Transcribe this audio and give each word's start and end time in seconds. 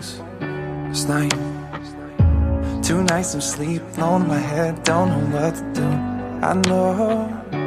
mornings. 0.00 0.20
It's 0.90 1.04
night. 1.04 1.32
Two 2.82 3.02
nights 3.04 3.34
of 3.34 3.42
sleep, 3.42 3.82
on 3.98 4.26
my 4.26 4.38
head, 4.38 4.82
don't 4.82 5.08
know 5.08 5.38
what 5.38 5.54
to 5.54 5.72
do. 5.74 5.86
I 6.42 6.54
know. 6.66 7.59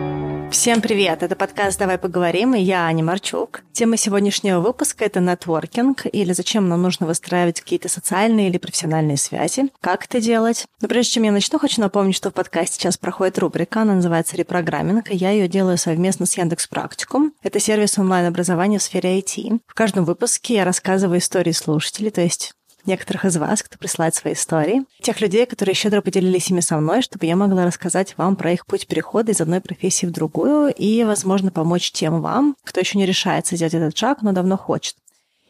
Всем 0.53 0.81
привет! 0.81 1.23
Это 1.23 1.35
подкаст 1.35 1.79
«Давай 1.79 1.97
поговорим» 1.97 2.53
и 2.53 2.61
я 2.61 2.85
Аня 2.85 3.03
Марчук. 3.03 3.63
Тема 3.71 3.97
сегодняшнего 3.97 4.59
выпуска— 4.59 5.03
это 5.05 5.19
нетворкинг, 5.19 6.05
или 6.05 6.31
зачем 6.31 6.69
нам 6.69 6.83
нужно 6.83 7.07
выстраивать 7.07 7.59
какие-то 7.59 7.89
социальные 7.89 8.49
или 8.49 8.59
профессиональные 8.59 9.17
связи, 9.17 9.69
как 9.81 10.05
это 10.05 10.21
делать. 10.21 10.67
Но 10.79 10.87
прежде 10.87 11.13
чем 11.13 11.23
я 11.23 11.31
начну, 11.31 11.57
хочу 11.57 11.81
напомнить, 11.81 12.15
что 12.15 12.29
в 12.29 12.35
подкасте 12.35 12.75
сейчас 12.75 12.99
проходит 12.99 13.39
рубрика, 13.39 13.81
она 13.81 13.95
называется 13.95 14.37
«Репрограмминг», 14.37 15.09
и 15.09 15.15
я 15.15 15.31
ее 15.31 15.47
делаю 15.47 15.79
совместно 15.79 16.27
с 16.27 16.37
Яндекс 16.37 16.67
Практикум. 16.67 17.33
Это 17.41 17.59
сервис 17.59 17.97
онлайн-образования 17.97 18.77
в 18.77 18.83
сфере 18.83 19.19
IT. 19.19 19.59
В 19.65 19.73
каждом 19.73 20.05
выпуске 20.05 20.53
я 20.53 20.65
рассказываю 20.65 21.17
истории 21.17 21.51
слушателей, 21.51 22.11
то 22.11 22.21
есть 22.21 22.53
некоторых 22.85 23.25
из 23.25 23.37
вас, 23.37 23.63
кто 23.63 23.77
присылает 23.77 24.15
свои 24.15 24.33
истории, 24.33 24.83
тех 25.01 25.21
людей, 25.21 25.45
которые 25.45 25.75
щедро 25.75 26.01
поделились 26.01 26.49
ими 26.49 26.59
со 26.59 26.77
мной, 26.77 27.01
чтобы 27.01 27.25
я 27.25 27.35
могла 27.35 27.65
рассказать 27.65 28.17
вам 28.17 28.35
про 28.35 28.51
их 28.51 28.65
путь 28.65 28.87
перехода 28.87 29.31
из 29.31 29.41
одной 29.41 29.61
профессии 29.61 30.05
в 30.05 30.11
другую 30.11 30.73
и, 30.73 31.03
возможно, 31.03 31.51
помочь 31.51 31.91
тем 31.91 32.21
вам, 32.21 32.55
кто 32.63 32.79
еще 32.79 32.97
не 32.97 33.05
решается 33.05 33.55
сделать 33.55 33.73
этот 33.73 33.97
шаг, 33.97 34.21
но 34.21 34.31
давно 34.31 34.57
хочет. 34.57 34.95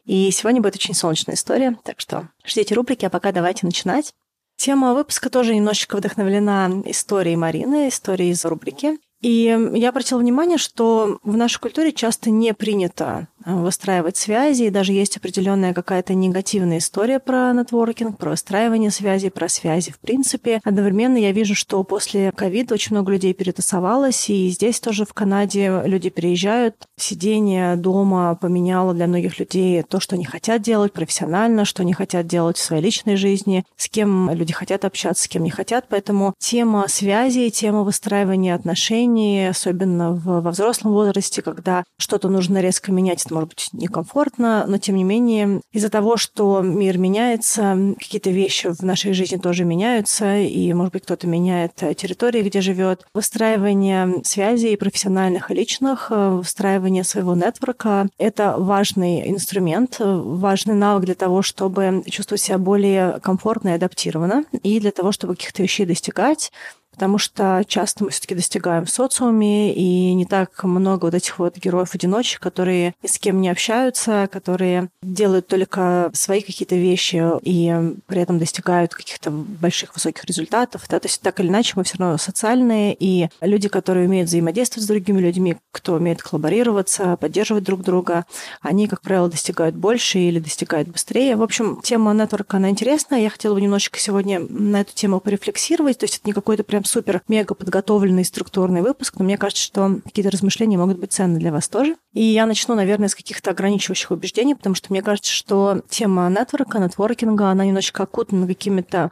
И 0.06 0.30
сегодня 0.32 0.62
будет 0.62 0.76
очень 0.76 0.94
солнечная 0.94 1.36
история, 1.36 1.78
так 1.84 2.00
что 2.00 2.30
ждите 2.46 2.76
рубрики, 2.76 3.06
а 3.06 3.09
пока 3.09 3.32
давайте 3.32 3.66
начинать. 3.66 4.14
Тема 4.56 4.94
выпуска 4.94 5.30
тоже 5.30 5.56
немножечко 5.56 5.98
вдохновлена 5.98 6.84
историей 6.86 7.36
Марины, 7.36 7.90
историей 7.90 8.31
из 8.31 8.45
рубрики. 8.45 8.98
И 9.22 9.58
я 9.73 9.90
обратила 9.90 10.20
внимание, 10.20 10.58
что 10.58 11.20
в 11.23 11.38
нашей 11.38 11.59
культуре 11.59 11.94
часто 11.94 12.30
не 12.30 12.54
принято 12.54 13.28
выстраивать 13.45 14.17
связи, 14.17 14.63
и 14.63 14.70
даже 14.70 14.93
есть 14.93 15.17
определенная 15.17 15.73
какая-то 15.73 16.13
негативная 16.13 16.77
история 16.77 17.20
про 17.20 17.52
нетворкинг, 17.53 18.17
про 18.17 18.31
выстраивание 18.31 18.91
связей, 18.91 19.30
про 19.30 19.50
связи 19.50 19.91
в 19.91 20.00
принципе. 20.00 20.61
Одновременно 20.63 21.17
я 21.17 21.31
вижу, 21.31 21.55
что 21.55 21.83
после 21.83 22.31
ковида 22.31 22.75
очень 22.75 22.95
много 22.95 23.11
людей 23.11 23.33
перетасовалось, 23.33 24.30
и 24.30 24.50
здесь 24.50 24.80
тоже 24.80 25.05
в 25.05 25.13
Канаде 25.13 25.81
люди 25.85 26.09
переезжают. 26.09 26.75
Сидение 26.97 27.75
дома 27.75 28.35
поменяло 28.35 28.94
для 28.94 29.08
многих 29.08 29.39
людей 29.39 29.83
то, 29.83 30.00
что 30.00 30.16
они 30.16 30.25
хотят 30.25 30.61
делать 30.61 30.94
профессионально, 30.94 31.66
что 31.66 31.83
они 31.83 31.94
хотят 31.94 32.28
делать 32.28 32.57
в 32.57 32.63
своей 32.63 32.81
личной 32.81 33.16
жизни, 33.16 33.66
с 33.75 33.89
кем 33.89 34.30
люди 34.31 34.53
хотят 34.53 34.85
общаться, 34.85 35.23
с 35.23 35.28
кем 35.28 35.44
не 35.44 35.50
хотят. 35.50 35.85
Поэтому 35.89 36.33
тема 36.39 36.85
связи, 36.88 37.50
тема 37.50 37.83
выстраивания 37.83 38.55
отношений, 38.55 39.47
особенно 39.50 40.13
во 40.13 40.52
взрослом 40.52 40.94
возрасте, 40.94 41.41
когда 41.41 41.83
что-то 41.97 42.30
нужно 42.30 42.59
резко 42.59 42.91
менять, 42.91 43.25
может 43.34 43.50
быть 43.50 43.70
некомфортно, 43.73 44.66
но 44.67 44.78
тем 44.78 44.95
не 44.95 45.03
менее 45.03 45.62
из-за 45.72 45.89
того, 45.89 46.17
что 46.17 46.62
мир 46.62 46.98
меняется, 46.98 47.95
какие-то 48.00 48.30
вещи 48.30 48.67
в 48.67 48.81
нашей 48.84 49.14
жизни 49.14 49.38
тоже 49.38 49.66
меняются, 49.66 50.38
и, 50.38 50.72
может 50.73 50.94
быть, 50.94 51.03
кто-то 51.03 51.28
меняет 51.28 51.75
территории, 51.75 52.44
где 52.44 52.62
живет. 52.62 53.06
Выстраивание 53.14 54.22
связей 54.23 54.78
профессиональных 54.78 55.52
и 55.52 55.53
личных, 55.53 56.12
выстраивание 56.12 57.03
своего 57.03 57.36
нетворка— 57.36 58.08
это 58.17 58.56
важный 58.58 59.30
инструмент, 59.30 59.97
важный 60.00 60.75
навык 60.75 61.06
для 61.06 61.16
того, 61.16 61.42
чтобы 61.42 62.03
чувствовать 62.09 62.42
себя 62.42 62.58
более 62.58 63.20
комфортно 63.22 63.70
и 63.70 63.73
адаптированно, 63.73 64.45
и 64.62 64.80
для 64.80 64.92
того, 64.92 65.12
чтобы 65.12 65.36
каких-то 65.36 65.64
вещей 65.64 65.86
достигать, 65.86 66.52
потому 66.94 67.17
что 67.17 67.63
часто 67.67 68.03
мы 68.03 68.11
все-таки 68.11 68.36
достигаем 68.36 68.86
в 68.86 68.89
социуме, 68.89 69.73
и 69.73 70.13
не 70.13 70.25
так 70.25 70.63
много 70.63 71.05
вот 71.05 71.13
этих 71.13 71.39
вот 71.39 71.58
героев-одиночек, 71.58 72.39
которые 72.39 72.94
ни 73.03 73.08
с 73.08 73.17
кем 73.17 73.41
не 73.41 73.50
общаются, 73.50 74.30
которые 74.31 74.89
делают 75.02 75.47
только 75.47 76.11
свои 76.13 76.41
какие-то 76.41 76.75
вещи 76.75 77.23
и 77.41 77.95
при 78.05 78.22
этом 78.22 78.39
достигают 78.39 78.94
каких-то 78.94 79.31
больших 79.31 79.94
высоких 79.94 80.23
результатов. 80.25 80.83
Да? 80.89 81.00
То 81.00 81.08
есть 81.08 81.22
так 81.22 81.39
или 81.39 81.47
иначе 81.47 81.73
мы 81.75 81.83
все 81.83 81.97
равно 81.97 82.17
социальные, 82.17 82.95
и 83.00 83.29
люди, 83.41 83.68
которые 83.68 84.07
умеют 84.07 84.29
взаимодействовать 84.29 84.85
с 84.85 84.88
другими 84.88 85.19
людьми, 85.19 85.57
кто 85.72 85.94
умеет 85.94 86.22
коллаборироваться, 86.22 87.18
поддерживать 87.18 87.63
друг 87.63 87.81
друга, 87.81 88.25
они, 88.62 88.88
как 88.88 89.01
правило, 89.01 89.29
достигают 89.29 89.75
больше 89.75 90.19
или 90.19 90.39
достигают 90.39 90.88
быстрее. 90.88 91.35
В 91.35 91.44
общем, 91.44 91.81
тема 91.84 92.13
нетворка, 92.13 92.57
она 92.57 92.69
интересная. 92.69 93.22
Я 93.22 93.29
хотела 93.29 93.53
бы 93.56 93.62
немножечко 93.62 94.00
сегодня 94.00 94.39
на 94.39 94.81
эту 94.81 94.94
тему 94.94 95.19
порефлексировать. 95.19 95.97
То 95.97 96.03
есть 96.06 96.18
это 96.18 96.28
не 96.28 96.34
какой-то 96.34 96.63
прям 96.63 96.82
прям 96.83 96.85
супер-мега 96.85 97.55
подготовленный 97.55 98.25
структурный 98.25 98.81
выпуск, 98.81 99.16
но 99.17 99.25
мне 99.25 99.38
кажется, 99.38 99.63
что 99.63 99.99
какие-то 100.03 100.31
размышления 100.31 100.77
могут 100.77 100.99
быть 100.99 101.13
ценны 101.13 101.39
для 101.39 101.51
вас 101.51 101.67
тоже. 101.69 101.95
И 102.13 102.23
я 102.23 102.45
начну, 102.45 102.75
наверное, 102.75 103.07
с 103.07 103.16
каких-то 103.16 103.51
ограничивающих 103.51 104.11
убеждений, 104.11 104.55
потому 104.55 104.75
что 104.75 104.91
мне 104.91 105.01
кажется, 105.01 105.31
что 105.31 105.81
тема 105.89 106.29
нетворка, 106.29 106.79
нетворкинга, 106.79 107.49
она 107.49 107.66
немножечко 107.66 108.03
окутана 108.03 108.47
какими-то 108.47 109.11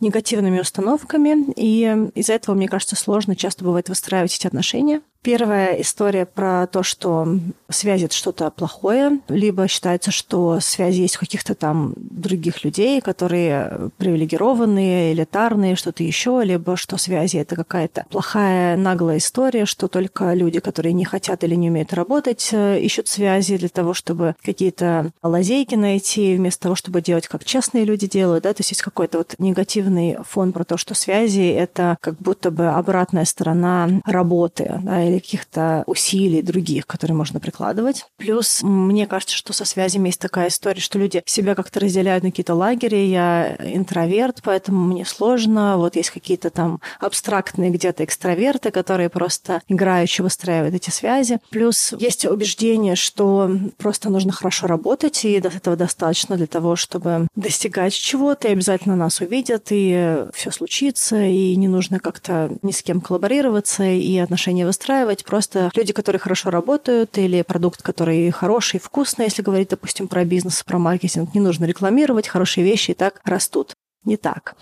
негативными 0.00 0.58
установками, 0.58 1.52
и 1.54 2.10
из-за 2.16 2.32
этого, 2.32 2.56
мне 2.56 2.68
кажется, 2.68 2.96
сложно 2.96 3.36
часто 3.36 3.64
бывает 3.64 3.88
выстраивать 3.88 4.36
эти 4.36 4.48
отношения. 4.48 5.00
Первая 5.22 5.80
история 5.80 6.26
про 6.26 6.66
то, 6.66 6.82
что 6.82 7.38
связи 7.68 8.06
это 8.06 8.14
что-то 8.14 8.50
плохое, 8.50 9.20
либо 9.28 9.68
считается, 9.68 10.10
что 10.10 10.58
связи 10.58 11.02
есть 11.02 11.14
у 11.16 11.20
каких-то 11.20 11.54
там 11.54 11.94
других 11.96 12.64
людей, 12.64 13.00
которые 13.00 13.90
привилегированные, 13.98 15.12
элитарные, 15.12 15.76
что-то 15.76 16.02
еще, 16.02 16.42
либо 16.42 16.76
что 16.76 16.96
связи 16.96 17.36
это 17.36 17.54
какая-то 17.54 18.04
плохая, 18.10 18.76
наглая 18.76 19.18
история, 19.18 19.64
что 19.64 19.86
только 19.86 20.34
люди, 20.34 20.58
которые 20.58 20.92
не 20.92 21.04
хотят 21.04 21.44
или 21.44 21.54
не 21.54 21.70
умеют 21.70 21.92
работать, 21.92 22.48
э, 22.50 22.80
ищут 22.80 23.06
связи 23.06 23.58
для 23.58 23.68
того, 23.68 23.94
чтобы 23.94 24.34
какие-то 24.42 25.12
лазейки 25.22 25.76
найти, 25.76 26.34
вместо 26.34 26.64
того, 26.64 26.74
чтобы 26.74 27.00
делать, 27.00 27.28
как 27.28 27.44
честные 27.44 27.84
люди 27.84 28.08
делают, 28.08 28.42
да, 28.42 28.52
то 28.52 28.60
есть 28.60 28.72
есть 28.72 28.82
какой-то 28.82 29.18
вот 29.18 29.36
негативный 29.38 30.18
фон 30.28 30.50
про 30.50 30.64
то, 30.64 30.76
что 30.76 30.94
связи 30.96 31.48
это 31.48 31.96
как 32.00 32.16
будто 32.16 32.50
бы 32.50 32.70
обратная 32.70 33.24
сторона 33.24 33.88
работы, 34.04 34.80
да, 34.82 35.11
или 35.12 35.20
каких-то 35.20 35.84
усилий 35.86 36.42
других, 36.42 36.86
которые 36.86 37.16
можно 37.16 37.40
прикладывать. 37.40 38.06
Плюс 38.16 38.62
мне 38.62 39.06
кажется, 39.06 39.36
что 39.36 39.52
со 39.52 39.64
связями 39.64 40.08
есть 40.08 40.20
такая 40.20 40.48
история, 40.48 40.80
что 40.80 40.98
люди 40.98 41.22
себя 41.26 41.54
как-то 41.54 41.80
разделяют 41.80 42.24
на 42.24 42.30
какие-то 42.30 42.54
лагеря. 42.54 43.04
Я 43.04 43.56
интроверт, 43.60 44.40
поэтому 44.42 44.84
мне 44.84 45.04
сложно. 45.04 45.76
Вот 45.76 45.96
есть 45.96 46.10
какие-то 46.10 46.50
там 46.50 46.80
абстрактные 47.00 47.70
где-то 47.70 48.04
экстраверты, 48.04 48.70
которые 48.70 49.08
просто 49.08 49.62
играючи 49.68 50.22
выстраивают 50.22 50.74
эти 50.74 50.90
связи. 50.90 51.38
Плюс 51.50 51.92
есть 51.98 52.24
убеждение, 52.24 52.96
что 52.96 53.50
просто 53.78 54.10
нужно 54.10 54.32
хорошо 54.32 54.66
работать, 54.66 55.24
и 55.24 55.32
этого 55.32 55.76
достаточно 55.76 56.36
для 56.36 56.46
того, 56.46 56.76
чтобы 56.76 57.28
достигать 57.36 57.92
чего-то, 57.92 58.48
и 58.48 58.52
обязательно 58.52 58.96
нас 58.96 59.20
увидят, 59.20 59.68
и 59.70 60.24
все 60.34 60.50
случится, 60.50 61.22
и 61.22 61.54
не 61.56 61.68
нужно 61.68 61.98
как-то 61.98 62.50
ни 62.62 62.70
с 62.70 62.82
кем 62.82 63.00
коллаборироваться, 63.00 63.84
и 63.84 64.16
отношения 64.18 64.66
выстраивать 64.66 65.01
устраивать. 65.02 65.24
Просто 65.24 65.70
люди, 65.74 65.92
которые 65.92 66.20
хорошо 66.20 66.50
работают, 66.50 67.18
или 67.18 67.42
продукт, 67.42 67.82
который 67.82 68.30
хороший, 68.30 68.80
вкусный, 68.80 69.26
если 69.26 69.42
говорить, 69.42 69.70
допустим, 69.70 70.08
про 70.08 70.24
бизнес, 70.24 70.62
про 70.62 70.78
маркетинг, 70.78 71.34
не 71.34 71.40
нужно 71.40 71.64
рекламировать, 71.64 72.28
хорошие 72.28 72.64
вещи 72.64 72.92
и 72.92 72.94
так 72.94 73.20
растут 73.24 73.74
не 74.04 74.16
так. 74.16 74.56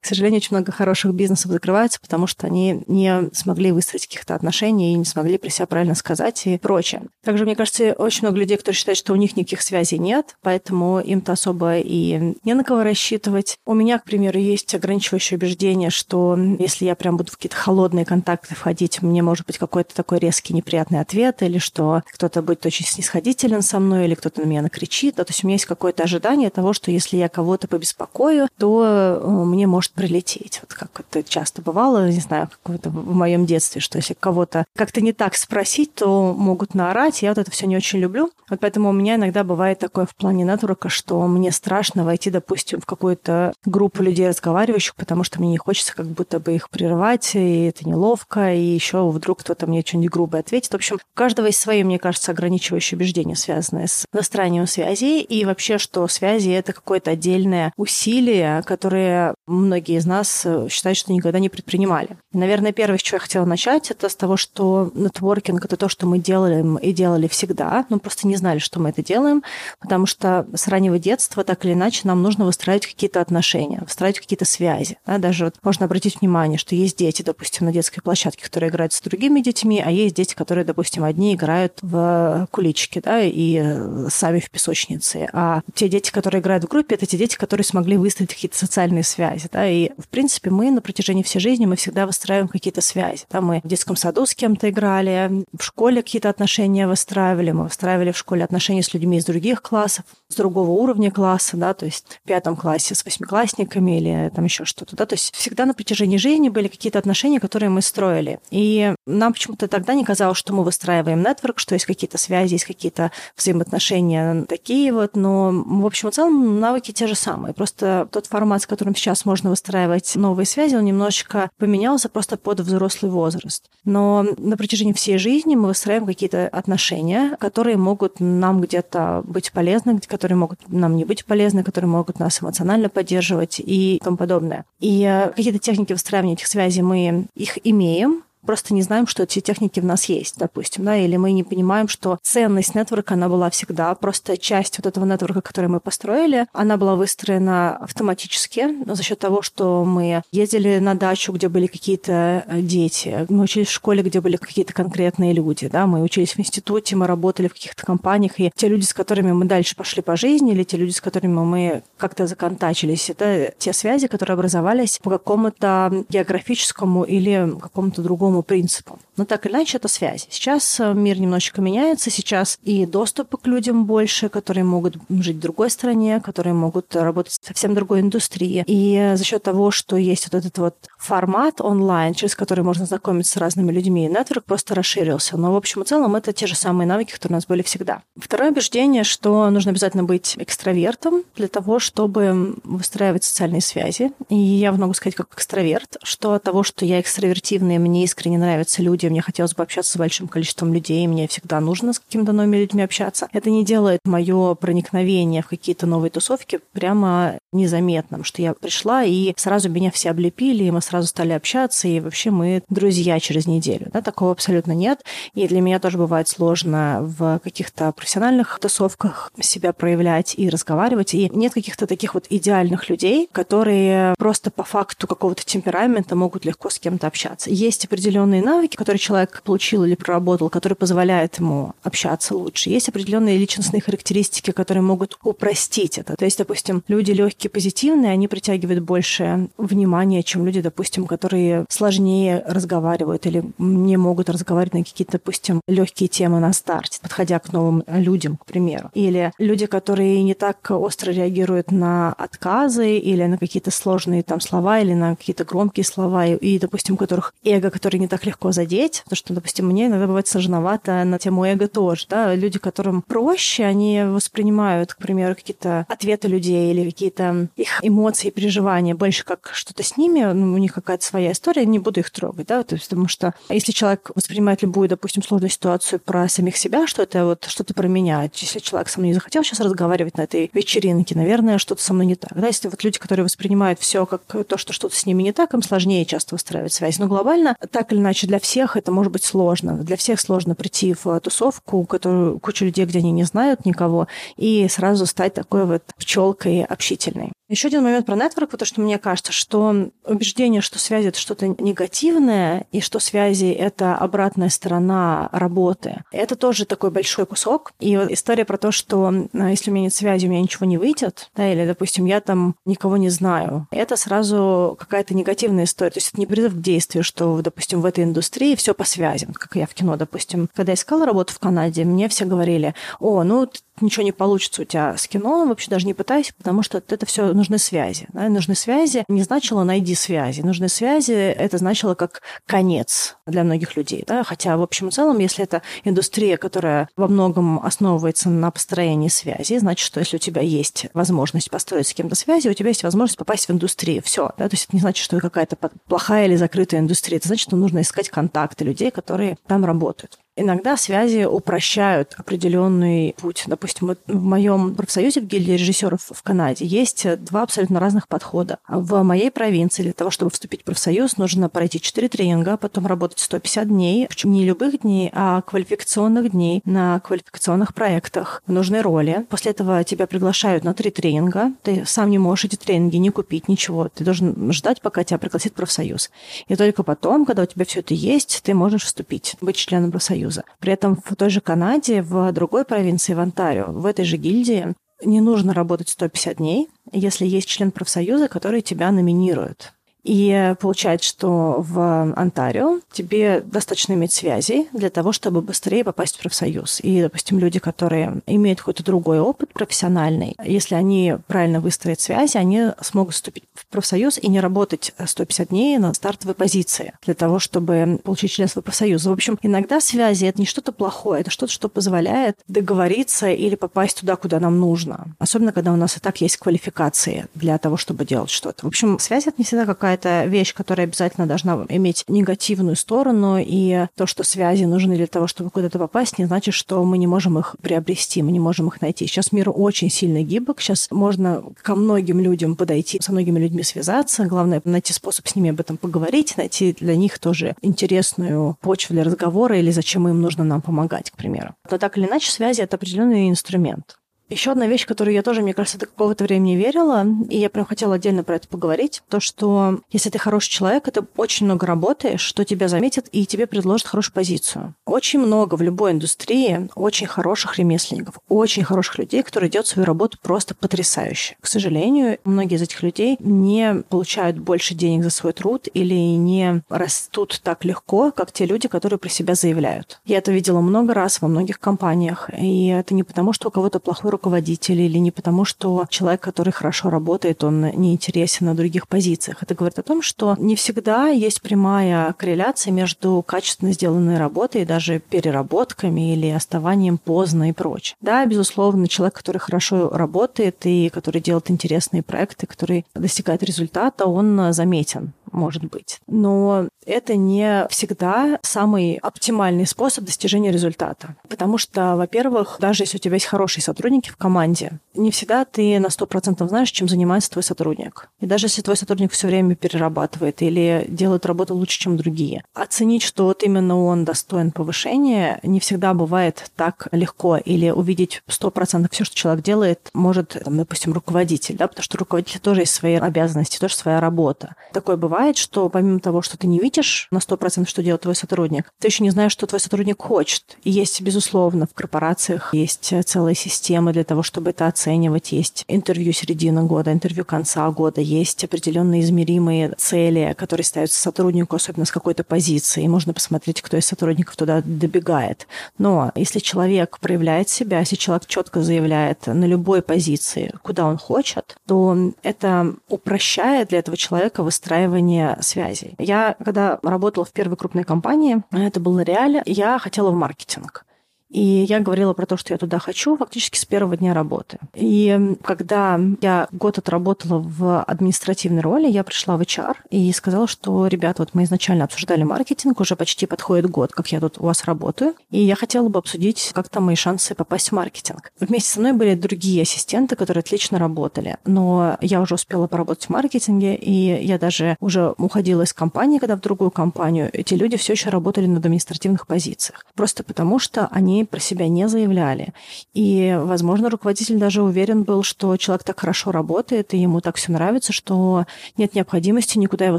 К 0.00 0.06
сожалению, 0.06 0.38
очень 0.38 0.56
много 0.56 0.72
хороших 0.72 1.12
бизнесов 1.12 1.52
закрываются, 1.52 2.00
потому 2.00 2.26
что 2.26 2.46
они 2.46 2.82
не 2.86 3.30
смогли 3.32 3.72
выстроить 3.72 4.06
каких-то 4.06 4.34
отношений 4.34 4.92
и 4.92 4.96
не 4.96 5.04
смогли 5.04 5.38
при 5.38 5.50
себя 5.50 5.66
правильно 5.66 5.94
сказать 5.94 6.46
и 6.46 6.58
прочее. 6.58 7.02
Также, 7.22 7.44
мне 7.44 7.54
кажется, 7.54 7.92
очень 7.92 8.22
много 8.22 8.38
людей, 8.38 8.56
которые 8.56 8.76
считают, 8.76 8.98
что 8.98 9.12
у 9.12 9.16
них 9.16 9.36
никаких 9.36 9.62
связей 9.62 9.98
нет, 9.98 10.36
поэтому 10.42 11.00
им-то 11.00 11.32
особо 11.32 11.78
и 11.78 12.34
не 12.44 12.54
на 12.54 12.64
кого 12.64 12.82
рассчитывать. 12.82 13.58
У 13.66 13.74
меня, 13.74 13.98
к 13.98 14.04
примеру, 14.04 14.38
есть 14.38 14.74
ограничивающее 14.74 15.36
убеждение, 15.36 15.90
что 15.90 16.36
если 16.58 16.86
я 16.86 16.94
прям 16.94 17.16
буду 17.16 17.32
в 17.32 17.36
какие-то 17.36 17.56
холодные 17.56 18.04
контакты 18.04 18.54
входить, 18.54 19.02
мне 19.02 19.22
может 19.22 19.46
быть 19.46 19.58
какой-то 19.58 19.94
такой 19.94 20.18
резкий 20.18 20.54
неприятный 20.54 21.00
ответ, 21.00 21.42
или 21.42 21.58
что 21.58 22.02
кто-то 22.06 22.42
будет 22.42 22.64
очень 22.66 22.86
снисходителен 22.86 23.62
со 23.62 23.78
мной, 23.78 24.06
или 24.06 24.14
кто-то 24.14 24.40
на 24.40 24.46
меня 24.46 24.62
накричит. 24.62 25.16
Да, 25.16 25.24
то 25.24 25.30
есть 25.30 25.44
у 25.44 25.46
меня 25.46 25.54
есть 25.56 25.66
какое-то 25.66 26.02
ожидание 26.04 26.50
того, 26.50 26.72
что 26.72 26.90
если 26.90 27.16
я 27.16 27.28
кого-то 27.28 27.68
побеспокою, 27.68 28.37
делаю, 28.38 28.48
то 28.58 28.84
э, 28.84 29.28
мне 29.44 29.66
может 29.66 29.92
прилететь. 29.92 30.60
Вот 30.62 30.74
как 30.74 30.90
это 31.00 31.28
часто 31.28 31.62
бывало, 31.62 32.08
не 32.08 32.20
знаю, 32.20 32.48
как 32.62 32.74
это 32.74 32.90
в 32.90 33.14
моем 33.14 33.46
детстве, 33.46 33.80
что 33.80 33.98
если 33.98 34.14
кого-то 34.14 34.64
как-то 34.76 35.00
не 35.00 35.12
так 35.12 35.34
спросить, 35.34 35.94
то 35.94 36.34
могут 36.36 36.74
наорать. 36.74 37.22
Я 37.22 37.30
вот 37.30 37.38
это 37.38 37.50
все 37.50 37.66
не 37.66 37.76
очень 37.76 37.98
люблю. 37.98 38.30
Вот 38.48 38.60
поэтому 38.60 38.90
у 38.90 38.92
меня 38.92 39.16
иногда 39.16 39.44
бывает 39.44 39.78
такое 39.78 40.06
в 40.06 40.14
плане 40.14 40.44
нетворка, 40.44 40.88
что 40.88 41.26
мне 41.26 41.52
страшно 41.52 42.04
войти, 42.04 42.30
допустим, 42.30 42.80
в 42.80 42.86
какую-то 42.86 43.52
группу 43.64 44.02
людей 44.02 44.28
разговаривающих, 44.28 44.94
потому 44.94 45.24
что 45.24 45.40
мне 45.40 45.50
не 45.50 45.58
хочется 45.58 45.94
как 45.94 46.06
будто 46.06 46.40
бы 46.40 46.54
их 46.54 46.70
прерывать, 46.70 47.34
и 47.34 47.64
это 47.64 47.88
неловко, 47.88 48.54
и 48.54 48.60
еще 48.60 49.08
вдруг 49.10 49.40
кто-то 49.40 49.66
мне 49.66 49.82
что-нибудь 49.82 50.10
грубое 50.10 50.40
ответит. 50.40 50.72
В 50.72 50.76
общем, 50.76 50.96
у 50.96 51.16
каждого 51.16 51.46
есть 51.46 51.60
свои, 51.60 51.84
мне 51.84 51.98
кажется, 51.98 52.32
ограничивающие 52.32 52.96
убеждения, 52.96 53.36
связанные 53.36 53.88
с 53.88 54.06
настраиванием 54.12 54.66
связей, 54.66 55.20
и 55.20 55.44
вообще, 55.44 55.78
что 55.78 56.06
связи— 56.08 56.50
это 56.50 56.72
какое-то 56.72 57.10
отдельное 57.10 57.72
усилие, 57.76 58.27
усилия, 58.28 58.62
которые 58.62 59.34
многие 59.46 59.96
из 59.96 60.06
нас 60.06 60.42
э, 60.44 60.68
считают, 60.70 60.98
что 60.98 61.12
никогда 61.12 61.38
не 61.38 61.48
предпринимали. 61.48 62.10
Наверное, 62.32 62.72
первое, 62.72 62.98
с 62.98 63.02
чего 63.02 63.16
я 63.16 63.20
хотела 63.20 63.44
начать, 63.44 63.90
это 63.90 64.08
с 64.08 64.16
того, 64.16 64.36
что 64.36 64.90
нетворкинг— 64.94 65.64
это 65.64 65.76
то, 65.76 65.88
что 65.88 66.06
мы 66.06 66.18
делаем 66.18 66.76
и 66.76 66.92
делали 66.92 67.28
всегда, 67.28 67.86
но 67.88 67.98
просто 67.98 68.26
не 68.26 68.36
знали, 68.36 68.58
что 68.58 68.80
мы 68.80 68.90
это 68.90 69.02
делаем, 69.02 69.42
потому 69.80 70.06
что 70.06 70.46
с 70.54 70.68
раннего 70.68 70.98
детства, 70.98 71.44
так 71.44 71.64
или 71.64 71.72
иначе, 71.72 72.02
нам 72.04 72.22
нужно 72.22 72.44
выстраивать 72.44 72.86
какие-то 72.86 73.20
отношения, 73.20 73.80
выстраивать 73.80 74.20
какие-то 74.20 74.44
связи. 74.44 74.98
Да? 75.06 75.18
Даже 75.18 75.46
вот 75.46 75.54
можно 75.62 75.86
обратить 75.86 76.20
внимание, 76.20 76.58
что 76.58 76.74
есть 76.74 76.98
дети, 76.98 77.22
допустим, 77.22 77.66
на 77.66 77.72
детской 77.72 78.02
площадке, 78.02 78.44
которые 78.44 78.70
играют 78.70 78.92
с 78.92 79.00
другими 79.00 79.40
детьми, 79.40 79.82
а 79.84 79.90
есть 79.90 80.14
дети, 80.14 80.34
которые, 80.34 80.64
допустим, 80.64 81.04
одни 81.04 81.34
играют 81.34 81.78
в 81.82 82.48
куличики, 82.50 83.00
да, 83.02 83.20
и 83.22 84.08
сами 84.10 84.40
в 84.40 84.50
песочнице. 84.50 85.28
А 85.32 85.62
те 85.74 85.88
дети, 85.88 86.10
которые 86.10 86.40
играют 86.40 86.64
в 86.64 86.68
группе, 86.68 86.94
это 86.94 87.06
те 87.06 87.16
дети, 87.16 87.36
которые 87.36 87.64
смогли 87.64 87.96
выстроить 87.96 88.17
какие-то 88.26 88.56
социальные 88.56 89.04
связи, 89.04 89.48
да, 89.52 89.68
и, 89.68 89.90
в 89.98 90.08
принципе, 90.08 90.50
мы 90.50 90.70
на 90.70 90.80
протяжении 90.80 91.22
всей 91.22 91.40
жизни, 91.40 91.66
мы 91.66 91.76
всегда 91.76 92.06
выстраиваем 92.06 92.48
какие-то 92.48 92.80
связи, 92.80 93.24
да, 93.30 93.40
мы 93.40 93.60
в 93.62 93.68
детском 93.68 93.96
саду 93.96 94.26
с 94.26 94.34
кем-то 94.34 94.70
играли, 94.70 95.44
в 95.56 95.62
школе 95.62 96.02
какие-то 96.02 96.28
отношения 96.28 96.86
выстраивали, 96.86 97.52
мы 97.52 97.64
выстраивали 97.64 98.12
в 98.12 98.18
школе 98.18 98.44
отношения 98.44 98.82
с 98.82 98.92
людьми 98.94 99.18
из 99.18 99.24
других 99.24 99.62
классов, 99.62 100.04
с 100.28 100.34
другого 100.34 100.70
уровня 100.70 101.10
класса, 101.10 101.56
да, 101.56 101.74
то 101.74 101.86
есть 101.86 102.20
в 102.24 102.26
пятом 102.26 102.56
классе 102.56 102.94
с 102.94 103.04
восьмиклассниками 103.04 103.98
или 103.98 104.32
там 104.34 104.44
еще 104.44 104.64
что-то, 104.64 104.96
да, 104.96 105.06
то 105.06 105.14
есть 105.14 105.34
всегда 105.34 105.66
на 105.66 105.74
протяжении 105.74 106.16
жизни 106.16 106.48
были 106.48 106.68
какие-то 106.68 106.98
отношения, 106.98 107.40
которые 107.40 107.70
мы 107.70 107.82
строили. 107.82 108.40
И 108.50 108.94
нам 109.06 109.32
почему-то 109.32 109.68
тогда 109.68 109.94
не 109.94 110.04
казалось, 110.04 110.38
что 110.38 110.52
мы 110.52 110.64
выстраиваем 110.64 111.22
нетворк, 111.22 111.58
что 111.58 111.74
есть 111.74 111.86
какие-то 111.86 112.18
связи, 112.18 112.54
есть 112.54 112.64
какие-то 112.64 113.10
взаимоотношения 113.36 114.44
такие 114.44 114.92
вот, 114.92 115.16
но 115.16 115.50
в 115.52 115.86
общем 115.86 116.08
и 116.08 116.12
целом 116.12 116.60
навыки 116.60 116.92
те 116.92 117.06
же 117.06 117.14
самые. 117.14 117.54
Просто 117.54 118.07
тот 118.10 118.26
формат, 118.26 118.62
с 118.62 118.66
которым 118.66 118.94
сейчас 118.94 119.24
можно 119.24 119.50
выстраивать 119.50 120.14
новые 120.16 120.46
связи, 120.46 120.74
он 120.74 120.84
немножечко 120.84 121.50
поменялся 121.58 122.08
просто 122.08 122.36
под 122.36 122.60
взрослый 122.60 123.10
возраст. 123.10 123.70
Но 123.84 124.24
на 124.38 124.56
протяжении 124.56 124.92
всей 124.92 125.18
жизни 125.18 125.54
мы 125.54 125.68
выстраиваем 125.68 126.06
какие-то 126.06 126.48
отношения, 126.48 127.36
которые 127.38 127.76
могут 127.76 128.20
нам 128.20 128.60
где-то 128.60 129.22
быть 129.24 129.52
полезны, 129.52 130.00
которые 130.06 130.36
могут 130.36 130.60
нам 130.68 130.96
не 130.96 131.04
быть 131.04 131.24
полезны, 131.24 131.62
которые 131.62 131.88
могут 131.88 132.18
нас 132.18 132.42
эмоционально 132.42 132.88
поддерживать 132.88 133.60
и 133.60 134.00
тому 134.02 134.16
подобное. 134.16 134.64
И 134.80 135.02
э, 135.02 135.30
какие-то 135.34 135.58
техники 135.58 135.92
выстраивания 135.92 136.34
этих 136.34 136.46
связей 136.46 136.82
мы 136.82 137.26
их 137.34 137.58
имеем, 137.64 138.22
просто 138.44 138.74
не 138.74 138.82
знаем, 138.82 139.06
что 139.06 139.22
эти 139.24 139.40
техники 139.40 139.80
в 139.80 139.84
нас 139.84 140.04
есть, 140.06 140.36
допустим, 140.38 140.84
да, 140.84 140.96
или 140.96 141.16
мы 141.16 141.32
не 141.32 141.44
понимаем, 141.44 141.88
что 141.88 142.18
ценность 142.22 142.74
нетворка, 142.74 143.14
она 143.14 143.28
была 143.28 143.50
всегда, 143.50 143.94
просто 143.94 144.36
часть 144.36 144.78
вот 144.78 144.86
этого 144.86 145.04
нетворка, 145.04 145.40
который 145.40 145.68
мы 145.68 145.80
построили, 145.80 146.46
она 146.52 146.76
была 146.76 146.94
выстроена 146.94 147.76
автоматически 147.76 148.68
за 148.86 149.02
счет 149.02 149.18
того, 149.18 149.42
что 149.42 149.84
мы 149.84 150.22
ездили 150.32 150.78
на 150.78 150.94
дачу, 150.94 151.32
где 151.32 151.48
были 151.48 151.66
какие-то 151.66 152.44
э, 152.46 152.60
дети, 152.60 153.26
мы 153.28 153.44
учились 153.44 153.68
в 153.68 153.72
школе, 153.72 154.02
где 154.02 154.20
были 154.20 154.36
какие-то 154.36 154.72
конкретные 154.72 155.32
люди, 155.32 155.68
да, 155.68 155.86
мы 155.86 156.02
учились 156.02 156.34
в 156.34 156.40
институте, 156.40 156.96
мы 156.96 157.06
работали 157.06 157.48
в 157.48 157.52
каких-то 157.52 157.84
компаниях, 157.84 158.38
и 158.40 158.50
те 158.54 158.68
люди, 158.68 158.84
с 158.84 158.92
которыми 158.92 159.32
мы 159.32 159.44
дальше 159.44 159.76
пошли 159.76 160.02
по 160.02 160.16
жизни, 160.16 160.52
или 160.52 160.64
те 160.64 160.76
люди, 160.76 160.92
с 160.92 161.00
которыми 161.00 161.40
мы 161.40 161.82
как-то 161.96 162.26
законтачились, 162.26 163.10
это 163.10 163.52
те 163.58 163.72
связи, 163.72 164.06
которые 164.06 164.34
образовались 164.34 164.98
по 165.02 165.10
какому-то 165.10 166.04
географическому 166.08 167.04
или 167.04 167.52
какому-то 167.60 168.02
другому 168.02 168.37
этому 168.38 168.42
принципу. 168.42 168.98
Но 169.16 169.24
так 169.24 169.46
или 169.46 169.52
иначе, 169.52 169.78
это 169.78 169.88
связь. 169.88 170.26
Сейчас 170.30 170.80
э, 170.80 170.92
мир 170.94 171.20
немножечко 171.20 171.60
меняется, 171.60 172.10
сейчас 172.10 172.58
и 172.62 172.86
доступа 172.86 173.36
к 173.36 173.46
людям 173.46 173.84
больше, 173.84 174.28
которые 174.28 174.64
могут 174.64 174.96
жить 175.10 175.36
в 175.36 175.40
другой 175.40 175.70
стране, 175.70 176.20
которые 176.20 176.54
могут 176.54 176.94
работать 176.94 177.32
в 177.40 177.46
совсем 177.46 177.74
другой 177.74 178.00
индустрии. 178.00 178.64
И 178.66 179.12
за 179.16 179.24
счет 179.24 179.42
того, 179.42 179.70
что 179.70 179.96
есть 179.96 180.32
вот 180.32 180.38
этот 180.38 180.58
вот 180.58 180.74
формат 180.98 181.60
онлайн, 181.60 182.14
через 182.14 182.36
который 182.36 182.62
можно 182.62 182.86
знакомиться 182.86 183.32
с 183.32 183.36
разными 183.36 183.72
людьми, 183.72 184.08
нетворк 184.08 184.44
просто 184.44 184.74
расширился. 184.74 185.36
Но 185.36 185.52
в 185.52 185.56
общем 185.56 185.82
и 185.82 185.84
целом 185.84 186.14
это 186.14 186.32
те 186.32 186.46
же 186.46 186.54
самые 186.54 186.86
навыки, 186.86 187.12
которые 187.12 187.36
у 187.36 187.38
нас 187.38 187.46
были 187.46 187.62
всегда. 187.62 188.02
Второе 188.16 188.50
убеждение, 188.50 189.04
что 189.04 189.50
нужно 189.50 189.72
обязательно 189.72 190.04
быть 190.04 190.36
экстравертом 190.38 191.24
для 191.34 191.48
того, 191.48 191.80
чтобы 191.80 192.54
выстраивать 192.62 193.24
социальные 193.24 193.62
связи. 193.62 194.12
И 194.28 194.36
я 194.36 194.70
могу 194.72 194.94
сказать 194.94 195.16
как 195.16 195.34
экстраверт, 195.34 195.96
что 196.04 196.34
от 196.34 196.44
того, 196.44 196.62
что 196.62 196.84
я 196.84 197.00
экстравертивный, 197.00 197.78
мне 197.78 198.04
искренне 198.04 198.17
искренне 198.18 198.38
нравятся 198.38 198.82
люди, 198.82 199.06
мне 199.06 199.22
хотелось 199.22 199.54
бы 199.54 199.62
общаться 199.62 199.92
с 199.92 199.96
большим 199.96 200.26
количеством 200.26 200.74
людей, 200.74 201.06
мне 201.06 201.28
всегда 201.28 201.60
нужно 201.60 201.92
с 201.92 202.00
какими-то 202.00 202.32
новыми 202.32 202.56
людьми 202.56 202.82
общаться. 202.82 203.28
Это 203.32 203.48
не 203.48 203.64
делает 203.64 204.00
мое 204.04 204.56
проникновение 204.56 205.42
в 205.42 205.46
какие-то 205.46 205.86
новые 205.86 206.10
тусовки 206.10 206.58
прямо 206.72 207.38
незаметным, 207.52 208.24
что 208.24 208.42
я 208.42 208.54
пришла, 208.54 209.04
и 209.04 209.32
сразу 209.36 209.70
меня 209.70 209.92
все 209.92 210.10
облепили, 210.10 210.64
и 210.64 210.70
мы 210.72 210.82
сразу 210.82 211.06
стали 211.06 211.32
общаться, 211.32 211.86
и 211.86 212.00
вообще 212.00 212.30
мы 212.30 212.62
друзья 212.68 213.20
через 213.20 213.46
неделю. 213.46 213.88
Да, 213.92 214.02
такого 214.02 214.32
абсолютно 214.32 214.72
нет. 214.72 215.04
И 215.34 215.46
для 215.46 215.60
меня 215.60 215.78
тоже 215.78 215.96
бывает 215.96 216.26
сложно 216.26 216.98
в 217.00 217.38
каких-то 217.38 217.92
профессиональных 217.92 218.58
тусовках 218.60 219.30
себя 219.40 219.72
проявлять 219.72 220.34
и 220.36 220.48
разговаривать. 220.48 221.14
И 221.14 221.30
нет 221.32 221.54
каких-то 221.54 221.86
таких 221.86 222.14
вот 222.14 222.26
идеальных 222.28 222.88
людей, 222.88 223.28
которые 223.30 224.14
просто 224.18 224.50
по 224.50 224.64
факту 224.64 225.06
какого-то 225.06 225.44
темперамента 225.44 226.16
могут 226.16 226.44
легко 226.44 226.68
с 226.68 226.80
кем-то 226.80 227.06
общаться. 227.06 227.50
Есть 227.50 227.84
определенные 227.84 228.07
определенные 228.08 228.42
навыки, 228.42 228.76
которые 228.76 228.98
человек 228.98 229.42
получил 229.44 229.84
или 229.84 229.94
проработал, 229.94 230.48
которые 230.48 230.76
позволяют 230.76 231.38
ему 231.38 231.74
общаться 231.82 232.34
лучше. 232.34 232.70
Есть 232.70 232.88
определенные 232.88 233.36
личностные 233.36 233.82
характеристики, 233.82 234.50
которые 234.50 234.82
могут 234.82 235.18
упростить 235.22 235.98
это. 235.98 236.16
То 236.16 236.24
есть, 236.24 236.38
допустим, 236.38 236.82
люди 236.88 237.12
легкие, 237.12 237.50
позитивные, 237.50 238.12
они 238.12 238.26
притягивают 238.26 238.82
больше 238.82 239.48
внимания, 239.58 240.22
чем 240.22 240.46
люди, 240.46 240.62
допустим, 240.62 241.06
которые 241.06 241.66
сложнее 241.68 242.42
разговаривают 242.46 243.26
или 243.26 243.44
не 243.58 243.98
могут 243.98 244.30
разговаривать 244.30 244.74
на 244.74 244.84
какие-то, 244.84 245.12
допустим, 245.12 245.60
легкие 245.68 246.08
темы 246.08 246.40
на 246.40 246.54
старте, 246.54 246.98
подходя 247.02 247.38
к 247.38 247.52
новым 247.52 247.84
людям, 247.88 248.38
к 248.38 248.46
примеру. 248.46 248.90
Или 248.94 249.32
люди, 249.38 249.66
которые 249.66 250.22
не 250.22 250.34
так 250.34 250.70
остро 250.70 251.10
реагируют 251.10 251.72
на 251.72 252.14
отказы 252.14 252.96
или 252.96 253.24
на 253.24 253.36
какие-то 253.36 253.70
сложные 253.70 254.22
там 254.22 254.40
слова 254.40 254.80
или 254.80 254.94
на 254.94 255.14
какие-то 255.14 255.44
громкие 255.44 255.84
слова, 255.84 256.26
и, 256.26 256.58
допустим, 256.58 256.94
у 256.94 256.98
которых 256.98 257.34
эго, 257.44 257.70
не 257.98 258.08
так 258.08 258.24
легко 258.24 258.52
задеть, 258.52 259.02
потому 259.04 259.16
что, 259.16 259.34
допустим, 259.34 259.66
мне 259.66 259.86
иногда 259.86 260.06
бывает 260.06 260.28
сложновато 260.28 261.04
на 261.04 261.18
тему 261.18 261.44
эго 261.44 261.68
тоже, 261.68 262.06
да, 262.08 262.34
люди, 262.34 262.58
которым 262.58 263.02
проще, 263.02 263.64
они 263.64 264.02
воспринимают, 264.04 264.94
к 264.94 264.98
примеру, 264.98 265.34
какие-то 265.34 265.86
ответы 265.88 266.28
людей 266.28 266.72
или 266.72 266.90
какие-то 266.90 267.48
их 267.56 267.80
эмоции, 267.82 268.30
переживания 268.30 268.94
больше 268.94 269.24
как 269.24 269.50
что-то 269.52 269.82
с 269.82 269.96
ними, 269.96 270.24
ну, 270.32 270.54
у 270.54 270.58
них 270.58 270.74
какая-то 270.74 271.04
своя 271.04 271.32
история, 271.32 271.66
не 271.66 271.78
буду 271.78 272.00
их 272.00 272.10
трогать, 272.10 272.46
да, 272.46 272.62
то 272.62 272.74
есть 272.74 272.88
потому 272.88 273.08
что 273.08 273.34
если 273.48 273.72
человек 273.72 274.10
воспринимает 274.14 274.62
любую, 274.62 274.88
допустим, 274.88 275.22
сложную 275.22 275.50
ситуацию 275.50 276.00
про 276.00 276.28
самих 276.28 276.56
себя, 276.56 276.86
что 276.86 277.02
это 277.02 277.24
вот 277.24 277.44
что-то 277.44 277.74
про 277.74 277.88
меня, 277.88 278.28
если 278.34 278.58
человек 278.58 278.88
со 278.88 278.98
мной 278.98 279.08
не 279.08 279.14
захотел 279.14 279.44
сейчас 279.44 279.60
разговаривать 279.60 280.16
на 280.16 280.22
этой 280.22 280.50
вечеринке, 280.52 281.14
наверное, 281.14 281.58
что-то 281.58 281.82
со 281.82 281.94
мной 281.94 282.06
не 282.06 282.14
так, 282.14 282.32
да, 282.34 282.46
если 282.46 282.68
вот 282.68 282.82
люди, 282.84 282.98
которые 282.98 283.24
воспринимают 283.24 283.80
все 283.80 284.06
как 284.06 284.22
то, 284.46 284.56
что 284.56 284.72
что-то 284.72 284.96
с 284.96 285.06
ними 285.06 285.22
не 285.22 285.32
так, 285.32 285.54
им 285.54 285.62
сложнее 285.62 286.04
часто 286.04 286.34
выстраивать 286.34 286.72
связь, 286.72 286.98
но 286.98 287.06
глобально 287.06 287.56
так 287.70 287.87
или 287.92 287.98
или 287.98 288.04
иначе 288.04 288.26
для 288.26 288.38
всех 288.38 288.76
это 288.76 288.92
может 288.92 289.12
быть 289.12 289.24
сложно. 289.24 289.74
Для 289.74 289.96
всех 289.96 290.20
сложно 290.20 290.54
прийти 290.54 290.94
в 290.94 291.20
тусовку, 291.20 291.84
которую 291.84 292.38
куча 292.38 292.64
людей, 292.64 292.86
где 292.86 293.00
они 293.00 293.10
не 293.10 293.24
знают 293.24 293.66
никого, 293.66 294.06
и 294.36 294.68
сразу 294.68 295.04
стать 295.06 295.34
такой 295.34 295.66
вот 295.66 295.82
пчелкой 295.96 296.62
общительной. 296.62 297.32
Еще 297.48 297.68
один 297.68 297.82
момент 297.82 298.04
про 298.04 298.14
нетворк, 298.14 298.50
потому 298.50 298.66
что 298.66 298.80
мне 298.82 298.98
кажется, 298.98 299.32
что 299.32 299.90
убеждение, 300.04 300.60
что 300.60 300.78
связи— 300.78 301.08
это 301.08 301.18
что-то 301.18 301.48
негативное, 301.48 302.66
и 302.72 302.80
что 302.80 302.98
связи— 302.98 303.46
это 303.58 303.96
обратная 303.96 304.50
сторона 304.50 305.30
работы, 305.32 306.02
это 306.12 306.36
тоже 306.36 306.66
такой 306.66 306.90
большой 306.90 307.24
кусок. 307.24 307.72
И 307.80 307.96
вот 307.96 308.10
история 308.10 308.44
про 308.44 308.58
то, 308.58 308.70
что 308.70 309.12
а, 309.32 309.50
если 309.50 309.70
у 309.70 309.74
меня 309.74 309.84
нет 309.84 309.94
связи, 309.94 310.26
у 310.26 310.30
меня 310.30 310.42
ничего 310.42 310.66
не 310.66 310.76
выйдет, 310.76 311.30
да, 311.34 311.50
или, 311.50 311.66
допустим, 311.66 312.04
я 312.04 312.20
там 312.20 312.54
никого 312.66 312.98
не 312.98 313.08
знаю, 313.08 313.66
это 313.70 313.96
сразу 313.96 314.76
какая-то 314.78 315.14
негативная 315.14 315.64
история. 315.64 315.92
То 315.92 315.98
есть 315.98 316.10
это 316.10 316.20
не 316.20 316.26
призыв 316.26 316.54
к 316.54 316.60
действию, 316.60 317.02
что, 317.02 317.40
допустим, 317.40 317.80
в 317.80 317.86
этой 317.86 318.04
индустрии 318.04 318.56
все 318.56 318.74
по 318.74 318.84
связям, 318.84 319.32
как 319.32 319.56
я 319.56 319.66
в 319.66 319.72
кино, 319.72 319.96
допустим. 319.96 320.50
Когда 320.54 320.74
искала 320.74 321.06
работу 321.06 321.32
в 321.32 321.38
Канаде, 321.38 321.84
мне 321.84 322.08
все 322.08 322.26
говорили, 322.26 322.74
о, 323.00 323.22
ну, 323.22 323.50
ничего 323.80 324.04
не 324.04 324.12
получится 324.12 324.62
у 324.62 324.64
тебя 324.64 324.96
с 324.96 325.06
кино, 325.08 325.46
вообще 325.46 325.70
даже 325.70 325.86
не 325.86 325.94
пытайся, 325.94 326.32
потому 326.36 326.62
что 326.62 326.78
это 326.78 327.06
все 327.06 327.32
нужны 327.32 327.58
связи. 327.58 328.06
Да? 328.12 328.28
Нужны 328.28 328.54
связи 328.54 329.04
не 329.08 329.22
значило 329.22 329.64
найди 329.64 329.94
связи. 329.94 330.40
Нужны 330.42 330.68
связи 330.68 331.12
это 331.12 331.58
значило 331.58 331.94
как 331.94 332.22
конец 332.46 333.16
для 333.26 333.44
многих 333.44 333.76
людей. 333.76 334.04
Да? 334.06 334.22
Хотя, 334.24 334.56
в 334.56 334.62
общем 334.62 334.88
и 334.88 334.90
целом, 334.90 335.18
если 335.18 335.44
это 335.44 335.62
индустрия, 335.84 336.36
которая 336.36 336.88
во 336.96 337.08
многом 337.08 337.64
основывается 337.64 338.28
на 338.28 338.50
построении 338.50 339.08
связи, 339.08 339.58
значит, 339.58 339.86
что 339.86 340.00
если 340.00 340.16
у 340.16 340.20
тебя 340.20 340.42
есть 340.42 340.86
возможность 340.94 341.50
построить 341.50 341.88
с 341.88 341.94
кем-то 341.94 342.14
связи, 342.14 342.48
у 342.48 342.54
тебя 342.54 342.68
есть 342.68 342.82
возможность 342.82 343.18
попасть 343.18 343.48
в 343.48 343.50
индустрию. 343.50 344.02
Все. 344.02 344.32
Да? 344.38 344.48
То 344.48 344.54
есть 344.54 344.66
это 344.66 344.76
не 344.76 344.80
значит, 344.80 345.04
что 345.04 345.16
это 345.16 345.28
какая-то 345.28 345.56
плохая 345.86 346.26
или 346.26 346.36
закрытая 346.36 346.80
индустрия. 346.80 347.18
Это 347.18 347.28
значит, 347.28 347.48
что 347.48 347.56
нужно 347.56 347.80
искать 347.80 348.08
контакты 348.08 348.64
людей, 348.64 348.90
которые 348.90 349.36
там 349.46 349.64
работают. 349.64 350.18
Иногда 350.40 350.76
связи 350.76 351.24
упрощают 351.24 352.14
определенный 352.16 353.16
путь. 353.18 353.42
Допустим, 353.48 353.96
в 354.06 354.22
моем 354.22 354.76
профсоюзе 354.76 355.20
в 355.20 355.24
гильдии 355.24 355.54
режиссеров 355.54 356.00
в 356.12 356.22
Канаде 356.22 356.64
есть 356.64 357.04
два 357.24 357.42
абсолютно 357.42 357.80
разных 357.80 358.06
подхода. 358.06 358.58
В 358.68 359.02
моей 359.02 359.32
провинции 359.32 359.82
для 359.82 359.92
того, 359.92 360.10
чтобы 360.12 360.30
вступить 360.30 360.60
в 360.60 360.64
профсоюз, 360.64 361.16
нужно 361.16 361.48
пройти 361.48 361.80
4 361.80 362.08
тренинга, 362.08 362.56
потом 362.56 362.86
работать 362.86 363.18
150 363.18 363.66
дней, 363.66 364.06
причем 364.08 364.30
не 364.30 364.44
любых 364.44 364.82
дней, 364.82 365.10
а 365.12 365.42
квалификационных 365.42 366.30
дней 366.30 366.62
на 366.64 367.00
квалификационных 367.00 367.74
проектах 367.74 368.44
в 368.46 368.52
нужной 368.52 368.82
роли. 368.82 369.26
После 369.30 369.50
этого 369.50 369.82
тебя 369.82 370.06
приглашают 370.06 370.62
на 370.62 370.72
три 370.72 370.92
тренинга. 370.92 371.50
Ты 371.64 371.82
сам 371.84 372.10
не 372.10 372.18
можешь 372.18 372.44
эти 372.44 372.54
тренинги 372.54 372.96
не 372.98 373.10
купить, 373.10 373.48
ничего. 373.48 373.88
Ты 373.88 374.04
должен 374.04 374.52
ждать, 374.52 374.82
пока 374.82 375.02
тебя 375.02 375.18
пригласит 375.18 375.54
профсоюз. 375.54 376.10
И 376.46 376.54
только 376.54 376.84
потом, 376.84 377.26
когда 377.26 377.42
у 377.42 377.46
тебя 377.46 377.64
все 377.64 377.80
это 377.80 377.94
есть, 377.94 378.42
ты 378.44 378.54
можешь 378.54 378.84
вступить, 378.84 379.34
быть 379.40 379.56
членом 379.56 379.90
профсоюза. 379.90 380.27
При 380.60 380.72
этом 380.72 381.00
в 381.04 381.16
той 381.16 381.30
же 381.30 381.40
Канаде, 381.40 382.02
в 382.02 382.32
другой 382.32 382.64
провинции, 382.64 383.14
в 383.14 383.20
Онтарио, 383.20 383.66
в 383.66 383.86
этой 383.86 384.04
же 384.04 384.16
гильдии 384.16 384.74
не 385.02 385.20
нужно 385.20 385.54
работать 385.54 385.88
150 385.88 386.36
дней, 386.36 386.68
если 386.92 387.26
есть 387.26 387.48
член 387.48 387.70
профсоюза, 387.70 388.28
который 388.28 388.62
тебя 388.62 388.90
номинирует. 388.90 389.72
И 390.08 390.54
получается, 390.58 391.06
что 391.06 391.56
в 391.58 392.14
Онтарио 392.16 392.80
тебе 392.90 393.42
достаточно 393.42 393.92
иметь 393.92 394.12
связей 394.12 394.66
для 394.72 394.88
того, 394.88 395.12
чтобы 395.12 395.42
быстрее 395.42 395.84
попасть 395.84 396.16
в 396.16 396.20
профсоюз. 396.20 396.80
И, 396.82 397.02
допустим, 397.02 397.38
люди, 397.38 397.58
которые 397.58 398.22
имеют 398.26 398.60
какой-то 398.60 398.82
другой 398.82 399.20
опыт 399.20 399.52
профессиональный, 399.52 400.34
если 400.42 400.76
они 400.76 401.16
правильно 401.26 401.60
выстроят 401.60 402.00
связи, 402.00 402.38
они 402.38 402.68
смогут 402.80 403.16
вступить 403.16 403.44
в 403.52 403.66
профсоюз 403.66 404.18
и 404.18 404.28
не 404.28 404.40
работать 404.40 404.94
150 405.04 405.48
дней 405.48 405.76
на 405.76 405.92
стартовой 405.92 406.34
позиции 406.34 406.94
для 407.04 407.12
того, 407.12 407.38
чтобы 407.38 408.00
получить 408.02 408.32
членство 408.32 408.62
профсоюза. 408.62 409.10
В 409.10 409.12
общем, 409.12 409.38
иногда 409.42 409.78
связи— 409.78 410.24
это 410.26 410.40
не 410.40 410.46
что-то 410.46 410.72
плохое, 410.72 411.20
это 411.20 411.30
что-то, 411.30 411.52
что 411.52 411.68
позволяет 411.68 412.38
договориться 412.48 413.28
или 413.28 413.56
попасть 413.56 414.00
туда, 414.00 414.16
куда 414.16 414.40
нам 414.40 414.58
нужно. 414.58 415.14
Особенно, 415.18 415.52
когда 415.52 415.70
у 415.70 415.76
нас 415.76 415.98
и 415.98 416.00
так 416.00 416.22
есть 416.22 416.38
квалификации 416.38 417.26
для 417.34 417.58
того, 417.58 417.76
чтобы 417.76 418.06
делать 418.06 418.30
что-то. 418.30 418.64
В 418.64 418.68
общем, 418.68 418.98
связь— 418.98 419.26
это 419.26 419.36
не 419.36 419.44
всегда 419.44 419.66
какая 419.66 419.97
какая-то 419.98 420.28
вещь, 420.28 420.54
которая 420.54 420.86
обязательно 420.86 421.26
должна 421.26 421.66
иметь 421.68 422.04
негативную 422.08 422.76
сторону, 422.76 423.38
и 423.38 423.86
то, 423.96 424.06
что 424.06 424.24
связи 424.24 424.64
нужны 424.64 424.96
для 424.96 425.06
того, 425.06 425.26
чтобы 425.26 425.50
куда-то 425.50 425.78
попасть, 425.78 426.18
не 426.18 426.26
значит, 426.26 426.54
что 426.54 426.82
мы 426.84 426.98
не 426.98 427.06
можем 427.06 427.38
их 427.38 427.56
приобрести, 427.60 428.22
мы 428.22 428.32
не 428.32 428.40
можем 428.40 428.68
их 428.68 428.80
найти. 428.80 429.06
Сейчас 429.06 429.32
мир 429.32 429.50
очень 429.54 429.90
сильно 429.90 430.22
гибок, 430.22 430.60
сейчас 430.60 430.88
можно 430.90 431.42
ко 431.62 431.74
многим 431.74 432.20
людям 432.20 432.56
подойти, 432.56 433.00
со 433.02 433.12
многими 433.12 433.38
людьми 433.38 433.62
связаться, 433.62 434.26
главное 434.26 434.60
найти 434.64 434.92
способ 434.92 435.26
с 435.26 435.36
ними 435.36 435.50
об 435.50 435.60
этом 435.60 435.76
поговорить, 435.76 436.36
найти 436.36 436.74
для 436.78 436.96
них 436.96 437.18
тоже 437.18 437.54
интересную 437.62 438.56
почву 438.60 438.94
для 438.94 439.04
разговора 439.04 439.58
или 439.58 439.70
зачем 439.70 440.08
им 440.08 440.20
нужно 440.20 440.44
нам 440.44 440.60
помогать, 440.60 441.10
к 441.10 441.16
примеру. 441.16 441.54
Но 441.70 441.78
так 441.78 441.98
или 441.98 442.06
иначе, 442.06 442.30
связи— 442.30 442.60
это 442.62 442.76
определенный 442.76 443.28
инструмент. 443.28 443.97
Еще 444.28 444.52
одна 444.52 444.66
вещь, 444.66 444.86
которую 444.86 445.14
я 445.14 445.22
тоже, 445.22 445.40
мне 445.40 445.54
кажется, 445.54 445.78
до 445.78 445.86
какого-то 445.86 446.24
времени 446.24 446.54
верила, 446.54 447.06
и 447.30 447.38
я 447.38 447.48
прям 447.48 447.64
хотела 447.64 447.94
отдельно 447.94 448.24
про 448.24 448.36
это 448.36 448.46
поговорить, 448.48 449.02
то, 449.08 449.20
что 449.20 449.80
если 449.90 450.10
ты 450.10 450.18
хороший 450.18 450.50
человек, 450.50 450.86
и 450.86 450.90
ты 450.90 451.02
очень 451.16 451.46
много 451.46 451.66
работаешь, 451.66 452.20
что 452.20 452.44
тебя 452.44 452.68
заметят 452.68 453.08
и 453.10 453.24
тебе 453.24 453.46
предложат 453.46 453.88
хорошую 453.88 454.14
позицию. 454.14 454.74
Очень 454.84 455.20
много 455.20 455.54
в 455.54 455.62
любой 455.62 455.92
индустрии 455.92 456.68
очень 456.74 457.06
хороших 457.06 457.58
ремесленников, 457.58 458.18
очень 458.28 458.64
хороших 458.64 458.98
людей, 458.98 459.22
которые 459.22 459.50
делают 459.50 459.66
свою 459.66 459.86
работу 459.86 460.18
просто 460.22 460.54
потрясающе. 460.54 461.36
К 461.40 461.46
сожалению, 461.46 462.18
многие 462.24 462.56
из 462.56 462.62
этих 462.62 462.82
людей 462.82 463.16
не 463.20 463.82
получают 463.88 464.38
больше 464.38 464.74
денег 464.74 465.04
за 465.04 465.10
свой 465.10 465.32
труд 465.32 465.68
или 465.72 465.94
не 465.94 466.62
растут 466.68 467.40
так 467.42 467.64
легко, 467.64 468.10
как 468.10 468.32
те 468.32 468.44
люди, 468.44 468.68
которые 468.68 468.98
про 468.98 469.08
себя 469.08 469.34
заявляют. 469.34 470.00
Я 470.04 470.18
это 470.18 470.32
видела 470.32 470.60
много 470.60 470.92
раз 470.92 471.22
во 471.22 471.28
многих 471.28 471.58
компаниях, 471.60 472.30
и 472.38 472.66
это 472.68 472.94
не 472.94 473.02
потому, 473.02 473.32
что 473.32 473.48
у 473.48 473.50
кого-то 473.50 473.80
плохой 473.80 474.10
руководитель 474.18 474.80
или 474.80 474.98
не 474.98 475.12
потому, 475.12 475.44
что 475.44 475.86
человек, 475.88 476.20
который 476.20 476.52
хорошо 476.52 476.90
работает, 476.90 477.44
он 477.44 477.70
не 477.70 477.92
интересен 477.92 478.46
на 478.46 478.54
других 478.54 478.88
позициях. 478.88 479.42
Это 479.42 479.54
говорит 479.54 479.78
о 479.78 479.82
том, 479.82 480.02
что 480.02 480.34
не 480.38 480.56
всегда 480.56 481.08
есть 481.08 481.40
прямая 481.40 482.12
корреляция 482.14 482.72
между 482.72 483.22
качественно 483.26 483.72
сделанной 483.72 484.18
работой 484.18 484.62
и 484.62 484.64
даже 484.64 484.98
переработками 484.98 486.12
или 486.14 486.26
оставанием 486.28 486.98
поздно 486.98 487.50
и 487.50 487.52
прочее. 487.52 487.96
Да, 488.00 488.26
безусловно, 488.26 488.88
человек, 488.88 489.14
который 489.14 489.38
хорошо 489.38 489.88
работает 489.90 490.66
и 490.66 490.88
который 490.88 491.20
делает 491.20 491.50
интересные 491.50 492.02
проекты, 492.02 492.46
который 492.46 492.84
достигает 492.94 493.44
результата, 493.44 494.06
он 494.06 494.52
заметен 494.52 495.12
может 495.32 495.64
быть. 495.64 496.00
Но 496.06 496.68
это 496.86 497.16
не 497.16 497.66
всегда 497.68 498.38
самый 498.42 498.96
оптимальный 498.96 499.66
способ 499.66 500.04
достижения 500.04 500.50
результата. 500.50 501.16
Потому 501.28 501.58
что, 501.58 501.96
во-первых, 501.96 502.56
даже 502.60 502.84
если 502.84 502.96
у 502.96 503.00
тебя 503.00 503.14
есть 503.14 503.26
хорошие 503.26 503.62
сотрудники 503.62 504.10
в 504.10 504.16
команде, 504.16 504.80
не 504.94 505.10
всегда 505.10 505.44
ты 505.44 505.78
на 505.78 505.86
100% 505.86 506.46
знаешь, 506.48 506.70
чем 506.70 506.88
занимается 506.88 507.30
твой 507.30 507.42
сотрудник. 507.42 508.08
И 508.20 508.26
даже 508.26 508.46
если 508.46 508.62
твой 508.62 508.76
сотрудник 508.76 509.12
все 509.12 509.26
время 509.26 509.54
перерабатывает 509.54 510.42
или 510.42 510.86
делает 510.88 511.26
работу 511.26 511.54
лучше, 511.54 511.78
чем 511.78 511.96
другие, 511.96 512.44
оценить, 512.54 513.02
что 513.02 513.24
вот 513.24 513.42
именно 513.42 513.78
он 513.82 514.04
достоин 514.04 514.50
повышения, 514.50 515.40
не 515.42 515.60
всегда 515.60 515.94
бывает 515.94 516.50
так 516.56 516.88
легко. 516.92 517.36
Или 517.36 517.70
увидеть 517.70 518.22
100% 518.28 518.88
все, 518.90 519.04
что 519.04 519.14
человек 519.14 519.44
делает, 519.44 519.90
может, 519.92 520.36
там, 520.44 520.56
допустим, 520.56 520.92
руководитель, 520.92 521.56
да, 521.56 521.68
потому 521.68 521.82
что 521.82 521.98
руководитель 521.98 522.40
тоже 522.40 522.62
есть 522.62 522.74
свои 522.74 522.94
обязанности, 522.94 523.58
тоже 523.58 523.74
своя 523.74 524.00
работа. 524.00 524.54
Такое 524.72 524.96
бывает, 524.96 525.17
что 525.36 525.68
помимо 525.68 526.00
того, 526.00 526.22
что 526.22 526.36
ты 526.38 526.46
не 526.46 526.58
видишь 526.58 527.08
на 527.10 527.18
100%, 527.18 527.66
что 527.66 527.82
делает 527.82 528.02
твой 528.02 528.14
сотрудник, 528.14 528.72
ты 528.78 528.88
еще 528.88 529.02
не 529.02 529.10
знаешь, 529.10 529.32
что 529.32 529.46
твой 529.46 529.60
сотрудник 529.60 530.00
хочет. 530.00 530.56
И 530.62 530.70
есть, 530.70 531.00
безусловно, 531.00 531.66
в 531.66 531.74
корпорациях 531.74 532.54
есть 532.54 532.92
целая 533.04 533.34
система 533.34 533.92
для 533.92 534.04
того, 534.04 534.22
чтобы 534.22 534.50
это 534.50 534.66
оценивать. 534.66 535.32
Есть 535.32 535.64
интервью 535.68 536.12
середины 536.12 536.62
года, 536.62 536.92
интервью 536.92 537.24
конца 537.24 537.68
года, 537.70 538.00
есть 538.00 538.44
определенные 538.44 539.02
измеримые 539.02 539.74
цели, 539.76 540.34
которые 540.38 540.64
ставятся 540.64 541.00
сотруднику, 541.00 541.56
особенно 541.56 541.84
с 541.84 541.90
какой-то 541.90 542.24
позиции. 542.24 542.84
И 542.84 542.88
можно 542.88 543.12
посмотреть, 543.12 543.60
кто 543.62 543.76
из 543.76 543.86
сотрудников 543.86 544.36
туда 544.36 544.62
добегает. 544.64 545.46
Но 545.78 546.12
если 546.14 546.38
человек 546.38 546.98
проявляет 547.00 547.48
себя, 547.48 547.80
если 547.80 547.96
человек 547.96 548.26
четко 548.26 548.62
заявляет 548.62 549.26
на 549.26 549.44
любой 549.44 549.82
позиции, 549.82 550.54
куда 550.62 550.86
он 550.86 550.98
хочет, 550.98 551.56
то 551.66 552.12
это 552.22 552.74
упрощает 552.88 553.68
для 553.68 553.78
этого 553.78 553.96
человека 553.96 554.42
выстраивание 554.42 555.07
связей. 555.40 555.94
Я, 555.98 556.36
когда 556.44 556.78
работала 556.82 557.24
в 557.24 557.32
первой 557.32 557.56
крупной 557.56 557.84
компании, 557.84 558.42
это 558.50 558.80
был 558.80 558.98
Реале, 559.02 559.42
я 559.46 559.78
хотела 559.78 560.10
в 560.10 560.14
маркетинг. 560.14 560.84
И 561.30 561.66
я 561.68 561.80
говорила 561.80 562.14
про 562.14 562.26
то, 562.26 562.36
что 562.36 562.54
я 562.54 562.58
туда 562.58 562.78
хочу 562.78 563.16
фактически 563.16 563.58
с 563.58 563.64
первого 563.64 563.96
дня 563.96 564.14
работы. 564.14 564.58
И 564.74 565.36
когда 565.42 566.00
я 566.20 566.48
год 566.52 566.78
отработала 566.78 567.38
в 567.38 567.82
административной 567.82 568.62
роли, 568.62 568.88
я 568.88 569.04
пришла 569.04 569.36
в 569.36 569.40
HR 569.40 569.76
и 569.90 570.10
сказала, 570.12 570.46
что, 570.46 570.86
ребята, 570.86 571.22
вот 571.22 571.34
мы 571.34 571.44
изначально 571.44 571.84
обсуждали 571.84 572.22
маркетинг, 572.22 572.80
уже 572.80 572.96
почти 572.96 573.26
подходит 573.26 573.70
год, 573.70 573.92
как 573.92 574.08
я 574.08 574.20
тут 574.20 574.38
у 574.38 574.44
вас 574.44 574.64
работаю, 574.64 575.14
и 575.30 575.40
я 575.40 575.54
хотела 575.54 575.88
бы 575.88 575.98
обсудить, 575.98 576.50
как 576.54 576.68
там 576.68 576.84
мои 576.84 576.94
шансы 576.94 577.34
попасть 577.34 577.68
в 577.68 577.72
маркетинг. 577.72 578.32
Вместе 578.40 578.70
со 578.70 578.80
мной 578.80 578.92
были 578.92 579.14
другие 579.14 579.62
ассистенты, 579.62 580.16
которые 580.16 580.40
отлично 580.40 580.78
работали, 580.78 581.36
но 581.44 581.98
я 582.00 582.20
уже 582.20 582.34
успела 582.34 582.66
поработать 582.66 583.06
в 583.06 583.10
маркетинге, 583.10 583.74
и 583.74 584.24
я 584.24 584.38
даже 584.38 584.76
уже 584.80 585.14
уходила 585.18 585.62
из 585.62 585.72
компании, 585.72 586.18
когда 586.18 586.36
в 586.36 586.40
другую 586.40 586.70
компанию. 586.70 587.28
Эти 587.32 587.54
люди 587.54 587.76
все 587.76 587.92
еще 587.92 588.10
работали 588.10 588.46
на 588.46 588.58
административных 588.58 589.26
позициях. 589.26 589.84
Просто 589.94 590.24
потому, 590.24 590.58
что 590.58 590.86
они 590.90 591.17
про 591.24 591.40
себя 591.40 591.68
не 591.68 591.88
заявляли. 591.88 592.52
И, 592.94 593.36
возможно, 593.40 593.90
руководитель 593.90 594.38
даже 594.38 594.62
уверен 594.62 595.02
был, 595.02 595.22
что 595.22 595.56
человек 595.56 595.84
так 595.84 596.00
хорошо 596.00 596.32
работает, 596.32 596.94
и 596.94 596.98
ему 596.98 597.20
так 597.20 597.36
все 597.36 597.52
нравится, 597.52 597.92
что 597.92 598.46
нет 598.76 598.94
необходимости 598.94 599.58
никуда 599.58 599.86
его 599.86 599.98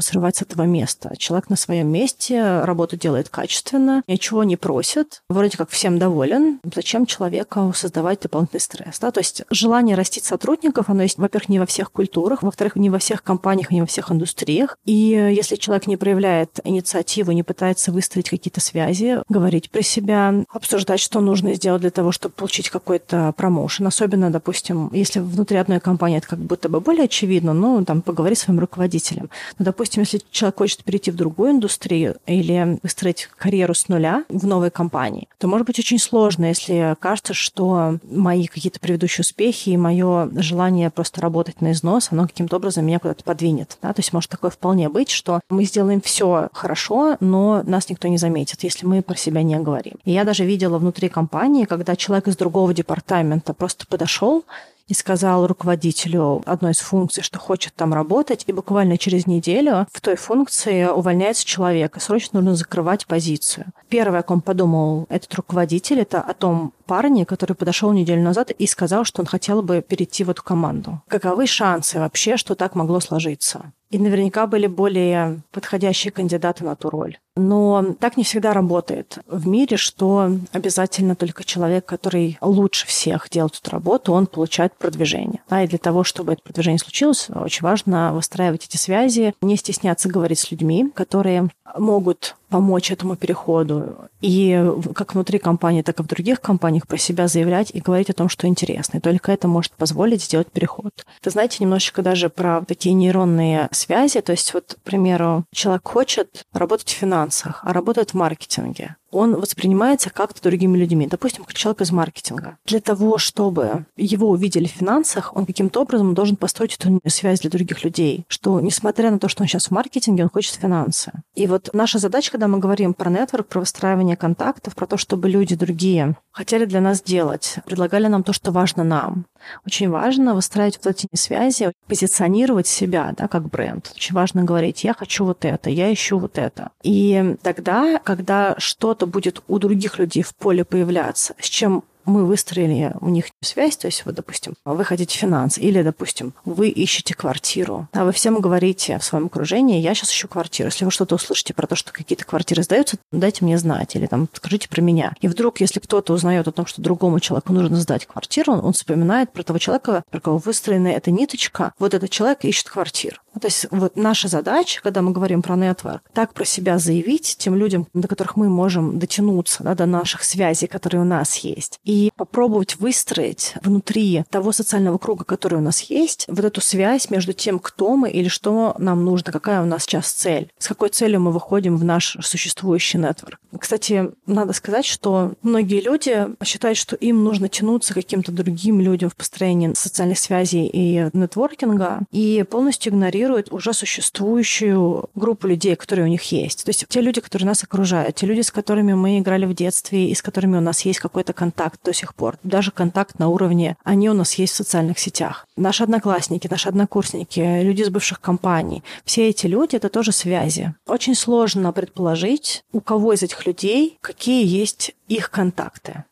срывать 0.00 0.36
с 0.36 0.42
этого 0.42 0.62
места. 0.62 1.14
Человек 1.16 1.50
на 1.50 1.56
своем 1.56 1.88
месте 1.88 2.60
работу 2.62 2.96
делает 2.96 3.28
качественно, 3.28 4.02
ничего 4.06 4.44
не 4.44 4.56
просит, 4.56 5.22
вроде 5.28 5.56
как 5.56 5.70
всем 5.70 5.98
доволен. 5.98 6.60
Зачем 6.74 7.06
человеку 7.06 7.72
создавать 7.74 8.20
дополнительный 8.20 8.60
стресс? 8.60 8.98
Да? 8.98 9.10
То 9.10 9.20
есть 9.20 9.42
желание 9.50 9.96
растить 9.96 10.24
сотрудников, 10.24 10.88
оно 10.88 11.02
есть, 11.02 11.18
во-первых, 11.18 11.48
не 11.48 11.58
во 11.58 11.66
всех 11.66 11.92
культурах, 11.92 12.42
во-вторых, 12.42 12.76
не 12.76 12.90
во 12.90 12.98
всех 12.98 13.22
компаниях, 13.22 13.70
не 13.70 13.80
во 13.80 13.86
всех 13.86 14.10
индустриях. 14.10 14.76
И 14.84 14.92
если 14.94 15.56
человек 15.56 15.86
не 15.86 15.96
проявляет 15.96 16.60
инициативу, 16.64 17.32
не 17.32 17.42
пытается 17.42 17.92
выстроить 17.92 18.30
какие-то 18.30 18.60
связи, 18.60 19.18
говорить 19.28 19.70
про 19.70 19.82
себя, 19.82 20.44
обсуждать, 20.50 21.00
что 21.10 21.20
нужно 21.20 21.54
сделать 21.54 21.80
для 21.80 21.90
того, 21.90 22.12
чтобы 22.12 22.36
получить 22.36 22.70
какой-то 22.70 23.34
промоушен. 23.36 23.84
Особенно, 23.84 24.30
допустим, 24.30 24.90
если 24.92 25.18
внутри 25.18 25.58
одной 25.58 25.80
компании 25.80 26.18
это 26.18 26.28
как 26.28 26.38
будто 26.38 26.68
бы 26.68 26.80
более 26.80 27.06
очевидно, 27.06 27.52
ну, 27.52 27.84
там, 27.84 28.00
поговори 28.00 28.36
с 28.36 28.42
своим 28.42 28.60
руководителем. 28.60 29.28
Но, 29.58 29.64
допустим, 29.64 30.02
если 30.02 30.20
человек 30.30 30.58
хочет 30.58 30.84
перейти 30.84 31.10
в 31.10 31.16
другую 31.16 31.50
индустрию 31.50 32.14
или 32.26 32.78
выстроить 32.84 33.28
карьеру 33.36 33.74
с 33.74 33.88
нуля 33.88 34.24
в 34.28 34.46
новой 34.46 34.70
компании, 34.70 35.26
то 35.38 35.48
может 35.48 35.66
быть 35.66 35.80
очень 35.80 35.98
сложно, 35.98 36.44
если 36.44 36.94
кажется, 37.00 37.34
что 37.34 37.98
мои 38.08 38.46
какие-то 38.46 38.78
предыдущие 38.78 39.22
успехи 39.22 39.70
и 39.70 39.76
мое 39.76 40.30
желание 40.40 40.90
просто 40.90 41.20
работать 41.20 41.60
на 41.60 41.72
износ, 41.72 42.08
оно 42.12 42.28
каким-то 42.28 42.54
образом 42.54 42.86
меня 42.86 43.00
куда-то 43.00 43.24
подвинет. 43.24 43.78
Да? 43.82 43.92
То 43.92 43.98
есть 43.98 44.12
может 44.12 44.30
такое 44.30 44.52
вполне 44.52 44.88
быть, 44.88 45.10
что 45.10 45.40
мы 45.48 45.64
сделаем 45.64 46.00
все 46.00 46.50
хорошо, 46.52 47.16
но 47.18 47.64
нас 47.64 47.88
никто 47.88 48.06
не 48.06 48.16
заметит, 48.16 48.62
если 48.62 48.86
мы 48.86 49.02
про 49.02 49.16
себя 49.16 49.42
не 49.42 49.58
говорим. 49.58 49.94
И 50.04 50.12
я 50.12 50.22
даже 50.22 50.44
видела 50.44 50.78
внутри 50.78 50.99
компании, 51.08 51.64
когда 51.64 51.96
человек 51.96 52.28
из 52.28 52.36
другого 52.36 52.74
департамента 52.74 53.54
просто 53.54 53.86
подошел 53.86 54.44
и 54.90 54.94
сказал 54.94 55.46
руководителю 55.46 56.42
одной 56.46 56.72
из 56.72 56.80
функций, 56.80 57.22
что 57.22 57.38
хочет 57.38 57.74
там 57.74 57.94
работать, 57.94 58.42
и 58.48 58.52
буквально 58.52 58.98
через 58.98 59.26
неделю 59.26 59.86
в 59.92 60.00
той 60.00 60.16
функции 60.16 60.84
увольняется 60.84 61.46
человек, 61.46 61.96
и 61.96 62.00
срочно 62.00 62.40
нужно 62.40 62.56
закрывать 62.56 63.06
позицию. 63.06 63.66
Первое, 63.88 64.20
о 64.20 64.22
ком 64.24 64.40
подумал 64.40 65.06
этот 65.08 65.32
руководитель, 65.36 66.00
это 66.00 66.20
о 66.20 66.34
том 66.34 66.72
парне, 66.86 67.24
который 67.24 67.54
подошел 67.54 67.92
неделю 67.92 68.22
назад 68.22 68.50
и 68.50 68.66
сказал, 68.66 69.04
что 69.04 69.22
он 69.22 69.26
хотел 69.26 69.62
бы 69.62 69.80
перейти 69.80 70.24
в 70.24 70.30
эту 70.30 70.42
команду. 70.42 71.00
Каковы 71.06 71.46
шансы 71.46 72.00
вообще, 72.00 72.36
что 72.36 72.56
так 72.56 72.74
могло 72.74 72.98
сложиться? 72.98 73.72
И 73.90 73.98
наверняка 73.98 74.48
были 74.48 74.66
более 74.66 75.42
подходящие 75.52 76.12
кандидаты 76.12 76.64
на 76.64 76.74
ту 76.74 76.90
роль. 76.90 77.18
Но 77.40 77.94
так 77.98 78.16
не 78.16 78.24
всегда 78.24 78.52
работает 78.52 79.18
в 79.26 79.46
мире, 79.48 79.76
что 79.76 80.30
обязательно 80.52 81.16
только 81.16 81.42
человек, 81.42 81.86
который 81.86 82.36
лучше 82.42 82.86
всех 82.86 83.30
делает 83.30 83.54
эту 83.54 83.70
работу, 83.70 84.12
он 84.12 84.26
получает 84.26 84.74
продвижение. 84.76 85.40
А 85.48 85.62
и 85.64 85.66
для 85.66 85.78
того, 85.78 86.04
чтобы 86.04 86.34
это 86.34 86.42
продвижение 86.42 86.78
случилось, 86.78 87.28
очень 87.34 87.62
важно 87.62 88.12
выстраивать 88.12 88.66
эти 88.66 88.76
связи, 88.76 89.34
не 89.40 89.56
стесняться 89.56 90.08
говорить 90.08 90.38
с 90.38 90.50
людьми, 90.50 90.90
которые 90.94 91.48
могут 91.76 92.36
помочь 92.48 92.90
этому 92.90 93.16
переходу. 93.16 93.96
И 94.20 94.70
как 94.94 95.14
внутри 95.14 95.38
компании, 95.38 95.82
так 95.82 96.00
и 96.00 96.02
в 96.02 96.06
других 96.06 96.40
компаниях 96.40 96.86
про 96.86 96.98
себя 96.98 97.28
заявлять 97.28 97.70
и 97.72 97.80
говорить 97.80 98.10
о 98.10 98.14
том, 98.14 98.28
что 98.28 98.46
интересно. 98.48 98.98
И 98.98 99.00
только 99.00 99.32
это 99.32 99.48
может 99.48 99.72
позволить 99.72 100.24
сделать 100.24 100.50
переход. 100.50 101.06
Вы 101.24 101.30
знаете, 101.30 101.58
немножечко 101.60 102.02
даже 102.02 102.28
про 102.28 102.62
такие 102.66 102.94
нейронные 102.94 103.68
связи. 103.70 104.20
То 104.20 104.32
есть 104.32 104.52
вот, 104.52 104.76
к 104.80 104.82
примеру, 104.82 105.44
человек 105.54 105.86
хочет 105.86 106.44
работать 106.52 106.88
в 106.88 106.96
финансах, 106.96 107.29
а 107.62 107.72
работает 107.72 108.10
в 108.10 108.14
маркетинге 108.14 108.96
он 109.10 109.34
воспринимается 109.40 110.10
как-то 110.10 110.42
другими 110.42 110.78
людьми. 110.78 111.06
Допустим, 111.06 111.44
как 111.44 111.54
человек 111.54 111.82
из 111.82 111.92
маркетинга. 111.92 112.58
Для 112.64 112.80
того, 112.80 113.18
чтобы 113.18 113.86
его 113.96 114.30
увидели 114.30 114.66
в 114.66 114.70
финансах, 114.72 115.36
он 115.36 115.46
каким-то 115.46 115.82
образом 115.82 116.14
должен 116.14 116.36
построить 116.36 116.76
эту 116.76 117.00
связь 117.08 117.40
для 117.40 117.50
других 117.50 117.84
людей, 117.84 118.24
что 118.28 118.60
несмотря 118.60 119.10
на 119.10 119.18
то, 119.18 119.28
что 119.28 119.42
он 119.42 119.48
сейчас 119.48 119.66
в 119.66 119.70
маркетинге, 119.70 120.24
он 120.24 120.30
хочет 120.30 120.54
финансы. 120.54 121.12
И 121.34 121.46
вот 121.46 121.70
наша 121.72 121.98
задача, 121.98 122.30
когда 122.30 122.48
мы 122.48 122.58
говорим 122.58 122.94
про 122.94 123.10
нетворк, 123.10 123.46
про 123.46 123.60
выстраивание 123.60 124.16
контактов, 124.16 124.74
про 124.74 124.86
то, 124.86 124.96
чтобы 124.96 125.28
люди 125.28 125.54
другие 125.54 126.16
хотели 126.32 126.64
для 126.64 126.80
нас 126.80 127.02
делать, 127.02 127.56
предлагали 127.66 128.06
нам 128.06 128.22
то, 128.22 128.32
что 128.32 128.52
важно 128.52 128.84
нам. 128.84 129.26
Очень 129.66 129.90
важно 129.90 130.34
выстраивать 130.34 130.78
вот 130.82 130.94
эти 130.94 131.08
связи, 131.14 131.72
позиционировать 131.86 132.66
себя 132.66 133.14
да, 133.16 133.28
как 133.28 133.48
бренд. 133.48 133.92
Очень 133.94 134.14
важно 134.14 134.44
говорить, 134.44 134.84
я 134.84 134.94
хочу 134.94 135.24
вот 135.24 135.44
это, 135.44 135.70
я 135.70 135.92
ищу 135.92 136.18
вот 136.18 136.38
это. 136.38 136.70
И 136.82 137.36
тогда, 137.42 137.98
когда 137.98 138.54
что-то 138.58 138.99
будет 139.06 139.42
у 139.48 139.58
других 139.58 139.98
людей 139.98 140.22
в 140.22 140.34
поле 140.34 140.64
появляться, 140.64 141.34
с 141.38 141.46
чем 141.46 141.84
мы 142.04 142.24
выстроили 142.24 142.94
у 143.00 143.08
них 143.08 143.26
связь, 143.42 143.76
то 143.76 143.86
есть, 143.86 144.04
вот, 144.04 144.14
допустим, 144.14 144.54
вы 144.64 144.84
хотите 144.84 145.16
финанс, 145.16 145.58
или, 145.58 145.82
допустим, 145.82 146.34
вы 146.44 146.68
ищете 146.68 147.14
квартиру, 147.14 147.88
а 147.92 148.04
вы 148.04 148.12
всем 148.12 148.40
говорите 148.40 148.98
в 148.98 149.04
своем 149.04 149.26
окружении, 149.26 149.80
я 149.80 149.94
сейчас 149.94 150.10
ищу 150.10 150.28
квартиру. 150.28 150.68
Если 150.68 150.84
вы 150.84 150.90
что-то 150.90 151.14
услышите 151.14 151.54
про 151.54 151.66
то, 151.66 151.76
что 151.76 151.92
какие-то 151.92 152.24
квартиры 152.24 152.62
сдаются, 152.62 152.96
дайте 153.12 153.44
мне 153.44 153.58
знать, 153.58 153.96
или 153.96 154.06
там 154.06 154.28
скажите 154.32 154.68
про 154.68 154.80
меня. 154.80 155.14
И 155.20 155.28
вдруг, 155.28 155.60
если 155.60 155.80
кто-то 155.80 156.12
узнает 156.12 156.48
о 156.48 156.52
том, 156.52 156.66
что 156.66 156.82
другому 156.82 157.20
человеку 157.20 157.52
нужно 157.52 157.76
сдать 157.76 158.06
квартиру, 158.06 158.54
он, 158.54 158.64
он 158.64 158.72
вспоминает 158.72 159.32
про 159.32 159.42
того 159.42 159.58
человека, 159.58 160.02
про 160.10 160.20
кого 160.20 160.38
выстроена 160.38 160.88
эта 160.88 161.10
ниточка, 161.10 161.72
вот 161.78 161.94
этот 161.94 162.10
человек 162.10 162.44
ищет 162.44 162.70
квартиру. 162.70 163.16
Ну, 163.34 163.40
то 163.40 163.46
есть 163.46 163.66
вот 163.70 163.96
наша 163.96 164.28
задача, 164.28 164.80
когда 164.82 165.02
мы 165.02 165.12
говорим 165.12 165.42
про 165.42 165.56
нетворк, 165.56 166.02
так 166.12 166.34
про 166.34 166.44
себя 166.44 166.78
заявить 166.78 167.36
тем 167.38 167.54
людям, 167.54 167.86
до 167.94 168.08
которых 168.08 168.36
мы 168.36 168.48
можем 168.48 168.98
дотянуться, 168.98 169.62
да, 169.62 169.74
до 169.74 169.86
наших 169.86 170.24
связей, 170.24 170.66
которые 170.66 171.02
у 171.02 171.04
нас 171.04 171.36
есть, 171.36 171.78
и 171.84 172.10
попробовать 172.16 172.76
выстроить 172.76 173.54
внутри 173.62 174.24
того 174.30 174.52
социального 174.52 174.98
круга, 174.98 175.24
который 175.24 175.58
у 175.58 175.62
нас 175.62 175.82
есть, 175.82 176.26
вот 176.28 176.44
эту 176.44 176.60
связь 176.60 177.10
между 177.10 177.32
тем, 177.32 177.58
кто 177.58 177.96
мы 177.96 178.10
или 178.10 178.28
что 178.28 178.74
нам 178.78 179.04
нужно, 179.04 179.32
какая 179.32 179.62
у 179.62 179.66
нас 179.66 179.84
сейчас 179.84 180.10
цель, 180.10 180.50
с 180.58 180.66
какой 180.66 180.88
целью 180.88 181.20
мы 181.20 181.30
выходим 181.30 181.76
в 181.76 181.84
наш 181.84 182.16
существующий 182.22 182.98
нетворк. 182.98 183.38
Кстати, 183.58 184.10
надо 184.26 184.52
сказать, 184.52 184.84
что 184.84 185.34
многие 185.42 185.80
люди 185.80 186.26
считают, 186.44 186.78
что 186.78 186.96
им 186.96 187.22
нужно 187.24 187.48
тянуться 187.48 187.92
к 187.92 187.96
каким-то 187.96 188.32
другим 188.32 188.80
людям 188.80 189.10
в 189.10 189.16
построении 189.16 189.72
социальных 189.74 190.18
связей 190.18 190.66
и 190.72 191.10
нетворкинга, 191.12 192.00
и 192.10 192.44
полностью 192.48 192.92
игнорируют 192.92 193.19
игнорируют 193.20 193.52
уже 193.52 193.72
существующую 193.72 195.10
группу 195.14 195.46
людей, 195.46 195.76
которые 195.76 196.06
у 196.06 196.08
них 196.08 196.22
есть. 196.32 196.64
То 196.64 196.70
есть 196.70 196.86
те 196.88 197.00
люди, 197.00 197.20
которые 197.20 197.46
нас 197.46 197.62
окружают, 197.62 198.16
те 198.16 198.26
люди, 198.26 198.40
с 198.40 198.50
которыми 198.50 198.94
мы 198.94 199.18
играли 199.18 199.46
в 199.46 199.54
детстве 199.54 200.08
и 200.08 200.14
с 200.14 200.22
которыми 200.22 200.56
у 200.56 200.60
нас 200.60 200.82
есть 200.82 201.00
какой-то 201.00 201.32
контакт 201.32 201.80
до 201.84 201.92
сих 201.92 202.14
пор, 202.14 202.38
даже 202.42 202.70
контакт 202.70 203.18
на 203.18 203.28
уровне, 203.28 203.76
они 203.84 204.08
у 204.10 204.14
нас 204.14 204.34
есть 204.34 204.54
в 204.54 204.56
социальных 204.56 204.98
сетях. 204.98 205.46
Наши 205.56 205.82
одноклассники, 205.82 206.48
наши 206.50 206.68
однокурсники, 206.68 207.62
люди 207.62 207.82
из 207.82 207.90
бывших 207.90 208.20
компаний, 208.20 208.82
все 209.04 209.28
эти 209.28 209.46
люди— 209.46 209.76
это 209.76 209.88
тоже 209.88 210.12
связи. 210.12 210.74
Очень 210.86 211.14
сложно 211.14 211.72
предположить, 211.72 212.62
у 212.72 212.80
кого 212.80 213.12
из 213.12 213.22
этих 213.22 213.46
людей 213.46 213.98
какие 214.00 214.46
есть 214.46 214.94
их 215.08 215.30
контакты 215.30 216.04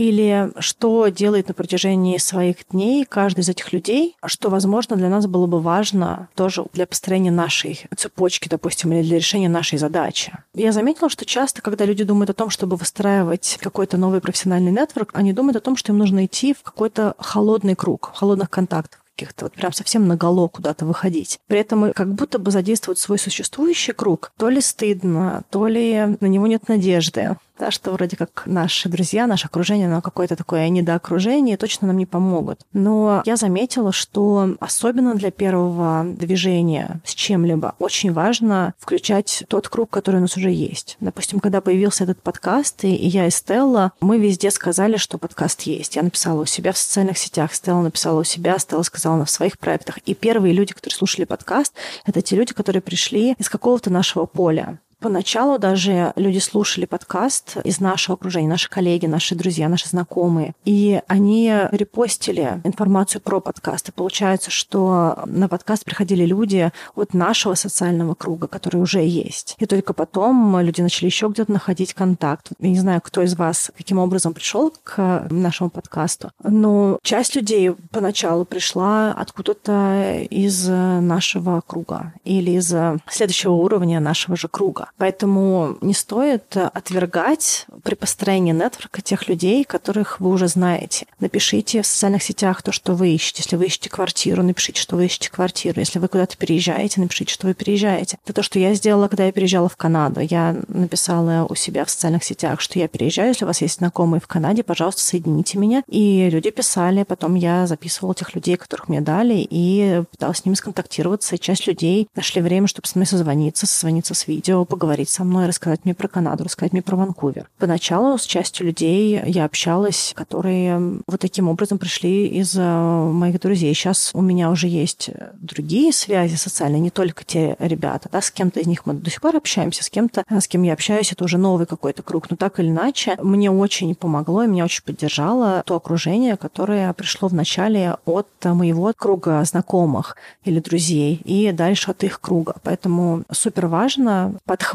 или 0.00 0.50
что 0.58 1.08
делает 1.08 1.48
на 1.48 1.54
протяжении 1.54 2.16
своих 2.16 2.56
дней 2.70 3.04
каждый 3.04 3.40
из 3.40 3.50
этих 3.50 3.70
людей, 3.74 4.16
что, 4.24 4.48
возможно, 4.48 4.96
для 4.96 5.10
нас 5.10 5.26
было 5.26 5.46
бы 5.46 5.60
важно 5.60 6.30
тоже 6.34 6.64
для 6.72 6.86
построения 6.86 7.30
нашей 7.30 7.86
цепочки, 7.94 8.48
допустим, 8.48 8.94
или 8.94 9.02
для 9.02 9.18
решения 9.18 9.50
нашей 9.50 9.76
задачи. 9.76 10.32
Я 10.54 10.72
заметила, 10.72 11.10
что 11.10 11.26
часто, 11.26 11.60
когда 11.60 11.84
люди 11.84 12.04
думают 12.04 12.30
о 12.30 12.34
том, 12.34 12.48
чтобы 12.48 12.76
выстраивать 12.76 13.58
какой-то 13.60 13.98
новый 13.98 14.22
профессиональный 14.22 14.72
нетворк, 14.72 15.10
они 15.12 15.34
думают 15.34 15.56
о 15.56 15.60
том, 15.60 15.76
что 15.76 15.92
им 15.92 15.98
нужно 15.98 16.24
идти 16.24 16.54
в 16.54 16.62
какой-то 16.62 17.14
холодный 17.18 17.74
круг, 17.74 18.12
холодных 18.14 18.48
контактов 18.48 19.00
каких-то, 19.20 19.46
вот 19.46 19.52
прям 19.52 19.72
совсем 19.74 20.08
наголо 20.08 20.48
куда-то 20.48 20.86
выходить. 20.86 21.40
При 21.46 21.58
этом 21.58 21.92
как 21.92 22.14
будто 22.14 22.38
бы 22.38 22.50
задействовать 22.50 22.98
свой 22.98 23.18
существующий 23.18 23.92
круг. 23.92 24.32
То 24.38 24.48
ли 24.48 24.62
стыдно, 24.62 25.42
то 25.50 25.66
ли 25.66 26.16
на 26.20 26.26
него 26.26 26.46
нет 26.46 26.68
надежды 26.68 27.36
да, 27.60 27.70
что 27.70 27.92
вроде 27.92 28.16
как 28.16 28.42
наши 28.46 28.88
друзья, 28.88 29.26
наше 29.26 29.46
окружение, 29.46 29.86
но 29.86 30.00
какое-то 30.00 30.34
такое 30.34 30.68
недоокружение 30.70 31.58
точно 31.58 31.88
нам 31.88 31.98
не 31.98 32.06
помогут. 32.06 32.62
Но 32.72 33.22
я 33.26 33.36
заметила, 33.36 33.92
что 33.92 34.56
особенно 34.60 35.14
для 35.14 35.30
первого 35.30 36.04
движения 36.04 37.00
с 37.04 37.14
чем-либо 37.14 37.74
очень 37.78 38.12
важно 38.12 38.74
включать 38.78 39.44
тот 39.48 39.68
круг, 39.68 39.90
который 39.90 40.16
у 40.16 40.20
нас 40.20 40.36
уже 40.36 40.50
есть. 40.50 40.96
Допустим, 41.00 41.38
когда 41.38 41.60
появился 41.60 42.04
этот 42.04 42.22
подкаст, 42.22 42.84
и 42.84 42.88
я 42.88 43.26
и 43.26 43.30
Стелла, 43.30 43.92
мы 44.00 44.18
везде 44.18 44.50
сказали, 44.50 44.96
что 44.96 45.18
подкаст 45.18 45.62
есть. 45.62 45.96
Я 45.96 46.02
написала 46.02 46.40
у 46.40 46.46
себя 46.46 46.72
в 46.72 46.78
социальных 46.78 47.18
сетях, 47.18 47.52
Стелла 47.52 47.82
написала 47.82 48.20
у 48.20 48.24
себя, 48.24 48.58
Стелла 48.58 48.82
сказала 48.82 49.16
на 49.16 49.26
своих 49.26 49.58
проектах. 49.58 49.98
И 49.98 50.14
первые 50.14 50.54
люди, 50.54 50.72
которые 50.72 50.96
слушали 50.96 51.26
подкаст, 51.26 51.74
это 52.06 52.22
те 52.22 52.36
люди, 52.36 52.54
которые 52.54 52.80
пришли 52.80 53.34
из 53.38 53.50
какого-то 53.50 53.90
нашего 53.90 54.24
поля. 54.24 54.78
Поначалу 55.00 55.58
даже 55.58 56.12
люди 56.16 56.38
слушали 56.38 56.84
подкаст 56.84 57.56
из 57.64 57.80
нашего 57.80 58.16
окружения, 58.16 58.48
наши 58.48 58.68
коллеги, 58.68 59.06
наши 59.06 59.34
друзья, 59.34 59.70
наши 59.70 59.88
знакомые, 59.88 60.54
и 60.66 61.00
они 61.08 61.52
репостили 61.72 62.60
информацию 62.64 63.22
про 63.22 63.40
подкаст. 63.40 63.88
И 63.88 63.92
получается, 63.92 64.50
что 64.50 65.22
на 65.24 65.48
подкаст 65.48 65.86
приходили 65.86 66.26
люди 66.26 66.70
от 66.94 67.14
нашего 67.14 67.54
социального 67.54 68.14
круга, 68.14 68.46
который 68.46 68.76
уже 68.76 69.00
есть. 69.00 69.56
И 69.58 69.64
только 69.64 69.94
потом 69.94 70.60
люди 70.60 70.82
начали 70.82 71.06
еще 71.06 71.28
где-то 71.28 71.50
находить 71.50 71.94
контакт. 71.94 72.50
Я 72.58 72.68
не 72.68 72.78
знаю, 72.78 73.00
кто 73.00 73.22
из 73.22 73.34
вас 73.36 73.72
каким 73.76 73.98
образом 73.98 74.34
пришел 74.34 74.70
к 74.84 75.26
нашему 75.30 75.70
подкасту, 75.70 76.30
но 76.44 76.98
часть 77.02 77.34
людей 77.36 77.72
поначалу 77.90 78.44
пришла 78.44 79.12
откуда-то 79.12 80.26
из 80.28 80.68
нашего 80.68 81.62
круга 81.66 82.12
или 82.24 82.50
из 82.50 82.74
следующего 83.08 83.52
уровня 83.52 83.98
нашего 84.00 84.36
же 84.36 84.48
круга. 84.48 84.89
Поэтому 84.96 85.76
не 85.80 85.94
стоит 85.94 86.56
отвергать 86.56 87.66
при 87.82 87.94
построении 87.94 88.52
нетворка 88.52 89.02
тех 89.02 89.28
людей, 89.28 89.64
которых 89.64 90.20
вы 90.20 90.30
уже 90.30 90.48
знаете. 90.48 91.06
Напишите 91.20 91.82
в 91.82 91.86
социальных 91.86 92.22
сетях 92.22 92.62
то, 92.62 92.72
что 92.72 92.94
вы 92.94 93.10
ищете. 93.10 93.42
Если 93.42 93.56
вы 93.56 93.66
ищете 93.66 93.90
квартиру, 93.90 94.42
напишите, 94.42 94.80
что 94.80 94.96
вы 94.96 95.06
ищете 95.06 95.30
квартиру. 95.30 95.80
Если 95.80 95.98
вы 95.98 96.08
куда-то 96.08 96.36
переезжаете, 96.36 97.00
напишите, 97.00 97.32
что 97.32 97.46
вы 97.46 97.54
переезжаете. 97.54 98.18
Это 98.24 98.32
то, 98.34 98.42
что 98.42 98.58
я 98.58 98.74
сделала, 98.74 99.08
когда 99.08 99.26
я 99.26 99.32
переезжала 99.32 99.68
в 99.68 99.76
Канаду. 99.76 100.20
Я 100.20 100.56
написала 100.68 101.46
у 101.48 101.54
себя 101.54 101.84
в 101.84 101.90
социальных 101.90 102.24
сетях, 102.24 102.60
что 102.60 102.78
я 102.78 102.88
переезжаю. 102.88 103.28
Если 103.28 103.44
у 103.44 103.48
вас 103.48 103.60
есть 103.60 103.78
знакомые 103.78 104.20
в 104.20 104.26
Канаде, 104.26 104.62
пожалуйста, 104.62 105.02
соедините 105.02 105.58
меня. 105.58 105.82
И 105.86 106.28
люди 106.30 106.50
писали. 106.50 107.04
Потом 107.04 107.34
я 107.34 107.66
записывала 107.66 108.14
тех 108.14 108.34
людей, 108.34 108.56
которых 108.56 108.88
мне 108.88 109.00
дали, 109.00 109.46
и 109.48 110.02
пыталась 110.10 110.38
с 110.38 110.44
ними 110.44 110.54
сконтактироваться. 110.54 111.36
И 111.36 111.40
часть 111.40 111.66
людей 111.66 112.08
нашли 112.14 112.42
время, 112.42 112.66
чтобы 112.66 112.86
с 112.86 112.94
мной 112.94 113.06
созвониться, 113.06 113.66
созвониться 113.66 114.14
с 114.14 114.26
видео, 114.26 114.64
со 115.08 115.24
мной, 115.24 115.46
рассказать 115.46 115.84
мне 115.84 115.94
про 115.94 116.08
Канаду, 116.08 116.44
рассказать 116.44 116.72
мне 116.72 116.82
про 116.82 116.96
Ванкувер. 116.96 117.48
Поначалу 117.58 118.18
с 118.18 118.24
частью 118.24 118.66
людей 118.66 119.20
я 119.26 119.44
общалась, 119.44 120.12
которые 120.16 121.00
вот 121.06 121.20
таким 121.20 121.48
образом 121.48 121.78
пришли 121.78 122.26
из 122.26 122.56
э, 122.56 122.62
моих 122.62 123.40
друзей. 123.40 123.74
Сейчас 123.74 124.10
у 124.14 124.20
меня 124.20 124.50
уже 124.50 124.68
есть 124.68 125.10
другие 125.34 125.92
связи 125.92 126.36
социальные, 126.36 126.80
не 126.80 126.90
только 126.90 127.24
те 127.24 127.56
ребята, 127.58 128.08
да, 128.10 128.20
с 128.20 128.30
кем-то 128.30 128.60
из 128.60 128.66
них 128.66 128.86
мы 128.86 128.94
до 128.94 129.10
сих 129.10 129.20
пор 129.20 129.36
общаемся, 129.36 129.84
с 129.84 129.90
кем-то, 129.90 130.24
с 130.28 130.48
кем 130.48 130.62
я 130.62 130.72
общаюсь, 130.72 131.12
это 131.12 131.24
уже 131.24 131.38
новый 131.38 131.66
какой-то 131.66 132.02
круг. 132.02 132.30
Но 132.30 132.36
так 132.36 132.58
или 132.60 132.68
иначе, 132.68 133.16
мне 133.22 133.50
очень 133.50 133.94
помогло 133.94 134.44
и 134.44 134.48
меня 134.48 134.64
очень 134.64 134.84
поддержало 134.84 135.62
то 135.66 135.76
окружение, 135.76 136.36
которое 136.36 136.92
пришло 136.94 137.28
в 137.28 137.34
начале 137.34 137.96
от 138.04 138.28
моего 138.44 138.92
круга 138.96 139.44
знакомых 139.44 140.16
или 140.44 140.60
друзей 140.60 141.20
и 141.24 141.52
дальше 141.52 141.90
от 141.90 142.04
их 142.04 142.20
круга. 142.20 142.54
Поэтому 142.62 143.22
супер 143.30 143.66
важно 143.66 144.34
подхватывать 144.44 144.69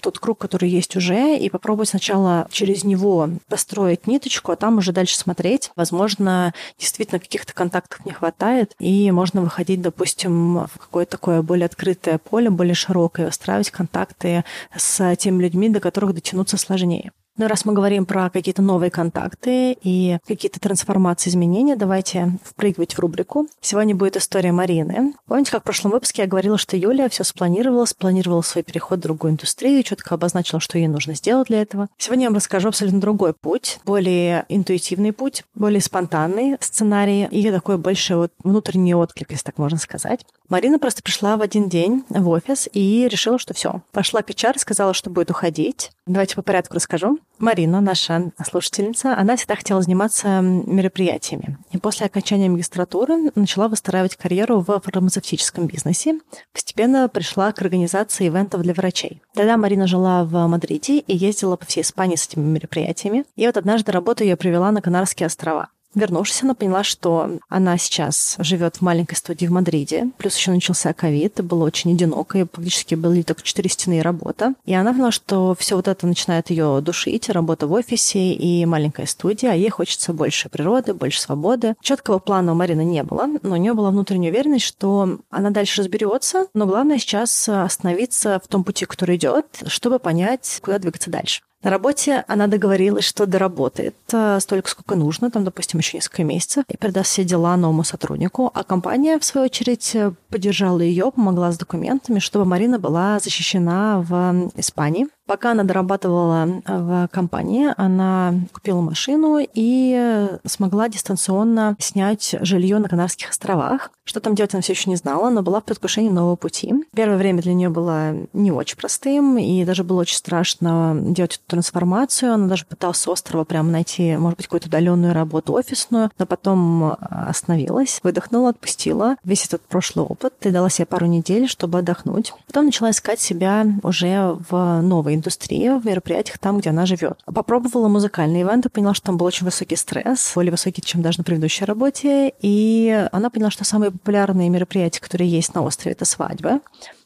тот 0.00 0.18
круг, 0.18 0.38
который 0.38 0.68
есть 0.68 0.96
уже, 0.96 1.36
и 1.36 1.50
попробовать 1.50 1.90
сначала 1.90 2.46
через 2.50 2.84
него 2.84 3.28
построить 3.48 4.06
ниточку, 4.06 4.52
а 4.52 4.56
там 4.56 4.78
уже 4.78 4.92
дальше 4.92 5.16
смотреть. 5.16 5.70
Возможно, 5.76 6.54
действительно 6.78 7.20
каких-то 7.20 7.52
контактов 7.52 8.04
не 8.04 8.12
хватает, 8.12 8.74
и 8.78 9.10
можно 9.10 9.42
выходить, 9.42 9.82
допустим, 9.82 10.58
в 10.66 10.78
какое-то 10.78 11.12
такое 11.12 11.42
более 11.42 11.66
открытое 11.66 12.18
поле, 12.18 12.50
более 12.50 12.74
широкое, 12.74 13.28
устраивать 13.28 13.70
контакты 13.70 14.44
с 14.76 15.16
теми 15.16 15.42
людьми, 15.42 15.68
до 15.68 15.80
которых 15.80 16.14
дотянуться 16.14 16.56
сложнее. 16.56 17.12
Ну, 17.36 17.48
раз 17.48 17.64
мы 17.64 17.72
говорим 17.72 18.06
про 18.06 18.30
какие-то 18.30 18.62
новые 18.62 18.92
контакты 18.92 19.76
и 19.82 20.18
какие-то 20.24 20.60
трансформации, 20.60 21.30
изменения, 21.30 21.74
давайте 21.74 22.38
впрыгивать 22.44 22.94
в 22.94 23.00
рубрику. 23.00 23.48
Сегодня 23.60 23.96
будет 23.96 24.16
история 24.16 24.52
Марины. 24.52 25.14
Помните, 25.26 25.50
как 25.50 25.62
в 25.62 25.64
прошлом 25.64 25.90
выпуске 25.90 26.22
я 26.22 26.28
говорила, 26.28 26.56
что 26.58 26.76
Юлия 26.76 27.08
все 27.08 27.24
спланировала, 27.24 27.86
спланировала 27.86 28.42
свой 28.42 28.62
переход 28.62 29.00
в 29.00 29.02
другую 29.02 29.32
индустрию, 29.32 29.82
четко 29.82 30.14
обозначила, 30.14 30.60
что 30.60 30.78
ей 30.78 30.86
нужно 30.86 31.14
сделать 31.14 31.48
для 31.48 31.62
этого. 31.62 31.88
Сегодня 31.98 32.24
я 32.24 32.30
вам 32.30 32.36
расскажу 32.36 32.68
абсолютно 32.68 33.00
другой 33.00 33.34
путь, 33.34 33.80
более 33.84 34.44
интуитивный 34.48 35.12
путь, 35.12 35.42
более 35.56 35.80
спонтанный 35.80 36.56
сценарий 36.60 37.24
и 37.24 37.50
такой 37.50 37.78
больше 37.78 38.14
вот 38.14 38.32
внутренний 38.44 38.94
отклик, 38.94 39.32
если 39.32 39.46
так 39.46 39.58
можно 39.58 39.78
сказать. 39.78 40.24
Марина 40.48 40.78
просто 40.78 41.02
пришла 41.02 41.36
в 41.36 41.42
один 41.42 41.68
день 41.68 42.04
в 42.10 42.28
офис 42.28 42.68
и 42.72 43.08
решила, 43.10 43.40
что 43.40 43.54
все. 43.54 43.82
Пошла 43.90 44.22
к 44.22 44.30
HR, 44.30 44.56
сказала, 44.58 44.94
что 44.94 45.10
будет 45.10 45.32
уходить. 45.32 45.90
Давайте 46.06 46.36
по 46.36 46.42
порядку 46.42 46.76
расскажу. 46.76 47.18
Марина, 47.38 47.80
наша 47.80 48.30
слушательница, 48.48 49.16
она 49.16 49.36
всегда 49.36 49.56
хотела 49.56 49.82
заниматься 49.82 50.40
мероприятиями. 50.40 51.58
И 51.72 51.78
после 51.78 52.06
окончания 52.06 52.48
магистратуры 52.48 53.32
начала 53.34 53.68
выстраивать 53.68 54.16
карьеру 54.16 54.60
в 54.60 54.80
фармацевтическом 54.80 55.66
бизнесе. 55.66 56.20
Постепенно 56.52 57.08
пришла 57.08 57.52
к 57.52 57.60
организации 57.60 58.28
ивентов 58.28 58.62
для 58.62 58.72
врачей. 58.72 59.20
Тогда 59.34 59.56
Марина 59.56 59.86
жила 59.86 60.24
в 60.24 60.46
Мадриде 60.46 60.98
и 60.98 61.16
ездила 61.16 61.56
по 61.56 61.66
всей 61.66 61.82
Испании 61.82 62.16
с 62.16 62.26
этими 62.26 62.44
мероприятиями. 62.44 63.24
И 63.36 63.46
вот 63.46 63.56
однажды 63.56 63.92
работу 63.92 64.22
ее 64.22 64.36
привела 64.36 64.70
на 64.70 64.80
Канарские 64.80 65.26
острова. 65.26 65.68
Вернувшись, 65.94 66.42
она 66.42 66.54
поняла, 66.54 66.84
что 66.84 67.38
она 67.48 67.78
сейчас 67.78 68.36
живет 68.38 68.76
в 68.76 68.82
маленькой 68.82 69.14
студии 69.14 69.46
в 69.46 69.52
Мадриде, 69.52 70.10
плюс 70.18 70.36
еще 70.36 70.50
начался 70.50 70.92
ковид, 70.92 71.42
было 71.44 71.64
очень 71.64 71.92
одиноко, 71.92 72.38
и 72.38 72.44
практически 72.44 72.94
были 72.94 73.22
только 73.22 73.42
четыре 73.42 73.70
стены 73.70 73.98
и 73.98 74.02
работа. 74.02 74.54
И 74.64 74.74
она 74.74 74.92
поняла, 74.92 75.10
что 75.12 75.54
все 75.58 75.76
вот 75.76 75.88
это 75.88 76.06
начинает 76.06 76.50
ее 76.50 76.80
душить, 76.80 77.28
работа 77.28 77.66
в 77.66 77.72
офисе 77.72 78.32
и 78.32 78.64
маленькая 78.66 79.06
студия, 79.06 79.52
а 79.52 79.54
ей 79.54 79.70
хочется 79.70 80.12
больше 80.12 80.48
природы, 80.48 80.94
больше 80.94 81.20
свободы. 81.20 81.74
Четкого 81.80 82.18
плана 82.18 82.52
у 82.52 82.54
Марины 82.54 82.84
не 82.84 83.02
было, 83.02 83.28
но 83.42 83.54
у 83.54 83.56
нее 83.56 83.74
была 83.74 83.90
внутренняя 83.90 84.32
уверенность, 84.32 84.64
что 84.64 85.18
она 85.30 85.50
дальше 85.50 85.82
разберется, 85.82 86.46
но 86.54 86.66
главное 86.66 86.98
сейчас 86.98 87.48
остановиться 87.48 88.40
в 88.42 88.48
том 88.48 88.64
пути, 88.64 88.84
который 88.84 89.16
идет, 89.16 89.46
чтобы 89.66 89.98
понять, 89.98 90.60
куда 90.62 90.78
двигаться 90.78 91.10
дальше. 91.10 91.42
На 91.64 91.70
работе 91.70 92.24
она 92.28 92.46
договорилась, 92.46 93.06
что 93.06 93.24
доработает 93.24 93.96
э, 94.12 94.38
столько, 94.38 94.68
сколько 94.68 94.96
нужно, 94.96 95.30
там, 95.30 95.44
допустим, 95.44 95.80
еще 95.80 95.96
несколько 95.96 96.22
месяцев, 96.22 96.64
и 96.68 96.76
передаст 96.76 97.10
все 97.10 97.24
дела 97.24 97.56
новому 97.56 97.84
сотруднику. 97.84 98.50
А 98.52 98.64
компания, 98.64 99.18
в 99.18 99.24
свою 99.24 99.46
очередь, 99.46 99.94
э, 99.94 100.12
поддержала 100.28 100.80
ее, 100.80 101.10
помогла 101.10 101.50
с 101.52 101.56
документами, 101.56 102.18
чтобы 102.18 102.44
Марина 102.44 102.78
была 102.78 103.18
защищена 103.18 104.04
в 104.06 104.50
Испании. 104.56 105.06
Пока 105.26 105.52
она 105.52 105.64
дорабатывала 105.64 106.46
э, 106.46 106.78
в 106.78 107.08
компании, 107.10 107.68
она 107.76 108.34
купила 108.52 108.80
машину 108.80 109.38
и 109.40 110.28
смогла 110.44 110.88
дистанционно 110.88 111.76
снять 111.78 112.34
жилье 112.40 112.78
на 112.78 112.88
Канарских 112.88 113.30
островах. 113.30 113.90
Что 114.04 114.20
там 114.20 114.34
делать, 114.34 114.52
она 114.52 114.60
все 114.60 114.74
еще 114.74 114.90
не 114.90 114.96
знала, 114.96 115.30
но 115.30 115.42
была 115.42 115.60
в 115.60 115.64
предвкушении 115.64 116.10
нового 116.10 116.36
пути. 116.36 116.74
Первое 116.94 117.16
время 117.16 117.40
для 117.40 117.54
нее 117.54 117.70
было 117.70 118.14
не 118.34 118.52
очень 118.52 118.76
простым, 118.76 119.38
и 119.38 119.64
даже 119.64 119.82
было 119.82 120.02
очень 120.02 120.16
страшно 120.16 120.94
делать 121.00 121.36
эту 121.36 121.44
трансформацию. 121.46 122.34
Она 122.34 122.46
даже 122.46 122.66
пыталась 122.66 122.98
с 122.98 123.08
острова 123.08 123.44
прямо 123.44 123.70
найти, 123.70 124.16
может 124.18 124.36
быть, 124.36 124.46
какую-то 124.46 124.68
удаленную 124.68 125.14
работу 125.14 125.54
офисную, 125.54 126.10
но 126.18 126.26
потом 126.26 126.84
э, 126.84 126.96
остановилась, 127.00 128.00
выдохнула, 128.02 128.50
отпустила 128.50 129.16
весь 129.24 129.46
этот 129.46 129.62
прошлый 129.62 130.04
опыт 130.04 130.34
и 130.42 130.50
дала 130.50 130.68
себе 130.68 130.84
пару 130.84 131.06
недель, 131.06 131.48
чтобы 131.48 131.78
отдохнуть. 131.78 132.34
Потом 132.46 132.66
начала 132.66 132.90
искать 132.90 133.20
себя 133.20 133.66
уже 133.82 134.36
в 134.50 134.82
новой 134.82 135.13
индустрии, 135.14 135.68
в 135.68 135.86
мероприятиях 135.86 136.38
там, 136.38 136.58
где 136.58 136.70
она 136.70 136.86
живет. 136.86 137.20
Попробовала 137.24 137.88
музыкальные 137.88 138.42
ивенты, 138.42 138.68
поняла, 138.68 138.94
что 138.94 139.06
там 139.06 139.16
был 139.16 139.26
очень 139.26 139.44
высокий 139.44 139.76
стресс, 139.76 140.32
более 140.34 140.50
высокий, 140.50 140.82
чем 140.82 141.02
даже 141.02 141.18
на 141.18 141.24
предыдущей 141.24 141.64
работе, 141.64 142.32
и 142.40 143.08
она 143.12 143.30
поняла, 143.30 143.50
что 143.50 143.64
самые 143.64 143.90
популярные 143.90 144.48
мероприятия, 144.48 145.00
которые 145.00 145.30
есть 145.30 145.54
на 145.54 145.62
острове, 145.62 145.92
это 145.92 146.04
свадьбы 146.04 146.60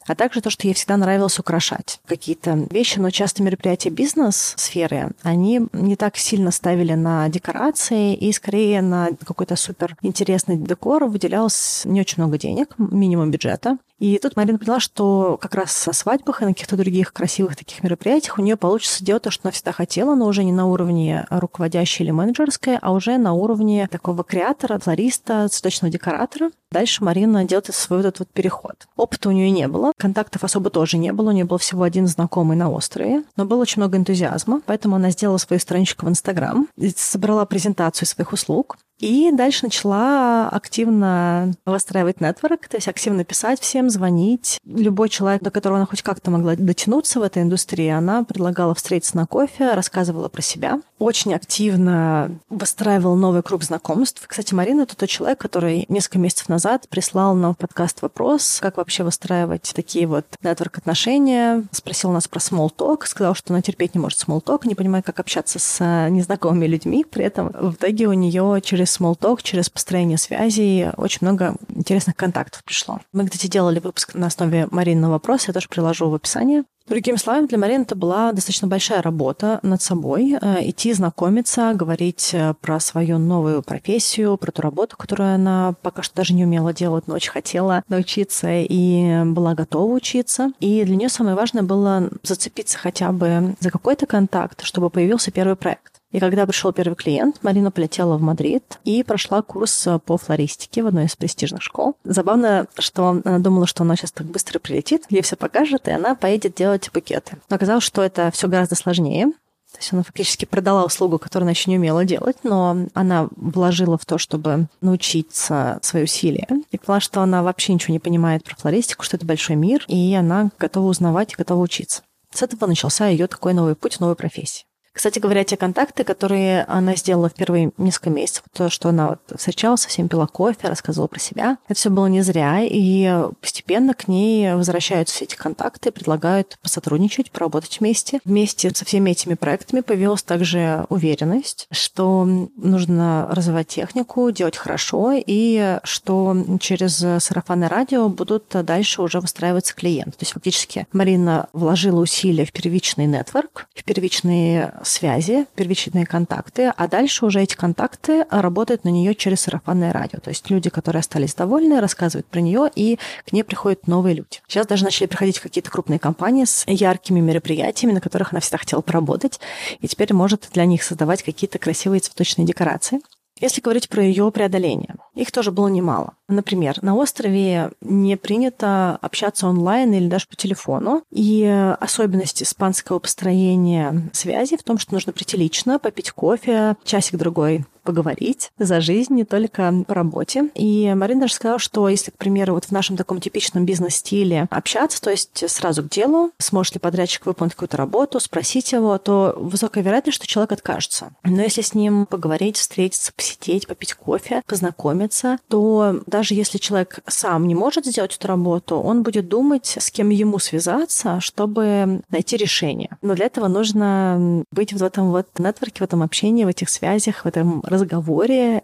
а 0.08 0.14
также 0.14 0.40
то, 0.40 0.50
что 0.50 0.66
ей 0.66 0.74
всегда 0.74 0.96
нравилось 0.96 1.38
украшать 1.38 2.00
какие-то 2.06 2.66
вещи, 2.70 2.98
но 2.98 3.10
часто 3.10 3.42
мероприятия 3.42 3.90
бизнес-сферы, 3.90 5.12
они 5.22 5.68
не 5.72 5.96
так 5.96 6.16
сильно 6.16 6.50
ставили 6.50 6.94
на 6.94 7.28
декорации 7.28 8.14
и 8.14 8.32
скорее 8.32 8.80
на 8.82 9.10
какой-то 9.24 9.54
супер 9.56 9.96
интересный 10.02 10.56
декор 10.56 11.04
выделялось 11.04 11.82
не 11.84 12.00
очень 12.00 12.22
много 12.22 12.38
денег, 12.38 12.74
минимум 12.78 13.30
бюджета. 13.30 13.78
И 13.98 14.18
тут 14.18 14.36
Марина 14.36 14.58
поняла, 14.58 14.80
что 14.80 15.38
как 15.40 15.54
раз 15.54 15.72
со 15.72 15.92
свадьбах 15.92 16.40
и 16.40 16.44
на 16.44 16.52
каких-то 16.52 16.76
других 16.76 17.12
красивых 17.12 17.56
таких 17.56 17.82
мероприятиях 17.82 18.38
у 18.38 18.42
нее 18.42 18.56
получится 18.56 19.04
делать 19.04 19.24
то, 19.24 19.30
что 19.30 19.48
она 19.48 19.52
всегда 19.52 19.72
хотела, 19.72 20.14
но 20.14 20.26
уже 20.26 20.44
не 20.44 20.52
на 20.52 20.66
уровне 20.66 21.26
руководящей 21.30 22.04
или 22.04 22.12
менеджерской, 22.12 22.78
а 22.80 22.92
уже 22.92 23.18
на 23.18 23.32
уровне 23.32 23.88
такого 23.90 24.22
креатора, 24.22 24.78
флориста, 24.78 25.48
цветочного 25.48 25.92
декоратора. 25.92 26.50
Дальше 26.70 27.02
Марина 27.02 27.44
делает 27.44 27.74
свой 27.74 28.00
вот 28.00 28.06
этот 28.06 28.18
вот 28.20 28.28
переход. 28.28 28.86
Опыта 28.94 29.30
у 29.30 29.32
нее 29.32 29.50
не 29.50 29.66
было, 29.66 29.92
контактов 29.96 30.44
особо 30.44 30.70
тоже 30.70 30.98
не 30.98 31.12
было, 31.12 31.30
у 31.30 31.32
нее 31.32 31.44
был 31.44 31.58
всего 31.58 31.82
один 31.82 32.06
знакомый 32.06 32.56
на 32.56 32.70
острове, 32.70 33.24
но 33.36 33.46
было 33.46 33.62
очень 33.62 33.80
много 33.80 33.96
энтузиазма, 33.96 34.60
поэтому 34.66 34.96
она 34.96 35.10
сделала 35.10 35.38
свою 35.38 35.58
страничку 35.60 36.06
в 36.06 36.08
Инстаграм, 36.08 36.68
собрала 36.94 37.46
презентацию 37.46 38.06
своих 38.06 38.32
услуг, 38.32 38.76
и 38.98 39.30
дальше 39.32 39.64
начала 39.64 40.48
активно 40.48 41.52
выстраивать 41.64 42.20
нетворк, 42.20 42.66
то 42.66 42.76
есть 42.76 42.88
активно 42.88 43.24
писать 43.24 43.60
всем, 43.60 43.87
звонить. 43.90 44.58
Любой 44.64 45.08
человек, 45.08 45.42
до 45.42 45.50
которого 45.50 45.78
она 45.78 45.86
хоть 45.86 46.02
как-то 46.02 46.30
могла 46.30 46.56
дотянуться 46.56 47.20
в 47.20 47.22
этой 47.22 47.42
индустрии, 47.42 47.88
она 47.88 48.24
предлагала 48.24 48.74
встретиться 48.74 49.16
на 49.16 49.26
кофе, 49.26 49.74
рассказывала 49.74 50.28
про 50.28 50.42
себя. 50.42 50.80
Очень 50.98 51.34
активно 51.34 52.38
выстраивала 52.48 53.14
новый 53.14 53.42
круг 53.42 53.62
знакомств. 53.62 54.24
Кстати, 54.26 54.52
Марина— 54.54 54.80
это 54.82 54.96
тот 54.96 55.08
человек, 55.08 55.38
который 55.38 55.84
несколько 55.88 56.18
месяцев 56.18 56.48
назад 56.48 56.88
прислал 56.88 57.34
нам 57.34 57.54
в 57.54 57.58
подкаст 57.58 58.02
вопрос, 58.02 58.58
как 58.60 58.76
вообще 58.76 59.04
выстраивать 59.04 59.72
такие 59.74 60.06
вот 60.06 60.24
нетворк-отношения. 60.42 61.64
Спросил 61.70 62.10
нас 62.10 62.26
про 62.26 62.40
small 62.40 62.70
talk, 62.76 63.06
сказал, 63.06 63.34
что 63.34 63.52
она 63.52 63.62
терпеть 63.62 63.94
не 63.94 64.00
может 64.00 64.18
small 64.18 64.42
talk, 64.42 64.66
не 64.66 64.74
понимает, 64.74 65.06
как 65.06 65.20
общаться 65.20 65.58
с 65.58 66.08
незнакомыми 66.10 66.66
людьми. 66.66 67.04
При 67.08 67.24
этом 67.24 67.48
в 67.48 67.74
итоге 67.74 68.06
у 68.06 68.12
нее 68.12 68.60
через 68.64 68.98
small 68.98 69.16
talk, 69.16 69.40
через 69.42 69.70
построение 69.70 70.18
связей 70.18 70.88
очень 70.96 71.18
много 71.22 71.54
интересных 71.68 72.16
контактов 72.16 72.64
пришло. 72.64 73.00
Мы, 73.12 73.26
кстати, 73.26 73.46
делали 73.46 73.77
выпуск 73.80 74.14
на 74.14 74.26
основе 74.26 74.68
Маринного 74.70 75.12
вопроса, 75.12 75.46
я 75.48 75.54
тоже 75.54 75.68
приложу 75.68 76.08
в 76.08 76.14
описании. 76.14 76.64
Другими 76.88 77.16
словами, 77.16 77.46
для 77.46 77.58
Марины 77.58 77.82
это 77.82 77.94
была 77.94 78.32
достаточно 78.32 78.66
большая 78.66 79.02
работа 79.02 79.60
над 79.62 79.82
собой. 79.82 80.38
Э, 80.40 80.56
идти 80.62 80.94
знакомиться, 80.94 81.72
говорить 81.74 82.30
э, 82.32 82.54
про 82.62 82.80
свою 82.80 83.18
новую 83.18 83.62
профессию, 83.62 84.38
про 84.38 84.50
ту 84.50 84.62
работу, 84.62 84.96
которую 84.96 85.34
она 85.34 85.74
пока 85.82 86.02
что 86.02 86.16
даже 86.16 86.32
не 86.32 86.44
умела 86.44 86.72
делать, 86.72 87.06
но 87.06 87.14
очень 87.14 87.30
хотела 87.30 87.82
научиться 87.88 88.48
и 88.50 89.22
была 89.24 89.54
готова 89.54 89.92
учиться. 89.92 90.52
И 90.60 90.82
для 90.84 90.96
нее 90.96 91.08
самое 91.10 91.36
важное 91.36 91.62
было 91.62 92.08
зацепиться 92.22 92.78
хотя 92.78 93.12
бы 93.12 93.54
за 93.60 93.70
какой-то 93.70 94.06
контакт, 94.06 94.64
чтобы 94.64 94.88
появился 94.88 95.30
первый 95.30 95.56
проект. 95.56 95.97
И 96.10 96.20
когда 96.20 96.46
пришел 96.46 96.72
первый 96.72 96.94
клиент, 96.94 97.42
Марина 97.42 97.70
полетела 97.70 98.16
в 98.16 98.22
Мадрид 98.22 98.78
и 98.84 99.02
прошла 99.02 99.42
курс 99.42 99.86
по 100.06 100.16
флористике 100.16 100.82
в 100.82 100.86
одной 100.86 101.04
из 101.04 101.16
престижных 101.16 101.62
школ. 101.62 101.96
Забавно, 102.04 102.66
что 102.78 103.20
она 103.24 103.38
думала, 103.38 103.66
что 103.66 103.82
она 103.82 103.94
сейчас 103.94 104.12
так 104.12 104.26
быстро 104.26 104.58
прилетит, 104.58 105.04
ей 105.10 105.22
все 105.22 105.36
покажет, 105.36 105.86
и 105.86 105.90
она 105.90 106.14
поедет 106.14 106.54
делать 106.54 106.90
букеты. 106.92 107.36
Но 107.50 107.56
оказалось, 107.56 107.84
что 107.84 108.02
это 108.02 108.30
все 108.30 108.48
гораздо 108.48 108.74
сложнее. 108.74 109.32
То 109.72 109.78
есть 109.80 109.92
она 109.92 110.02
фактически 110.02 110.46
продала 110.46 110.84
услугу, 110.84 111.18
которую 111.18 111.44
она 111.44 111.50
еще 111.50 111.70
не 111.70 111.76
умела 111.76 112.06
делать, 112.06 112.38
но 112.42 112.86
она 112.94 113.28
вложила 113.36 113.98
в 113.98 114.06
то, 114.06 114.16
чтобы 114.16 114.66
научиться 114.80 115.78
свои 115.82 116.04
усилия. 116.04 116.48
И 116.70 116.78
поняла, 116.78 117.00
что 117.00 117.20
она 117.20 117.42
вообще 117.42 117.74
ничего 117.74 117.92
не 117.92 117.98
понимает 117.98 118.44
про 118.44 118.56
флористику, 118.56 119.04
что 119.04 119.18
это 119.18 119.26
большой 119.26 119.56
мир, 119.56 119.84
и 119.86 120.14
она 120.14 120.50
готова 120.58 120.86
узнавать 120.88 121.34
и 121.34 121.36
готова 121.36 121.60
учиться. 121.60 122.02
С 122.32 122.42
этого 122.42 122.66
начался 122.66 123.08
ее 123.08 123.26
такой 123.26 123.52
новый 123.52 123.74
путь 123.74 124.00
новой 124.00 124.16
профессии. 124.16 124.64
Кстати 124.98 125.20
говоря, 125.20 125.44
те 125.44 125.56
контакты, 125.56 126.02
которые 126.02 126.64
она 126.64 126.96
сделала 126.96 127.28
в 127.28 127.34
первые 127.34 127.70
несколько 127.78 128.10
месяцев, 128.10 128.42
то, 128.52 128.68
что 128.68 128.88
она 128.88 129.10
вот 129.10 129.38
встречалась 129.38 129.82
со 129.82 129.88
всеми, 129.88 130.08
пила 130.08 130.26
кофе, 130.26 130.66
рассказывала 130.66 131.06
про 131.06 131.20
себя, 131.20 131.58
это 131.68 131.78
все 131.78 131.88
было 131.88 132.06
не 132.06 132.20
зря, 132.22 132.62
и 132.64 133.08
постепенно 133.40 133.94
к 133.94 134.08
ней 134.08 134.54
возвращаются 134.54 135.14
все 135.14 135.26
эти 135.26 135.36
контакты, 135.36 135.92
предлагают 135.92 136.58
посотрудничать, 136.62 137.30
поработать 137.30 137.78
вместе. 137.78 138.18
Вместе 138.24 138.74
со 138.74 138.84
всеми 138.84 139.12
этими 139.12 139.34
проектами 139.34 139.82
появилась 139.82 140.24
также 140.24 140.84
уверенность, 140.88 141.68
что 141.70 142.24
нужно 142.56 143.28
развивать 143.30 143.68
технику, 143.68 144.32
делать 144.32 144.56
хорошо, 144.56 145.12
и 145.14 145.78
что 145.84 146.36
через 146.58 146.96
сарафанное 147.22 147.68
радио 147.68 148.08
будут 148.08 148.46
дальше 148.48 149.02
уже 149.02 149.20
выстраиваться 149.20 149.76
клиенты. 149.76 150.10
То 150.10 150.22
есть 150.22 150.32
фактически 150.32 150.88
Марина 150.92 151.48
вложила 151.52 152.00
усилия 152.00 152.44
в 152.44 152.50
первичный 152.50 153.06
нетворк, 153.06 153.68
в 153.76 153.84
первичные 153.84 154.74
связи, 154.88 155.46
первичные 155.54 156.06
контакты, 156.06 156.72
а 156.76 156.88
дальше 156.88 157.26
уже 157.26 157.42
эти 157.42 157.54
контакты 157.54 158.24
работают 158.30 158.84
на 158.84 158.88
нее 158.88 159.14
через 159.14 159.42
сарафанное 159.42 159.92
радио. 159.92 160.18
То 160.20 160.30
есть 160.30 160.48
люди, 160.50 160.70
которые 160.70 161.00
остались 161.00 161.34
довольны, 161.34 161.80
рассказывают 161.80 162.26
про 162.26 162.40
нее, 162.40 162.70
и 162.74 162.98
к 163.26 163.32
ней 163.32 163.44
приходят 163.44 163.86
новые 163.86 164.14
люди. 164.14 164.40
Сейчас 164.48 164.66
даже 164.66 164.84
начали 164.84 165.06
приходить 165.06 165.38
какие-то 165.40 165.70
крупные 165.70 165.98
компании 165.98 166.44
с 166.44 166.64
яркими 166.66 167.20
мероприятиями, 167.20 167.92
на 167.92 168.00
которых 168.00 168.32
она 168.32 168.40
всегда 168.40 168.58
хотела 168.58 168.80
поработать, 168.80 169.40
и 169.80 169.88
теперь 169.88 170.12
может 170.12 170.48
для 170.52 170.64
них 170.64 170.82
создавать 170.82 171.22
какие-то 171.22 171.58
красивые 171.58 172.00
цветочные 172.00 172.46
декорации. 172.46 173.00
Если 173.40 173.60
говорить 173.60 173.88
про 173.88 174.02
ее 174.02 174.30
преодоление, 174.30 174.96
их 175.14 175.32
тоже 175.32 175.52
было 175.52 175.68
немало. 175.68 176.14
Например, 176.28 176.76
на 176.82 176.94
острове 176.94 177.70
не 177.80 178.16
принято 178.16 178.98
общаться 179.00 179.46
онлайн 179.46 179.92
или 179.92 180.08
даже 180.08 180.26
по 180.28 180.36
телефону. 180.36 181.02
И 181.10 181.44
особенность 181.80 182.42
испанского 182.42 182.98
построения 182.98 184.10
связи 184.12 184.56
в 184.56 184.62
том, 184.62 184.78
что 184.78 184.94
нужно 184.94 185.12
прийти 185.12 185.36
лично, 185.36 185.78
попить 185.78 186.10
кофе, 186.10 186.76
часик-другой 186.84 187.64
поговорить 187.88 188.50
за 188.58 188.82
жизнь, 188.82 189.14
не 189.14 189.24
только 189.24 189.72
по 189.86 189.94
работе. 189.94 190.50
И 190.54 190.92
Марина 190.94 191.22
даже 191.22 191.32
сказала, 191.32 191.58
что 191.58 191.88
если, 191.88 192.10
к 192.10 192.18
примеру, 192.18 192.52
вот 192.52 192.66
в 192.66 192.70
нашем 192.70 192.98
таком 192.98 193.18
типичном 193.18 193.64
бизнес-стиле 193.64 194.46
общаться, 194.50 195.00
то 195.00 195.10
есть 195.10 195.48
сразу 195.48 195.82
к 195.82 195.88
делу, 195.88 196.32
сможет 196.36 196.74
ли 196.74 196.80
подрядчик 196.80 197.24
выполнить 197.24 197.54
какую-то 197.54 197.78
работу, 197.78 198.20
спросить 198.20 198.72
его, 198.72 198.98
то 198.98 199.34
высокая 199.38 199.82
вероятность, 199.82 200.16
что 200.16 200.26
человек 200.26 200.52
откажется. 200.52 201.12
Но 201.24 201.40
если 201.40 201.62
с 201.62 201.72
ним 201.72 202.04
поговорить, 202.04 202.58
встретиться, 202.58 203.10
посидеть, 203.16 203.66
попить 203.66 203.94
кофе, 203.94 204.42
познакомиться, 204.46 205.38
то 205.48 206.02
даже 206.04 206.34
если 206.34 206.58
человек 206.58 206.98
сам 207.06 207.48
не 207.48 207.54
может 207.54 207.86
сделать 207.86 208.14
эту 208.14 208.28
работу, 208.28 208.76
он 208.76 209.02
будет 209.02 209.28
думать, 209.28 209.78
с 209.78 209.90
кем 209.90 210.10
ему 210.10 210.38
связаться, 210.38 211.20
чтобы 211.20 212.02
найти 212.10 212.36
решение. 212.36 212.98
Но 213.00 213.14
для 213.14 213.24
этого 213.24 213.48
нужно 213.48 214.44
быть 214.52 214.74
в 214.74 214.84
этом 214.84 215.10
вот 215.10 215.26
нетворке, 215.38 215.78
в 215.80 215.84
этом 215.84 216.02
общении, 216.02 216.44
в 216.44 216.48
этих 216.48 216.68
связях, 216.68 217.24
в 217.24 217.26
этом 217.26 217.62
разговоре 217.62 217.77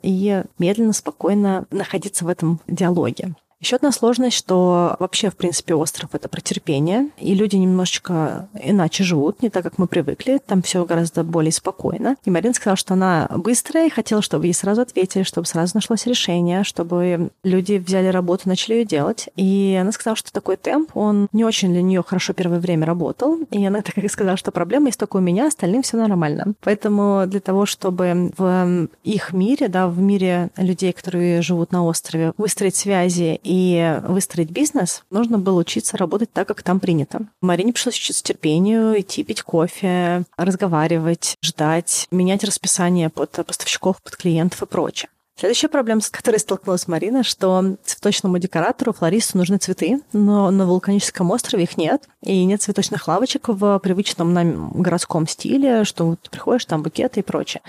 и 0.02 0.44
медленно, 0.58 0.92
спокойно 0.92 1.66
находиться 1.70 2.24
в 2.24 2.28
этом 2.28 2.60
диалоге. 2.66 3.34
Еще 3.64 3.76
одна 3.76 3.92
сложность, 3.92 4.36
что 4.36 4.94
вообще, 4.98 5.30
в 5.30 5.36
принципе, 5.36 5.74
остров— 5.74 6.10
это 6.12 6.28
про 6.28 6.42
терпение, 6.42 7.08
и 7.16 7.32
люди 7.32 7.56
немножечко 7.56 8.46
иначе 8.62 9.04
живут, 9.04 9.40
не 9.40 9.48
так, 9.48 9.62
как 9.62 9.78
мы 9.78 9.86
привыкли, 9.86 10.38
там 10.46 10.60
все 10.60 10.84
гораздо 10.84 11.24
более 11.24 11.50
спокойно. 11.50 12.16
И 12.26 12.30
Марина 12.30 12.52
сказала, 12.52 12.76
что 12.76 12.92
она 12.92 13.26
быстрая 13.34 13.86
и 13.86 13.90
хотела, 13.90 14.20
чтобы 14.20 14.44
ей 14.44 14.52
сразу 14.52 14.82
ответили, 14.82 15.22
чтобы 15.22 15.46
сразу 15.46 15.74
нашлось 15.76 16.04
решение, 16.04 16.62
чтобы 16.62 17.30
люди 17.42 17.78
взяли 17.78 18.08
работу, 18.08 18.50
начали 18.50 18.74
ее 18.74 18.84
делать. 18.84 19.30
И 19.34 19.78
она 19.80 19.92
сказала, 19.92 20.16
что 20.16 20.30
такой 20.30 20.58
темп, 20.58 20.94
он 20.94 21.28
не 21.32 21.46
очень 21.46 21.72
для 21.72 21.80
нее 21.80 22.04
хорошо 22.06 22.34
первое 22.34 22.60
время 22.60 22.84
работал, 22.84 23.38
и 23.50 23.64
она 23.64 23.80
так 23.80 23.96
и 23.96 24.06
сказала, 24.08 24.36
что 24.36 24.50
проблема 24.50 24.88
есть 24.88 25.00
только 25.00 25.16
у 25.16 25.20
меня, 25.20 25.46
остальным 25.46 25.80
все 25.80 25.96
нормально. 25.96 26.52
Поэтому 26.60 27.24
для 27.26 27.40
того, 27.40 27.64
чтобы 27.64 28.30
в 28.36 28.88
их 29.04 29.32
мире, 29.32 29.68
да, 29.68 29.88
в 29.88 30.00
мире 30.00 30.50
людей, 30.58 30.92
которые 30.92 31.40
живут 31.40 31.72
на 31.72 31.82
острове, 31.86 32.34
выстроить 32.36 32.76
связи 32.76 33.40
и 33.42 33.53
и 33.54 34.00
выстроить 34.02 34.50
бизнес, 34.50 35.04
нужно 35.10 35.38
было 35.38 35.60
учиться 35.60 35.96
работать 35.96 36.32
так, 36.32 36.48
как 36.48 36.64
там 36.64 36.80
принято. 36.80 37.20
Марине 37.40 37.72
пришлось 37.72 37.94
учиться 37.94 38.24
терпению, 38.24 39.00
идти 39.00 39.22
пить 39.22 39.42
кофе, 39.42 40.24
разговаривать, 40.36 41.36
ждать, 41.40 42.08
менять 42.10 42.42
расписание 42.42 43.10
под 43.10 43.30
поставщиков, 43.46 44.02
под 44.02 44.16
клиентов 44.16 44.62
и 44.62 44.66
прочее. 44.66 45.08
Следующая 45.36 45.68
проблема, 45.68 46.00
с 46.00 46.10
которой 46.10 46.38
столкнулась 46.38 46.86
Марина, 46.86 47.24
что 47.24 47.76
цветочному 47.84 48.38
декоратору, 48.38 48.92
флористу 48.92 49.38
нужны 49.38 49.58
цветы, 49.58 50.00
но 50.12 50.50
на 50.50 50.64
вулканическом 50.64 51.30
острове 51.32 51.64
их 51.64 51.76
нет, 51.76 52.08
и 52.22 52.44
нет 52.44 52.62
цветочных 52.62 53.06
лавочек 53.08 53.48
в 53.48 53.78
привычном 53.80 54.32
нам 54.32 54.70
городском 54.70 55.26
стиле, 55.26 55.84
что 55.84 56.16
ты 56.16 56.30
приходишь, 56.30 56.64
там 56.66 56.82
букеты 56.82 57.20
и 57.20 57.24
прочее. 57.24 57.62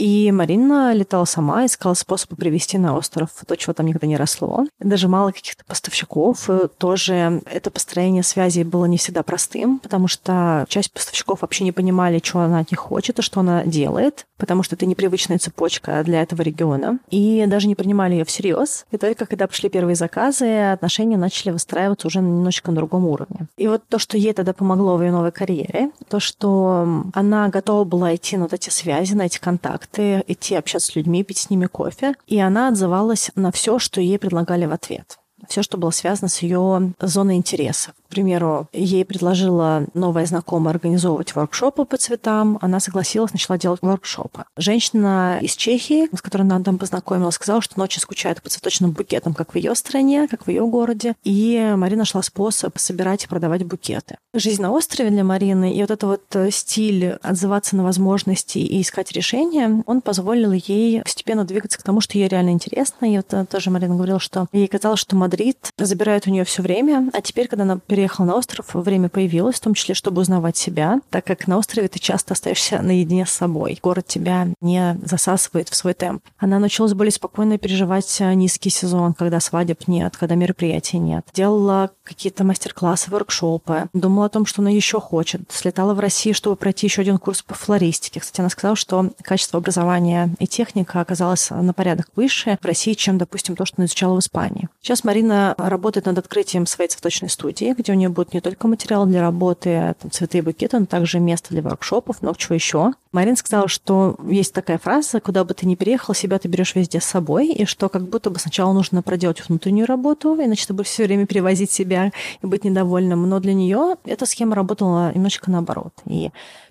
И 0.00 0.32
Марина 0.32 0.94
летала 0.94 1.26
сама, 1.26 1.66
искала 1.66 1.92
способы 1.92 2.34
привести 2.34 2.78
на 2.78 2.96
остров 2.96 3.28
то, 3.46 3.54
чего 3.54 3.74
там 3.74 3.84
никогда 3.84 4.06
не 4.06 4.16
росло. 4.16 4.64
Даже 4.78 5.08
мало 5.08 5.30
каких-то 5.30 5.62
поставщиков. 5.66 6.48
Тоже 6.78 7.42
это 7.44 7.70
построение 7.70 8.22
связи 8.22 8.62
было 8.62 8.86
не 8.86 8.96
всегда 8.96 9.22
простым, 9.22 9.78
потому 9.78 10.08
что 10.08 10.64
часть 10.70 10.90
поставщиков 10.90 11.42
вообще 11.42 11.64
не 11.64 11.72
понимали, 11.72 12.18
что 12.24 12.38
она 12.38 12.60
от 12.60 12.70
них 12.70 12.80
хочет 12.80 13.18
и 13.18 13.22
что 13.22 13.40
она 13.40 13.62
делает, 13.64 14.24
потому 14.40 14.62
что 14.62 14.74
это 14.74 14.86
непривычная 14.86 15.38
цепочка 15.38 16.02
для 16.02 16.22
этого 16.22 16.42
региона. 16.42 16.98
И 17.10 17.44
даже 17.46 17.68
не 17.68 17.74
принимали 17.74 18.14
ее 18.14 18.24
всерьез. 18.24 18.86
И 18.90 18.96
только 18.96 19.26
когда 19.26 19.46
пришли 19.46 19.68
первые 19.68 19.94
заказы, 19.94 20.72
отношения 20.72 21.16
начали 21.16 21.52
выстраиваться 21.52 22.08
уже 22.08 22.20
немножечко 22.20 22.70
на 22.70 22.76
другом 22.78 23.06
уровне. 23.06 23.46
И 23.56 23.68
вот 23.68 23.82
то, 23.88 23.98
что 23.98 24.16
ей 24.16 24.32
тогда 24.32 24.52
помогло 24.52 24.96
в 24.96 25.02
ее 25.02 25.12
новой 25.12 25.30
карьере, 25.30 25.90
то, 26.08 26.18
что 26.18 27.04
она 27.14 27.48
готова 27.48 27.84
была 27.84 28.14
идти 28.16 28.36
на 28.36 28.44
вот 28.44 28.52
эти 28.52 28.70
связи, 28.70 29.14
на 29.14 29.22
эти 29.22 29.38
контакты, 29.38 30.24
идти 30.26 30.54
общаться 30.54 30.92
с 30.92 30.96
людьми, 30.96 31.22
пить 31.22 31.38
с 31.38 31.50
ними 31.50 31.66
кофе. 31.66 32.14
И 32.26 32.40
она 32.40 32.68
отзывалась 32.68 33.30
на 33.36 33.52
все, 33.52 33.78
что 33.78 34.00
ей 34.00 34.18
предлагали 34.18 34.66
в 34.66 34.72
ответ 34.72 35.20
все, 35.48 35.62
что 35.62 35.78
было 35.78 35.90
связано 35.90 36.28
с 36.28 36.38
ее 36.42 36.92
зоной 37.00 37.36
интересов. 37.36 37.94
К 38.10 38.12
примеру, 38.12 38.66
ей 38.72 39.04
предложила 39.04 39.86
новая 39.94 40.26
знакомая 40.26 40.74
организовывать 40.74 41.36
воркшопы 41.36 41.84
по 41.84 41.96
цветам. 41.96 42.58
Она 42.60 42.80
согласилась, 42.80 43.32
начала 43.32 43.56
делать 43.56 43.82
воркшопы. 43.82 44.46
Женщина 44.56 45.38
из 45.40 45.54
Чехии, 45.54 46.08
с 46.12 46.20
которой 46.20 46.42
она 46.42 46.60
там 46.60 46.76
познакомилась, 46.76 47.36
сказала, 47.36 47.62
что 47.62 47.78
ночью 47.78 48.02
скучает 48.02 48.42
по 48.42 48.48
цветочным 48.48 48.90
букетам, 48.90 49.32
как 49.32 49.54
в 49.54 49.56
ее 49.56 49.76
стране, 49.76 50.26
как 50.26 50.44
в 50.44 50.50
ее 50.50 50.66
городе. 50.66 51.14
И 51.22 51.72
Марина 51.76 52.00
нашла 52.00 52.20
способ 52.22 52.76
собирать 52.78 53.22
и 53.24 53.28
продавать 53.28 53.64
букеты. 53.64 54.16
Жизнь 54.34 54.60
на 54.60 54.72
острове 54.72 55.10
для 55.10 55.22
Марины 55.22 55.72
и 55.72 55.80
вот 55.80 55.92
этот 55.92 56.02
вот 56.02 56.22
э, 56.34 56.50
стиль 56.50 57.10
отзываться 57.22 57.76
на 57.76 57.84
возможности 57.84 58.58
и 58.58 58.80
искать 58.80 59.12
решения, 59.12 59.84
он 59.86 60.00
позволил 60.00 60.50
ей 60.50 61.02
постепенно 61.02 61.44
двигаться 61.44 61.78
к 61.78 61.84
тому, 61.84 62.00
что 62.00 62.18
ей 62.18 62.26
реально 62.26 62.50
интересно. 62.50 63.06
И 63.06 63.16
вот 63.16 63.32
э, 63.34 63.44
тоже 63.44 63.70
Марина 63.70 63.94
говорила, 63.94 64.18
что 64.18 64.46
ей 64.52 64.66
казалось, 64.66 64.98
что 64.98 65.14
Мадрид 65.14 65.70
забирает 65.78 66.26
у 66.26 66.30
нее 66.30 66.42
все 66.42 66.62
время, 66.62 67.08
а 67.12 67.20
теперь, 67.20 67.46
когда 67.46 67.62
она 67.62 67.78
переехала 68.00 68.26
на 68.26 68.36
остров, 68.36 68.70
время 68.72 69.10
появилось, 69.10 69.56
в 69.56 69.60
том 69.60 69.74
числе, 69.74 69.94
чтобы 69.94 70.22
узнавать 70.22 70.56
себя, 70.56 71.00
так 71.10 71.26
как 71.26 71.46
на 71.46 71.58
острове 71.58 71.86
ты 71.88 71.98
часто 71.98 72.32
остаешься 72.32 72.80
наедине 72.80 73.26
с 73.26 73.30
собой. 73.30 73.78
Город 73.82 74.06
тебя 74.06 74.48
не 74.62 74.98
засасывает 75.04 75.68
в 75.68 75.74
свой 75.74 75.92
темп. 75.92 76.22
Она 76.38 76.58
научилась 76.58 76.94
более 76.94 77.12
спокойно 77.12 77.58
переживать 77.58 78.16
низкий 78.20 78.70
сезон, 78.70 79.12
когда 79.12 79.38
свадеб 79.38 79.86
нет, 79.86 80.16
когда 80.16 80.34
мероприятий 80.34 80.98
нет. 80.98 81.26
Делала 81.34 81.90
какие-то 82.04 82.42
мастер-классы, 82.42 83.10
воркшопы. 83.10 83.88
Думала 83.92 84.26
о 84.26 84.28
том, 84.30 84.46
что 84.46 84.62
она 84.62 84.70
еще 84.70 84.98
хочет. 84.98 85.42
Слетала 85.50 85.92
в 85.92 86.00
Россию, 86.00 86.34
чтобы 86.34 86.56
пройти 86.56 86.86
еще 86.86 87.02
один 87.02 87.18
курс 87.18 87.42
по 87.42 87.54
флористике. 87.54 88.20
Кстати, 88.20 88.40
она 88.40 88.48
сказала, 88.48 88.76
что 88.76 89.10
качество 89.22 89.58
образования 89.58 90.34
и 90.38 90.46
техника 90.46 91.02
оказалось 91.02 91.50
на 91.50 91.74
порядок 91.74 92.08
выше 92.16 92.58
в 92.62 92.64
России, 92.64 92.94
чем, 92.94 93.18
допустим, 93.18 93.56
то, 93.56 93.66
что 93.66 93.76
она 93.78 93.84
изучала 93.84 94.16
в 94.16 94.20
Испании. 94.20 94.68
Сейчас 94.80 95.04
Марина 95.04 95.54
работает 95.58 96.06
над 96.06 96.16
открытием 96.16 96.66
своей 96.66 96.88
цветочной 96.88 97.28
студии, 97.28 97.74
где 97.76 97.89
у 97.90 97.94
нее 97.94 98.08
будет 98.08 98.32
не 98.32 98.40
только 98.40 98.68
материал 98.68 99.06
для 99.06 99.20
работы, 99.20 99.94
там, 100.00 100.10
цветы 100.10 100.38
и 100.38 100.40
букеты, 100.40 100.78
но 100.78 100.86
также 100.86 101.20
место 101.20 101.50
для 101.50 101.62
воркшопов, 101.62 102.22
много 102.22 102.38
чего 102.38 102.54
еще. 102.54 102.92
Марина 103.12 103.36
сказала, 103.36 103.68
что 103.68 104.16
есть 104.28 104.52
такая 104.52 104.78
фраза, 104.78 105.20
куда 105.20 105.44
бы 105.44 105.54
ты 105.54 105.66
ни 105.66 105.74
переехал, 105.74 106.14
себя 106.14 106.38
ты 106.38 106.48
берешь 106.48 106.74
везде 106.74 107.00
с 107.00 107.04
собой, 107.04 107.48
и 107.48 107.64
что 107.64 107.88
как 107.88 108.08
будто 108.08 108.30
бы 108.30 108.38
сначала 108.38 108.72
нужно 108.72 109.02
проделать 109.02 109.46
внутреннюю 109.48 109.86
работу, 109.86 110.36
иначе 110.40 110.66
ты 110.66 110.74
будешь 110.74 110.88
все 110.88 111.04
время 111.04 111.26
перевозить 111.26 111.70
себя 111.70 112.12
и 112.42 112.46
быть 112.46 112.64
недовольным. 112.64 113.28
Но 113.28 113.40
для 113.40 113.54
нее 113.54 113.96
эта 114.04 114.26
схема 114.26 114.54
работала 114.54 115.12
немножечко 115.12 115.50
наоборот. 115.50 115.92
И 116.06 116.30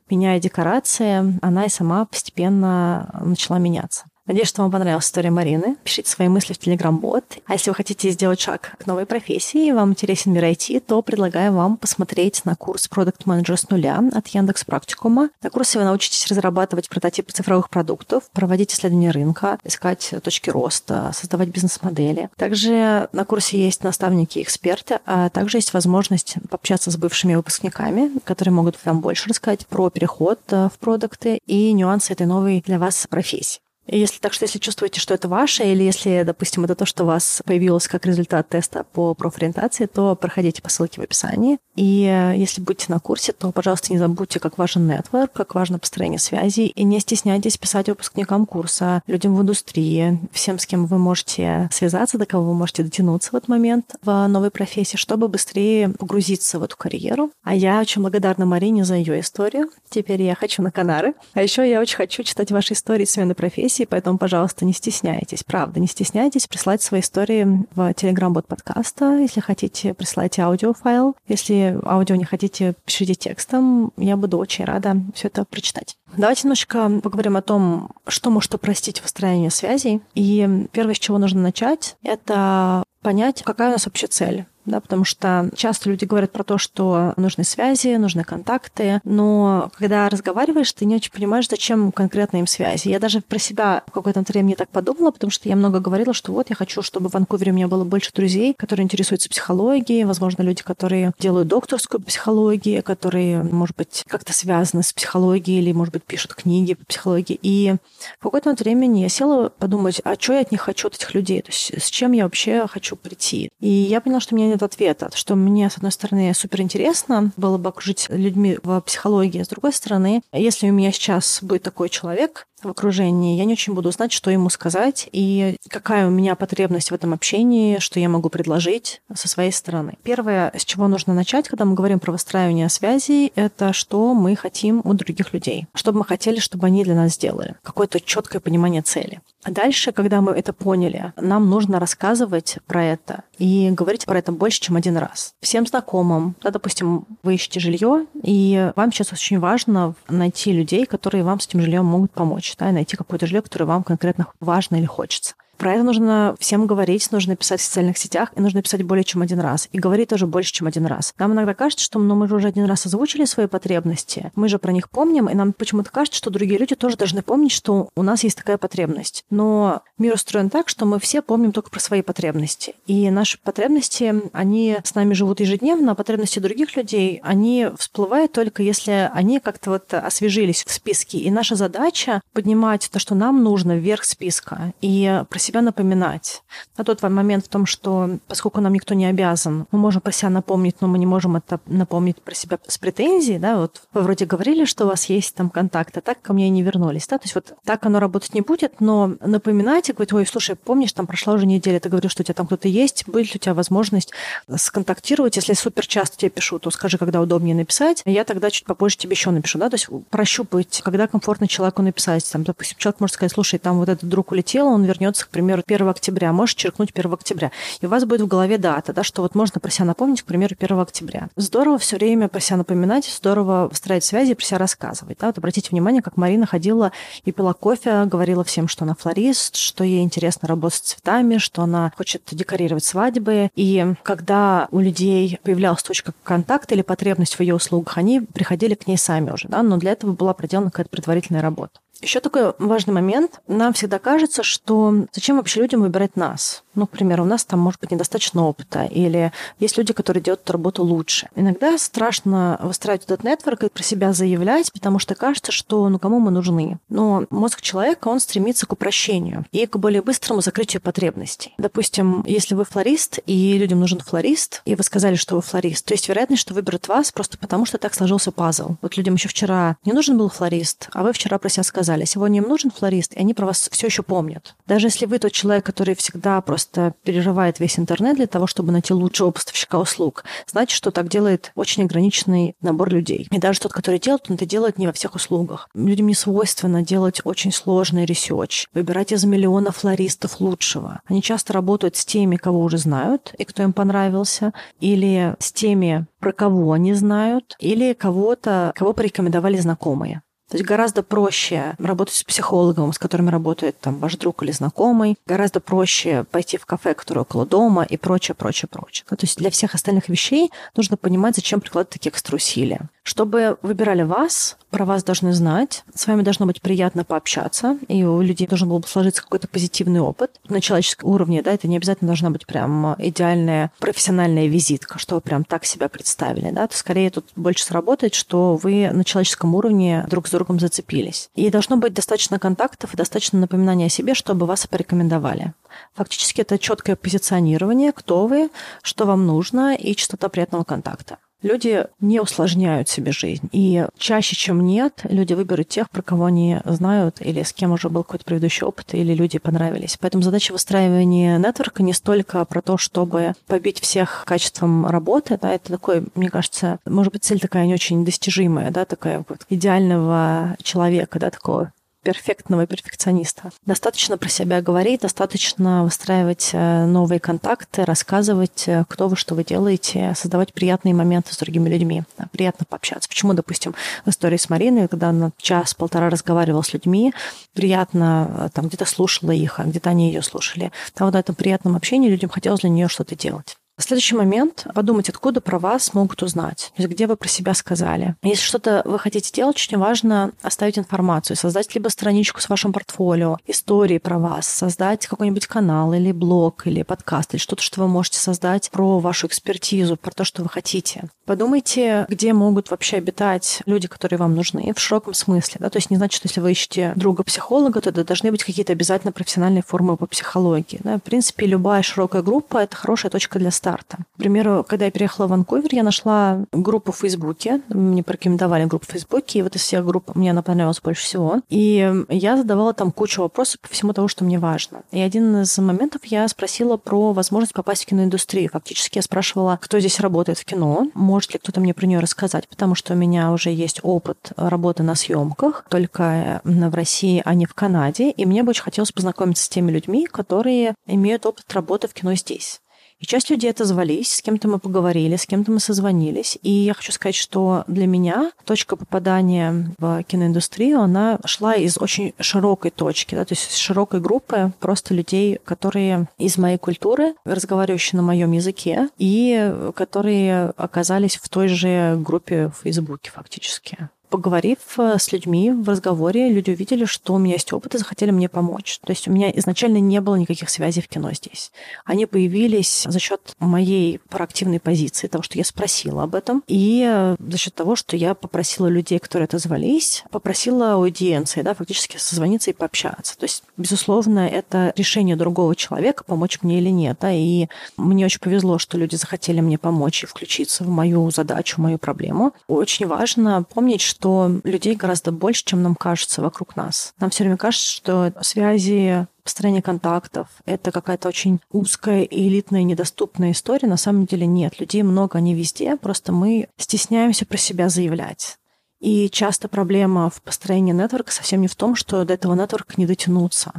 меняя 0.10 0.40
декорации, 0.40 1.38
она 1.42 1.66
и 1.66 1.70
сама 1.70 2.06
постепенно 2.06 3.22
начала 3.24 3.60
меняться. 3.60 4.06
Надеюсь, 4.30 4.48
что 4.48 4.62
вам 4.62 4.70
понравилась 4.70 5.06
история 5.06 5.32
Марины. 5.32 5.76
Пишите 5.84 6.08
свои 6.08 6.28
мысли 6.28 6.54
в 6.54 6.60
Telegram-бот. 6.60 7.40
А 7.48 7.54
если 7.54 7.72
вы 7.72 7.76
хотите 7.76 8.12
сделать 8.12 8.40
шаг 8.40 8.76
к 8.78 8.86
новой 8.86 9.08
профессии 9.08 9.66
и 9.66 9.72
вам 9.72 9.94
интересен 9.94 10.34
мир 10.34 10.44
IT, 10.44 10.82
то 10.82 11.02
предлагаю 11.02 11.52
вам 11.52 11.78
посмотреть 11.78 12.46
на 12.46 12.56
курс 12.56 12.88
Product 12.88 13.26
Manager 13.26 13.58
с 13.58 13.68
нуля 13.72 14.00
от 14.14 14.28
Яндекс 14.28 14.66
Практикума. 14.66 15.32
На 15.42 15.50
курсе 15.50 15.80
вы 15.80 15.86
научитесь 15.86 16.28
разрабатывать 16.28 16.90
прототипы 16.90 17.32
цифровых 17.32 17.72
продуктов, 17.72 18.30
проводить 18.32 18.72
исследования 18.72 19.10
рынка, 19.10 19.58
искать 19.64 20.14
точки 20.22 20.52
роста, 20.52 21.10
создавать 21.16 21.50
бизнес-модели. 21.50 22.30
Также 22.36 23.10
на 23.12 23.26
курсе 23.26 23.58
есть 23.58 23.84
наставники 23.84 24.38
и 24.38 24.44
эксперты, 24.44 25.00
а 25.08 25.30
также 25.30 25.58
есть 25.58 25.74
возможность 25.74 26.36
пообщаться 26.52 26.92
с 26.92 26.98
бывшими 26.98 27.34
выпускниками, 27.34 28.12
которые 28.26 28.54
могут 28.54 28.78
вам 28.86 29.02
больше 29.02 29.28
рассказать 29.28 29.66
про 29.66 29.90
переход 29.90 30.40
э, 30.52 30.70
в 30.72 30.78
продукты 30.78 31.40
и 31.48 31.74
нюансы 31.74 32.14
этой 32.14 32.28
новой 32.28 32.62
для 32.62 32.78
вас 32.78 33.08
профессии. 33.10 33.60
Если 33.92 34.20
так 34.20 34.34
что, 34.34 34.46
если 34.46 34.60
чувствуете, 34.60 35.00
что 35.00 35.14
это 35.14 35.28
ваше, 35.28 35.64
или 35.64 35.84
если, 35.84 36.24
допустим, 36.24 36.64
это 36.66 36.76
то, 36.76 36.86
что 36.86 37.04
у 37.04 37.08
вас 37.08 37.42
появилось 37.46 37.88
как 37.88 38.06
результат 38.06 38.50
теста 38.50 38.86
по 38.94 39.14
профориентации, 39.14 39.86
то 39.86 40.16
проходите 40.16 40.62
по 40.62 40.70
ссылке 40.70 41.02
в 41.02 41.04
описании. 41.04 41.58
И 41.76 42.06
э, 42.06 42.38
если 42.38 42.62
будете 42.62 42.88
на 42.90 43.00
курсе, 43.00 43.32
то, 43.32 43.52
пожалуйста, 43.52 43.94
не 43.94 44.00
забудьте, 44.00 44.40
как 44.40 44.58
важен 44.58 44.88
нетворк, 44.88 45.32
как 45.32 45.56
важно 45.56 45.80
построение 45.80 46.20
связей, 46.20 46.68
и 46.68 46.84
не 46.84 47.00
стесняйтесь 47.00 47.58
писать 47.58 47.88
выпускникам 47.88 48.46
курса, 48.46 49.02
людям 49.08 49.36
в 49.36 49.42
индустрии, 49.42 50.20
всем, 50.32 50.60
с 50.60 50.66
кем 50.66 50.86
вы 50.86 50.98
можете 50.98 51.70
связаться, 51.72 52.18
до 52.18 52.26
кого 52.26 52.50
вы 52.50 52.54
можете 52.54 52.84
дотянуться 52.84 53.32
в 53.32 53.36
этот 53.36 53.50
момент 53.50 53.96
в 54.04 54.28
новой 54.28 54.52
профессии, 54.52 54.98
чтобы 54.98 55.28
быстрее 55.30 55.90
погрузиться 55.90 56.60
в 56.60 56.64
эту 56.64 56.76
карьеру. 56.78 57.32
А 57.44 57.56
я 57.56 57.80
очень 57.80 58.02
благодарна 58.02 58.46
Марине 58.46 58.84
за 58.84 58.96
ее 58.96 59.20
историю. 59.20 59.70
Теперь 59.90 60.22
я 60.22 60.36
хочу 60.36 60.62
на 60.62 60.72
Канары. 60.72 61.14
А 61.34 61.42
еще 61.42 61.68
я 61.70 61.80
очень 61.80 61.98
хочу 61.98 62.24
читать 62.24 62.52
ваши 62.52 62.74
истории 62.74 63.06
смены 63.06 63.36
профессии, 63.36 63.79
профессии, 63.80 63.86
поэтому, 63.90 64.18
пожалуйста, 64.18 64.66
не 64.66 64.74
стесняйтесь, 64.74 65.44
правда, 65.44 65.80
не 65.80 65.88
стесняйтесь 65.88 66.48
прислать 66.48 66.82
свои 66.82 67.02
истории 67.02 67.66
в 67.76 67.92
Telegram-бот 67.92 68.48
подкаста. 68.48 69.18
Если 69.20 69.40
хотите, 69.40 69.94
присылайте 69.94 70.42
аудиофайл. 70.42 71.16
Если 71.28 71.78
аудио 71.86 72.16
не 72.16 72.26
хотите, 72.26 72.74
пишите 72.86 73.16
текстом. 73.16 73.92
Я 73.98 74.18
буду 74.18 74.38
очень 74.38 74.66
рада 74.66 74.98
все 75.14 75.28
это 75.28 75.46
прочитать. 75.46 75.98
Давайте 76.18 76.44
немножко 76.44 76.90
поговорим 77.02 77.38
о 77.38 77.42
том, 77.42 77.92
что 78.08 78.30
может 78.30 78.54
упростить 78.54 79.02
выстраивание 79.02 79.52
связей. 79.52 80.02
И 80.16 80.68
первое, 80.72 80.94
с 80.94 81.00
чего 81.00 81.18
нужно 81.18 81.42
начать, 81.42 81.96
это 82.04 82.84
понять, 83.02 83.44
какая 83.44 83.70
у 83.70 83.72
нас 83.72 83.86
вообще 83.86 84.08
цель 84.08 84.46
да, 84.70 84.80
потому 84.80 85.04
что 85.04 85.50
часто 85.56 85.90
люди 85.90 86.06
говорят 86.06 86.32
про 86.32 86.44
то, 86.44 86.58
что 86.58 87.14
нужны 87.18 87.44
связи, 87.44 87.96
нужны 87.96 88.24
контакты, 88.24 89.02
но 89.04 89.72
когда 89.78 90.10
разговариваешь, 90.10 90.72
ты 90.74 90.86
не 90.86 90.96
очень 90.96 91.12
понимаешь, 91.12 91.50
зачем 91.50 91.92
конкретно 91.92 92.38
им 92.38 92.48
связи. 92.48 92.90
Я 92.90 93.00
даже 93.00 93.22
про 93.22 93.40
себя 93.40 93.84
в 93.88 93.92
какое-то 93.92 94.24
время 94.28 94.56
так 94.56 94.70
подумала, 94.70 95.12
потому 95.12 95.32
что 95.32 95.50
я 95.50 95.56
много 95.56 95.80
говорила, 95.80 96.14
что 96.14 96.32
вот 96.32 96.50
я 96.50 96.56
хочу, 96.56 96.82
чтобы 96.82 97.10
в 97.10 97.14
Ванкувере 97.14 97.52
у 97.52 97.56
меня 97.56 97.68
было 97.68 97.84
больше 97.84 98.12
друзей, 98.14 98.54
которые 98.58 98.84
интересуются 98.84 99.30
психологией, 99.30 100.04
возможно, 100.04 100.42
люди, 100.42 100.64
которые 100.64 101.12
делают 101.20 101.48
докторскую 101.48 102.02
психологию, 102.02 102.84
которые, 102.84 103.44
может 103.44 103.76
быть, 103.76 104.04
как-то 104.08 104.34
связаны 104.34 104.84
с 104.84 104.94
психологией 104.94 105.60
или, 105.60 105.72
может 105.72 105.94
быть, 105.94 106.04
пишут 106.04 106.34
книги 106.36 106.74
по 106.74 106.86
психологии. 106.86 107.40
И 107.42 107.76
в 108.20 108.24
какое-то 108.24 108.56
времени 108.60 109.02
я 109.02 109.10
села 109.10 109.50
подумать, 109.50 110.02
а 110.04 110.16
что 110.20 110.34
я 110.34 110.42
от 110.42 110.52
них 110.52 110.62
хочу, 110.62 110.88
от 110.88 110.96
этих 110.96 111.14
людей, 111.14 111.42
то 111.42 111.50
есть 111.50 111.72
с 111.82 111.90
чем 111.90 112.12
я 112.12 112.24
вообще 112.24 112.68
хочу 112.68 112.96
прийти. 112.96 113.50
И 113.60 113.70
я 113.70 114.02
поняла, 114.02 114.20
что 114.20 114.36
мне 114.36 114.54
нет 114.60 114.64
ответа, 114.64 115.10
что 115.14 115.36
мне, 115.36 115.70
с 115.70 115.78
одной 115.78 115.92
стороны, 115.92 116.34
супер 116.34 116.62
интересно 116.62 117.32
было 117.38 117.58
бы 117.58 117.70
окружить 117.70 118.08
людьми 118.10 118.58
в 118.62 118.82
психологии, 118.82 119.44
с 119.44 119.48
другой 119.48 119.74
стороны, 119.74 120.22
если 120.34 120.70
у 120.70 120.74
меня 120.74 120.92
сейчас 120.92 121.40
будет 121.42 121.64
такой 121.64 121.90
человек, 121.90 122.48
в 122.64 122.70
окружении, 122.70 123.38
я 123.38 123.46
не 123.46 123.54
очень 123.54 123.74
буду 123.74 123.92
знать, 123.92 124.12
что 124.12 124.32
ему 124.32 124.50
сказать 124.50 125.10
и 125.12 125.56
какая 125.70 126.08
у 126.08 126.10
меня 126.10 126.36
потребность 126.36 126.92
в 126.92 126.94
этом 126.94 127.14
общении, 127.14 127.80
что 127.80 128.00
я 128.00 128.10
могу 128.10 128.30
предложить 128.30 129.02
со 129.14 129.28
своей 129.28 129.52
стороны. 129.52 129.98
Первое, 130.04 130.52
с 130.56 130.66
чего 130.66 130.88
нужно 130.88 131.14
начать, 131.14 131.48
когда 131.48 131.66
мы 131.66 131.74
говорим 131.74 132.00
про 132.00 132.12
выстраивание 132.12 132.70
связей, 132.70 133.32
это 133.36 133.74
что 133.74 134.14
мы 134.14 134.36
хотим 134.36 134.82
у 134.84 134.94
других 134.94 135.34
людей, 135.34 135.68
что 135.74 135.92
бы 135.92 136.00
мы 136.00 136.06
хотели, 136.06 136.40
чтобы 136.40 136.68
они 136.68 136.84
для 136.84 136.96
нас 136.96 137.14
сделали, 137.14 137.56
какое-то 137.64 138.00
четкое 138.00 138.42
понимание 138.42 138.82
цели. 138.82 139.22
А 139.44 139.52
дальше, 139.52 139.92
когда 139.94 140.20
мы 140.20 140.34
это 140.34 140.52
поняли, 140.52 141.14
нам 141.16 141.50
нужно 141.50 141.80
рассказывать 141.80 142.58
про 142.68 142.84
это 142.84 143.24
и 143.38 143.70
говорить 143.72 144.06
про 144.06 144.20
это 144.20 144.34
больше, 144.34 144.60
чем 144.60 144.76
один 144.76 144.98
раз. 144.98 145.34
Всем 145.40 145.66
знакомым, 145.66 146.36
да, 146.44 146.52
допустим, 146.52 147.06
вы 147.24 147.36
ищете 147.36 147.62
жилье, 147.62 148.06
и 148.22 148.72
вам 148.76 148.92
сейчас 148.92 149.14
очень 149.14 149.40
важно 149.40 149.96
найти 150.10 150.52
людей, 150.52 150.86
которые 150.86 151.24
вам 151.24 151.40
с 151.40 151.48
этим 151.48 151.62
жильем 151.62 151.86
могут 151.86 152.12
помочь 152.12 152.49
и 152.70 152.72
найти 152.72 152.98
какое-то 152.98 153.28
жилье, 153.28 153.42
которое 153.42 153.66
вам 153.66 153.84
конкретно 153.84 154.28
важно 154.40 154.76
или 154.76 154.86
хочется. 154.86 155.36
Про 155.60 155.74
это 155.74 155.84
нужно 155.84 156.38
всем 156.40 156.68
говорить, 156.68 157.12
нужно 157.12 157.36
писать 157.36 157.60
в 157.60 157.64
социальных 157.66 157.98
сетях, 157.98 158.32
и 158.34 158.40
нужно 158.40 158.62
писать 158.62 158.82
более 158.84 159.04
чем 159.04 159.22
один 159.22 159.42
раз. 159.42 159.68
И 159.74 159.78
говорить 159.78 160.08
тоже 160.08 160.26
больше, 160.26 160.54
чем 160.54 160.68
один 160.68 160.86
раз. 160.86 161.14
Нам 161.20 161.34
иногда 161.34 161.54
кажется, 161.54 161.84
что 161.84 162.00
ну, 162.00 162.16
мы 162.16 162.30
же 162.30 162.36
уже 162.36 162.48
один 162.48 162.64
раз 162.64 162.86
озвучили 162.86 163.26
свои 163.26 163.46
потребности, 163.48 164.32
мы 164.36 164.48
же 164.48 164.58
про 164.58 164.72
них 164.72 164.90
помним, 164.90 165.28
и 165.28 165.34
нам 165.34 165.52
почему-то 165.52 165.92
кажется, 165.92 166.18
что 166.18 166.30
другие 166.30 166.58
люди 166.58 166.76
тоже 166.76 166.96
должны 166.96 167.22
помнить, 167.22 167.52
что 167.52 167.90
у 167.98 168.04
нас 168.04 168.24
есть 168.24 168.38
такая 168.38 168.58
потребность. 168.58 169.26
Но 169.30 169.82
мир 169.98 170.14
устроен 170.14 170.50
так, 170.50 170.70
что 170.70 170.86
мы 170.86 170.98
все 170.98 171.22
помним 171.22 171.52
только 171.52 171.70
про 171.70 171.82
свои 171.82 172.02
потребности. 172.02 172.76
И 172.88 173.10
наши 173.10 173.38
потребности, 173.38 174.16
они 174.32 174.78
с 174.82 174.96
нами 174.96 175.14
живут 175.14 175.42
ежедневно, 175.42 175.92
а 175.92 175.96
потребности 175.96 176.40
других 176.40 176.78
людей, 176.78 177.20
они 177.22 177.68
всплывают 177.78 178.32
только 178.32 178.64
если 178.64 179.12
они 179.14 179.42
как-то 179.42 179.72
вот 179.72 179.94
освежились 179.94 180.64
в 180.64 180.72
списке. 180.72 181.18
И 181.18 181.30
наша 181.30 181.56
задача 181.56 182.22
поднимать 182.32 182.90
то, 182.90 182.98
что 183.00 183.14
нам 183.14 183.44
нужно 183.44 183.78
вверх 183.78 184.06
списка, 184.06 184.74
и 184.80 185.24
про 185.30 185.40
себя 185.50 185.62
напоминать. 185.62 186.44
На 186.78 186.84
тот 186.84 187.02
момент 187.02 187.46
в 187.46 187.50
том, 187.50 187.66
что 187.66 188.20
поскольку 188.28 188.62
нам 188.62 188.74
никто 188.74 188.94
не 188.94 189.08
обязан, 189.08 189.66
мы 189.72 189.80
можем 189.80 190.02
про 190.02 190.12
себя 190.12 190.30
напомнить, 190.30 190.76
но 190.80 190.88
мы 190.88 191.00
не 191.00 191.08
можем 191.08 191.38
это 191.38 191.60
напомнить 191.66 192.22
про 192.22 192.36
себя 192.36 192.60
с 192.68 192.78
претензией, 192.78 193.40
да, 193.40 193.58
вот 193.58 193.82
вы 193.94 194.02
вроде 194.02 194.26
говорили, 194.26 194.66
что 194.66 194.86
у 194.86 194.88
вас 194.90 195.06
есть 195.06 195.34
там 195.34 195.50
контакты, 195.50 196.00
а 196.00 196.02
так 196.02 196.22
ко 196.22 196.34
мне 196.34 196.48
и 196.48 196.50
не 196.50 196.62
вернулись, 196.62 197.08
да, 197.08 197.18
то 197.18 197.24
есть 197.24 197.34
вот 197.34 197.54
так 197.66 197.86
оно 197.86 198.00
работать 198.00 198.36
не 198.36 198.42
будет, 198.42 198.80
но 198.80 199.16
напоминайте, 199.22 199.94
говорить, 199.94 200.14
ой, 200.14 200.28
слушай, 200.28 200.56
помнишь, 200.56 200.94
там 200.94 201.08
прошла 201.08 201.34
уже 201.34 201.48
неделя, 201.48 201.80
ты 201.80 201.90
говорил, 201.90 202.12
что 202.12 202.22
у 202.22 202.26
тебя 202.26 202.36
там 202.36 202.46
кто-то 202.46 202.68
есть, 202.68 203.08
будет 203.08 203.34
ли 203.34 203.34
у 203.36 203.40
тебя 203.40 203.56
возможность 203.56 204.12
сконтактировать, 204.56 205.36
если 205.36 205.54
супер 205.54 205.88
часто 205.88 206.18
тебе 206.18 206.30
пишу, 206.30 206.60
то 206.60 206.70
скажи, 206.70 207.00
когда 207.00 207.22
удобнее 207.22 207.56
написать, 207.56 208.04
я 208.06 208.24
тогда 208.24 208.52
чуть 208.52 208.66
попозже 208.66 208.98
тебе 208.98 209.14
еще 209.14 209.32
напишу, 209.32 209.58
да, 209.58 209.70
то 209.70 209.76
есть 209.76 209.88
прощупать, 210.12 210.82
когда 210.84 211.08
комфортно 211.08 211.48
человеку 211.48 211.82
написать, 211.82 212.30
там, 212.32 212.44
допустим, 212.44 212.78
человек 212.78 213.00
может 213.00 213.16
сказать, 213.16 213.32
слушай, 213.32 213.58
там 213.58 213.80
вот 213.80 213.90
этот 213.90 214.08
друг 214.08 214.32
улетел, 214.32 214.68
он 214.68 214.84
вернется, 214.84 215.26
к 215.26 215.30
примеру, 215.40 215.64
1 215.66 215.88
октября, 215.88 216.34
можешь 216.34 216.56
черкнуть 216.56 216.92
1 216.94 217.14
октября. 217.14 217.52
И 217.82 217.86
у 217.86 217.90
вас 217.90 218.06
будет 218.06 218.22
в 218.22 218.28
голове 218.28 218.58
дата, 218.58 218.94
да, 218.94 219.04
что 219.04 219.22
вот 219.22 219.36
можно 219.36 219.60
про 219.60 219.72
себя 219.72 219.86
напомнить, 219.86 220.22
к 220.22 220.26
примеру, 220.26 220.56
1 220.60 220.80
октября. 220.80 221.30
Здорово 221.36 221.78
все 221.78 221.98
время 221.98 222.28
про 222.28 222.40
себя 222.40 222.58
напоминать, 222.58 223.06
здорово 223.06 223.70
строить 223.74 224.04
связи 224.04 224.32
и 224.32 224.36
про 224.36 224.44
себя 224.44 224.58
рассказывать. 224.58 225.18
Да? 225.20 225.28
Вот 225.28 225.38
обратите 225.38 225.70
внимание, 225.72 226.02
как 226.02 226.18
Марина 226.18 226.46
ходила 226.46 226.92
и 227.24 227.32
пила 227.32 227.54
кофе, 227.54 228.06
говорила 228.06 228.44
всем, 228.44 228.68
что 228.68 228.84
она 228.84 228.96
флорист, 228.96 229.56
что 229.56 229.84
ей 229.84 230.04
интересно 230.04 230.48
работать 230.48 230.80
с 230.80 230.82
цветами, 230.82 231.38
что 231.38 231.62
она 231.62 231.94
хочет 231.96 232.24
декорировать 232.32 232.84
свадьбы. 232.84 233.50
И 233.56 233.94
когда 234.04 234.68
у 234.72 234.80
людей 234.80 235.40
появлялась 235.44 235.84
точка 235.84 236.14
контакта 236.24 236.76
или 236.76 236.82
потребность 236.82 237.36
в 237.36 237.40
ее 237.40 237.56
услугах, 237.56 237.98
они 237.98 238.22
приходили 238.22 238.76
к 238.76 238.88
ней 238.88 238.98
сами 238.98 239.32
уже. 239.32 239.48
Да? 239.48 239.64
Но 239.64 239.78
для 239.78 239.92
этого 239.92 240.14
была 240.14 240.34
проделана 240.34 240.72
какая-то 240.72 240.90
предварительная 240.90 241.42
работа. 241.42 241.80
Еще 242.02 242.20
такой 242.20 242.54
важный 242.60 242.94
момент. 242.94 243.42
Нам 243.48 243.74
всегда 243.74 244.00
кажется, 244.00 244.44
что 244.44 245.06
зачем 245.12 245.38
вообще 245.38 245.62
людям 245.62 245.82
выбирать 245.82 246.16
нас? 246.16 246.64
Ну, 246.76 246.88
к 246.88 246.92
примеру, 246.92 247.24
у 247.24 247.28
нас 247.28 247.44
там 247.44 247.60
может 247.60 247.82
быть 247.82 247.92
недостаточно 247.92 248.46
опыта, 248.46 248.86
или 248.86 249.34
есть 249.60 249.78
люди, 249.78 249.92
которые 249.92 250.24
делают 250.24 250.44
эту 250.44 250.54
работу 250.54 250.84
лучше. 250.84 251.28
Иногда 251.36 251.78
страшно 251.78 252.58
выстраивать 252.64 253.04
этот 253.04 253.24
network 253.24 253.64
и 253.64 253.70
про 253.70 253.84
себя 253.84 254.14
заявлять, 254.14 254.72
потому 254.72 254.98
что 254.98 255.14
кажется, 255.14 255.52
что 255.52 255.90
ну 255.90 256.00
кому 256.00 256.20
мы 256.20 256.32
нужны. 256.32 256.80
Но 256.88 257.26
мозг 257.30 257.62
человека, 257.62 258.08
он 258.08 258.22
стремится 258.22 258.66
к 258.66 258.72
упрощению 258.72 259.46
и 259.52 259.66
к 259.66 259.76
более 259.76 260.02
быстрому 260.02 260.42
закрытию 260.42 260.82
потребностей. 260.82 261.54
Допустим, 261.58 262.24
если 262.26 262.56
вы 262.56 262.64
флорист, 262.64 263.20
и 263.26 263.58
людям 263.58 263.82
нужен 263.82 264.00
флорист, 264.00 264.62
и 264.64 264.76
вы 264.76 264.84
сказали, 264.84 265.16
что 265.16 265.36
вы 265.36 265.42
флорист, 265.42 265.86
то 265.86 265.94
есть 265.94 266.08
вероятность, 266.08 266.42
что 266.42 266.54
выберут 266.54 266.88
вас 266.88 267.12
просто 267.12 267.38
потому, 267.38 267.66
что 267.66 267.78
так 267.78 267.94
сложился 267.94 268.32
пазл. 268.32 268.76
Вот 268.82 268.96
людям 268.96 269.16
еще 269.16 269.28
вчера 269.28 269.76
не 269.84 269.92
нужен 269.92 270.18
был 270.18 270.30
флорист, 270.30 270.88
а 270.94 271.04
вы 271.04 271.12
вчера 271.12 271.38
про 271.40 271.50
себя 271.50 271.64
сказали, 271.64 271.89
сегодня 272.06 272.42
им 272.42 272.48
нужен 272.48 272.72
флорист, 272.72 273.14
и 273.14 273.20
они 273.20 273.34
про 273.34 273.46
вас 273.46 273.70
все 273.72 273.88
еще 273.88 274.04
помнят. 274.04 274.56
Даже 274.68 274.88
если 274.88 275.06
вы 275.06 275.20
тот 275.20 275.32
человек, 275.32 275.66
который 275.66 275.96
всегда 275.96 276.42
просто 276.42 276.94
перерывает 277.04 277.60
весь 277.60 277.80
интернет 277.80 278.18
для 278.18 278.28
того, 278.28 278.48
чтобы 278.48 278.72
найти 278.72 278.94
лучшего 278.94 279.32
поставщика 279.32 279.80
услуг, 279.80 280.24
значит, 280.48 280.76
что 280.76 280.92
так 280.92 281.10
делает 281.10 281.52
очень 281.56 281.84
ограниченный 281.84 282.56
набор 282.62 282.90
людей. 282.90 283.28
И 283.32 283.38
даже 283.40 283.60
тот, 283.60 283.74
который 283.74 284.00
делает, 284.00 284.26
он 284.30 284.36
это 284.36 284.46
делает 284.46 284.78
не 284.78 284.88
во 284.88 284.94
всех 284.94 285.16
услугах. 285.16 285.70
Людям 285.74 286.08
не 286.08 286.16
свойственно 286.16 286.82
делать 286.82 287.22
очень 287.24 287.52
сложный 287.52 288.06
research, 288.06 288.68
выбирать 288.74 289.12
из 289.12 289.24
миллиона 289.26 289.72
флористов 289.72 290.40
лучшего. 290.40 291.02
Они 291.06 291.22
часто 291.22 291.54
работают 291.54 291.96
с 291.96 292.06
теми, 292.06 292.36
кого 292.36 292.62
уже 292.62 292.78
знают 292.78 293.34
и 293.38 293.46
кто 293.46 293.64
им 293.64 293.74
понравился, 293.74 294.54
или 294.80 295.36
с 295.40 295.52
теми, 295.52 296.06
про 296.20 296.32
кого 296.32 296.74
они 296.74 296.94
знают, 296.94 297.56
или 297.60 297.94
кого-то, 297.94 298.74
кого 298.76 298.94
порекомендовали 298.94 299.58
знакомые. 299.58 300.22
То 300.50 300.58
есть 300.58 300.66
гораздо 300.66 301.04
проще 301.04 301.76
работать 301.78 302.16
с 302.16 302.24
психологом, 302.24 302.92
с 302.92 302.98
которым 302.98 303.30
работает 303.30 303.80
там 303.80 304.00
ваш 304.00 304.18
друг 304.18 304.42
или 304.44 304.52
знакомый, 304.52 305.18
гораздо 305.28 305.60
проще 305.60 306.26
пойти 306.32 306.58
в 306.58 306.66
кафе, 306.66 306.96
которое 306.96 307.22
около 307.22 307.46
дома 307.46 307.84
и 307.84 307.98
прочее, 307.98 308.36
прочее, 308.36 308.68
прочее. 308.72 309.06
То 309.08 309.18
есть 309.22 309.38
для 309.38 309.52
всех 309.52 309.76
остальных 309.76 310.10
вещей 310.10 310.52
нужно 310.76 310.98
понимать, 310.98 311.36
зачем 311.36 311.62
прикладывать 311.62 311.94
такие 311.94 312.10
экстра 312.10 312.36
усилия. 312.36 312.90
Чтобы 313.10 313.58
выбирали 313.64 314.04
вас, 314.04 314.56
про 314.70 314.86
вас 314.86 315.04
должны 315.04 315.34
знать, 315.34 315.84
с 315.96 316.06
вами 316.06 316.22
должно 316.22 316.46
быть 316.46 316.62
приятно 316.62 317.04
пообщаться, 317.04 317.80
и 317.88 318.04
у 318.04 318.22
людей 318.22 318.46
должен 318.46 318.70
был 318.70 318.78
бы 318.78 318.88
сложиться 318.88 319.24
какой-то 319.24 319.48
позитивный 319.48 320.00
опыт 320.00 320.40
на 320.48 320.62
человеческом 320.62 321.10
уровне, 321.10 321.42
да, 321.42 321.52
это 321.52 321.68
не 321.68 321.78
обязательно 321.78 322.10
должна 322.10 322.30
быть 322.30 322.46
прям 322.46 322.96
идеальная 323.00 323.72
профессиональная 323.80 324.46
визитка, 324.46 325.00
что 325.00 325.16
вы 325.16 325.22
прям 325.22 325.44
так 325.44 325.66
себя 325.66 325.90
представили, 325.90 326.52
да, 326.52 326.68
то 326.68 326.78
скорее 326.78 327.10
тут 327.10 327.26
больше 327.36 327.64
сработает, 327.64 328.14
что 328.14 328.58
вы 328.58 328.92
на 328.92 329.04
человеческом 329.04 329.56
уровне 329.56 330.06
друг 330.08 330.28
с 330.28 330.32
другом 330.32 330.60
зацепились. 330.60 331.32
И 331.34 331.50
должно 331.50 331.78
быть 331.78 331.96
достаточно 331.96 332.38
контактов 332.38 332.94
и 332.94 332.98
достаточно 332.98 333.40
напоминания 333.40 333.88
о 333.88 333.90
себе, 333.90 334.14
чтобы 334.14 334.46
вас 334.46 334.68
порекомендовали. 334.68 335.54
Фактически 335.96 336.42
это 336.42 336.60
четкое 336.60 336.96
позиционирование, 336.96 337.92
кто 337.92 338.28
вы, 338.28 338.52
что 338.84 339.06
вам 339.06 339.26
нужно 339.26 339.74
и 339.74 339.96
частота 339.96 340.30
приятного 340.30 340.64
контакта. 340.64 341.18
Люди 341.42 341.86
не 342.02 342.20
усложняют 342.20 342.90
себе 342.90 343.12
жизнь. 343.12 343.48
И 343.52 343.86
чаще, 343.98 344.36
чем 344.36 344.66
нет, 344.66 345.02
люди 345.04 345.34
выберут 345.34 345.70
тех, 345.70 345.90
про 345.90 346.02
кого 346.02 346.26
они 346.26 346.60
знают, 346.66 347.22
или 347.22 347.44
с 347.44 347.54
кем 347.54 347.72
уже 347.72 347.90
был 347.90 348.04
какой-то 348.04 348.26
предыдущий 348.26 348.66
опыт, 348.66 348.94
или 348.94 349.14
люди 349.14 349.40
понравились. 349.40 349.98
Поэтому 350.00 350.22
задача 350.22 350.52
выстраивания 350.52 351.38
нетворка 351.38 351.82
не 351.82 351.94
столько 351.94 352.44
про 352.46 352.62
то, 352.62 352.78
чтобы 352.78 353.34
побить 353.48 353.80
всех 353.80 354.24
качеством 354.26 354.86
работы, 354.86 355.38
да, 355.42 355.54
это 355.54 355.72
такой, 355.72 356.06
мне 356.16 356.30
кажется, 356.30 356.80
может 356.86 357.14
быть, 357.14 357.24
цель 357.24 357.40
такая 357.40 357.66
не 357.66 357.74
очень 357.74 358.04
достижимая, 358.04 358.72
да, 358.72 358.86
такая 358.86 359.24
вот 359.28 359.46
идеального 359.50 360.58
человека, 360.62 361.20
да, 361.20 361.30
такого 361.30 361.72
перфектного 362.04 362.66
перфекциониста. 362.66 363.52
Достаточно 363.66 364.18
про 364.18 364.30
себя 364.30 364.62
говорить, 364.62 365.02
достаточно 365.02 365.84
выстраивать 365.84 366.52
э, 366.54 366.86
новые 366.86 367.20
контакты, 367.20 367.86
рассказывать, 367.86 368.64
э, 368.68 368.86
кто 368.88 369.08
вы, 369.08 369.16
что 369.16 369.36
вы 369.36 369.44
делаете, 369.44 370.14
создавать 370.16 370.54
приятные 370.54 370.94
моменты 370.94 371.34
с 371.34 371.38
другими 371.38 371.70
людьми, 371.70 372.04
приятно 372.32 372.66
пообщаться. 372.68 373.10
Почему, 373.10 373.34
допустим, 373.34 373.76
в 374.06 374.10
истории 374.10 374.38
с 374.38 374.50
Мариной, 374.50 374.88
когда 374.88 375.10
она 375.10 375.32
час-полтора 375.38 376.10
разговаривала 376.10 376.62
с 376.62 376.74
людьми, 376.74 377.14
приятно 377.54 378.32
э, 378.46 378.50
там 378.54 378.68
где-то 378.68 378.86
слушала 378.86 379.32
их, 379.32 379.60
а 379.60 379.66
где-то 379.66 379.90
они 379.90 380.08
ее 380.08 380.22
слушали. 380.22 380.72
Там 380.94 381.08
вот 381.08 381.14
на 381.14 381.20
этом 381.20 381.36
приятном 381.36 381.76
общении 381.76 382.10
людям 382.10 382.30
хотелось 382.30 382.62
для 382.62 382.70
нее 382.70 382.88
что-то 382.88 383.16
делать. 383.16 383.59
Следующий 383.80 384.16
момент– 384.16 384.68
подумать, 384.76 385.08
откуда 385.08 385.40
про 385.40 385.58
вас 385.58 385.94
могут 385.94 386.22
узнать, 386.22 386.72
то 386.76 386.84
есть 386.84 386.94
где 386.94 387.08
вы 387.08 387.16
про 387.16 387.30
себя 387.30 387.54
сказали. 387.54 388.16
Если 388.24 388.44
что-то 388.44 388.82
вы 388.84 389.00
хотите 389.00 389.32
делать, 389.32 389.56
очень 389.56 389.78
важно 389.78 390.34
оставить 390.42 390.78
информацию, 390.78 391.38
создать 391.38 391.74
либо 391.74 391.88
страничку 391.88 392.42
с 392.42 392.50
вашим 392.50 392.74
портфолио, 392.74 393.38
истории 393.48 393.98
про 393.98 394.20
вас, 394.20 394.48
создать 394.48 395.08
какой-нибудь 395.08 395.48
канал 395.48 395.94
или 395.94 396.12
блог, 396.12 396.68
или 396.68 396.84
подкаст, 396.84 397.34
или 397.34 397.40
что-то, 397.40 397.64
что 397.64 397.82
вы 397.82 397.88
можете 397.88 398.20
создать 398.20 398.70
про 398.70 399.00
вашу 399.00 399.28
экспертизу, 399.28 399.96
про 399.96 400.12
то, 400.12 400.26
что 400.26 400.44
вы 400.44 400.50
хотите. 400.50 401.10
Подумайте, 401.30 402.08
где 402.10 402.34
могут 402.34 402.72
вообще 402.72 402.98
обитать 402.98 403.62
люди, 403.68 403.88
которые 403.88 404.18
вам 404.18 404.34
нужны, 404.34 404.74
в 404.76 404.80
широком 404.80 405.14
смысле. 405.14 405.58
Да? 405.60 405.70
То 405.70 405.78
есть 405.78 405.92
не 405.92 405.98
значит, 405.98 406.18
что 406.18 406.28
если 406.28 406.42
вы 406.42 406.54
ищете 406.54 406.94
друга-психолога, 406.96 407.82
то 407.82 407.92
это 407.92 408.04
должны 408.04 408.32
быть 408.32 408.44
какие-то 408.44 408.74
обязательно 408.74 409.12
профессиональные 409.12 409.62
формы 409.62 409.96
по 409.96 410.08
психологии. 410.08 410.80
Да? 410.84 410.98
В 410.98 411.02
принципе, 411.02 411.46
любая 411.46 411.84
широкая 411.84 412.24
группа– 412.24 412.58
это 412.64 412.76
хорошая 412.76 413.12
точка 413.12 413.38
для 413.38 413.52
старта. 413.52 414.00
К 414.16 414.18
примеру, 414.18 414.66
когда 414.68 414.86
я 414.86 414.92
переехала 414.92 415.28
в 415.28 415.30
Ванкувер, 415.30 415.70
я 415.72 415.84
нашла 415.84 416.40
группу 416.52 416.92
в 416.92 416.98
Фейсбуке. 416.98 417.62
Мне 417.70 418.02
порекомендовали 418.02 418.66
группу 418.66 418.88
в 418.88 418.92
Фейсбуке, 418.92 419.38
и 419.38 419.42
вот 419.44 419.56
из 419.56 419.62
всех 419.62 419.86
групп 419.86 420.16
мне 420.16 420.32
она 420.32 420.42
понравилась 420.42 420.82
больше 420.82 421.04
всего. 421.04 421.42
И 421.50 422.06
я 422.10 422.38
задавала 422.38 422.74
там 422.74 422.92
кучу 422.92 423.22
вопросов 423.22 423.60
по 423.60 423.68
всему 423.70 423.94
того, 423.94 424.08
что 424.08 424.24
мне 424.24 424.40
важно. 424.40 424.82
И 424.90 425.00
один 425.00 425.42
из 425.42 425.56
моментов 425.60 426.06
я 426.06 426.28
спросила 426.28 426.78
про 426.78 427.14
возможность 427.14 427.54
попасть 427.54 427.84
в 427.84 427.86
киноиндустрию. 427.86 428.50
Фактически 428.52 428.98
я 428.98 429.04
спрашивала, 429.04 429.60
кто 429.62 429.80
здесь 429.80 430.00
работает 430.00 430.40
в 430.40 430.46
кино, 430.46 430.88
может 431.20 431.34
ли 431.34 431.40
кто-то 431.40 431.60
мне 431.60 431.74
про 431.74 431.86
нее 431.86 432.00
рассказать, 432.00 432.48
потому 432.48 432.76
что 432.76 432.94
у 432.94 432.96
меня 432.96 433.34
уже 433.34 433.50
есть 433.50 433.82
опыт 433.84 434.32
работы 434.38 434.84
на 434.84 434.96
съемках, 434.96 435.66
только 435.70 436.40
в 436.46 436.74
России, 436.74 437.22
а 437.26 437.34
не 437.34 437.46
в 437.46 437.54
Канаде. 437.54 438.12
И 438.12 438.26
мне 438.26 438.42
бы 438.42 438.52
очень 438.52 438.64
хотелось 438.64 438.94
познакомиться 438.94 439.44
с 439.44 439.50
теми 439.50 439.70
людьми, 439.70 440.06
которые 440.06 440.76
имеют 440.88 441.26
опыт 441.26 441.52
работы 441.52 441.90
в 441.90 441.94
кино 441.94 442.16
здесь. 442.16 442.62
И 443.00 443.06
часть 443.06 443.30
людей 443.30 443.50
отозвались, 443.50 444.16
с 444.16 444.22
кем-то 444.22 444.50
мы 444.50 444.60
поговорили, 444.60 445.16
с 445.16 445.26
кем-то 445.26 445.52
мы 445.52 445.60
созвонились. 445.62 446.38
И 446.42 446.52
я 446.52 446.74
хочу 446.74 446.92
сказать, 446.92 447.16
что 447.16 447.64
для 447.68 447.88
меня 447.88 448.32
точка 448.44 448.76
попадания 448.76 449.74
в 449.78 450.04
киноиндустрию, 450.04 450.82
она 450.82 451.20
шла 451.26 451.56
из 451.56 451.78
очень 451.78 452.14
широкой 452.20 452.72
точки, 452.72 453.16
да, 453.16 453.24
то 453.24 453.34
есть 453.34 453.52
из 453.52 453.56
широкой 453.56 454.02
группы 454.02 454.52
просто 454.60 454.94
людей, 454.94 455.40
которые 455.46 456.10
из 456.18 456.38
моей 456.38 456.58
культуры, 456.58 457.16
разговаривающие 457.24 457.98
на 457.98 458.06
моем 458.06 458.34
языке, 458.34 458.90
и 458.98 459.54
которые 459.76 460.50
оказались 460.58 461.16
в 461.16 461.30
той 461.30 461.48
же 461.48 461.96
группе 461.98 462.48
в 462.48 462.64
Фейсбуке 462.64 463.12
фактически 463.12 463.90
поговорив 464.10 464.58
э, 464.78 464.98
с 465.00 465.12
людьми 465.12 465.52
в 465.52 465.70
разговоре, 465.70 466.30
люди 466.30 466.52
увидели, 466.52 466.86
что 466.86 467.14
у 467.14 467.18
меня 467.18 467.34
есть 467.34 467.54
опыт 467.54 467.76
и 467.76 467.78
захотели 467.78 468.12
мне 468.12 468.30
помочь. 468.30 468.80
То 468.80 468.92
есть 468.92 469.08
у 469.08 469.12
меня 469.12 469.32
изначально 469.36 469.78
не 469.78 470.02
было 470.02 470.16
никаких 470.16 470.50
связей 470.50 470.82
в 470.82 470.88
кино 470.88 471.12
здесь. 471.14 471.52
Они 471.86 472.06
появились 472.06 472.86
за 472.88 473.00
счет 473.00 473.36
моей 473.40 474.00
проактивной 474.10 474.60
позиции, 474.60 475.08
того, 475.08 475.22
что 475.22 475.38
я 475.38 475.44
спросила 475.44 476.04
об 476.04 476.16
этом, 476.16 476.44
и 476.48 476.86
э, 476.88 477.16
за 477.20 477.38
счет 477.38 477.54
того, 477.54 477.76
что 477.76 477.96
я 477.96 478.14
попросила 478.14 478.68
людей, 478.68 479.00
которые 479.00 479.26
отозвались, 479.26 480.04
попросила 480.12 480.74
аудиенции, 480.74 481.42
да, 481.42 481.54
фактически 481.54 481.98
созвониться 481.98 482.52
и 482.52 482.54
пообщаться. 482.54 483.18
То 483.18 483.26
есть, 483.26 483.44
безусловно, 483.58 484.28
это 484.28 484.74
решение 484.76 485.16
другого 485.16 485.56
человека, 485.56 486.04
помочь 486.04 486.40
мне 486.42 486.60
или 486.60 486.70
нет. 486.70 486.98
Да, 487.02 487.12
и 487.12 487.48
мне 487.78 488.06
очень 488.06 488.20
повезло, 488.20 488.58
что 488.58 488.78
люди 488.78 488.96
захотели 488.96 489.42
мне 489.42 489.58
помочь 489.58 490.04
и 490.04 490.08
включиться 490.08 490.64
в 490.64 490.70
мою 490.70 491.12
задачу, 491.12 491.58
в 491.58 491.60
мою 491.60 491.78
проблему. 491.78 492.34
Очень 492.48 492.88
важно 492.88 493.44
помнить, 493.44 493.82
что 493.82 493.99
что 494.00 494.40
людей 494.46 494.76
гораздо 494.76 495.12
больше, 495.12 495.44
чем 495.46 495.62
нам 495.62 495.76
кажется 495.76 496.22
вокруг 496.22 496.56
нас. 496.56 496.94
Нам 497.00 497.10
все 497.10 497.24
время 497.24 497.38
кажется, 497.38 497.70
что 497.70 498.14
связи 498.22 499.08
построение 499.24 499.62
контактов. 499.62 500.28
Это 500.46 500.72
какая-то 500.72 501.08
очень 501.08 501.40
узкая 501.52 502.04
и 502.04 502.28
элитная, 502.28 502.64
недоступная 502.64 503.32
история. 503.32 503.68
На 503.68 503.78
самом 503.78 504.06
деле 504.06 504.26
нет. 504.26 504.60
Людей 504.60 504.84
много, 504.84 505.20
они 505.20 505.36
везде. 505.36 505.76
Просто 505.76 506.12
мы 506.12 506.48
стесняемся 506.58 507.26
про 507.26 507.38
себя 507.38 507.70
заявлять. 507.70 508.39
И 508.80 509.10
часто 509.10 509.50
проблема 509.50 510.10
в 510.10 510.22
построении 510.22 510.72
нетворка 510.72 511.12
совсем 511.12 511.42
не 511.42 511.48
в 511.48 511.56
том, 511.56 511.76
что 511.76 512.06
до 512.06 512.14
этого 512.14 512.34
нетворка 512.34 512.76
не 512.78 512.86
дотянуться, 512.86 513.52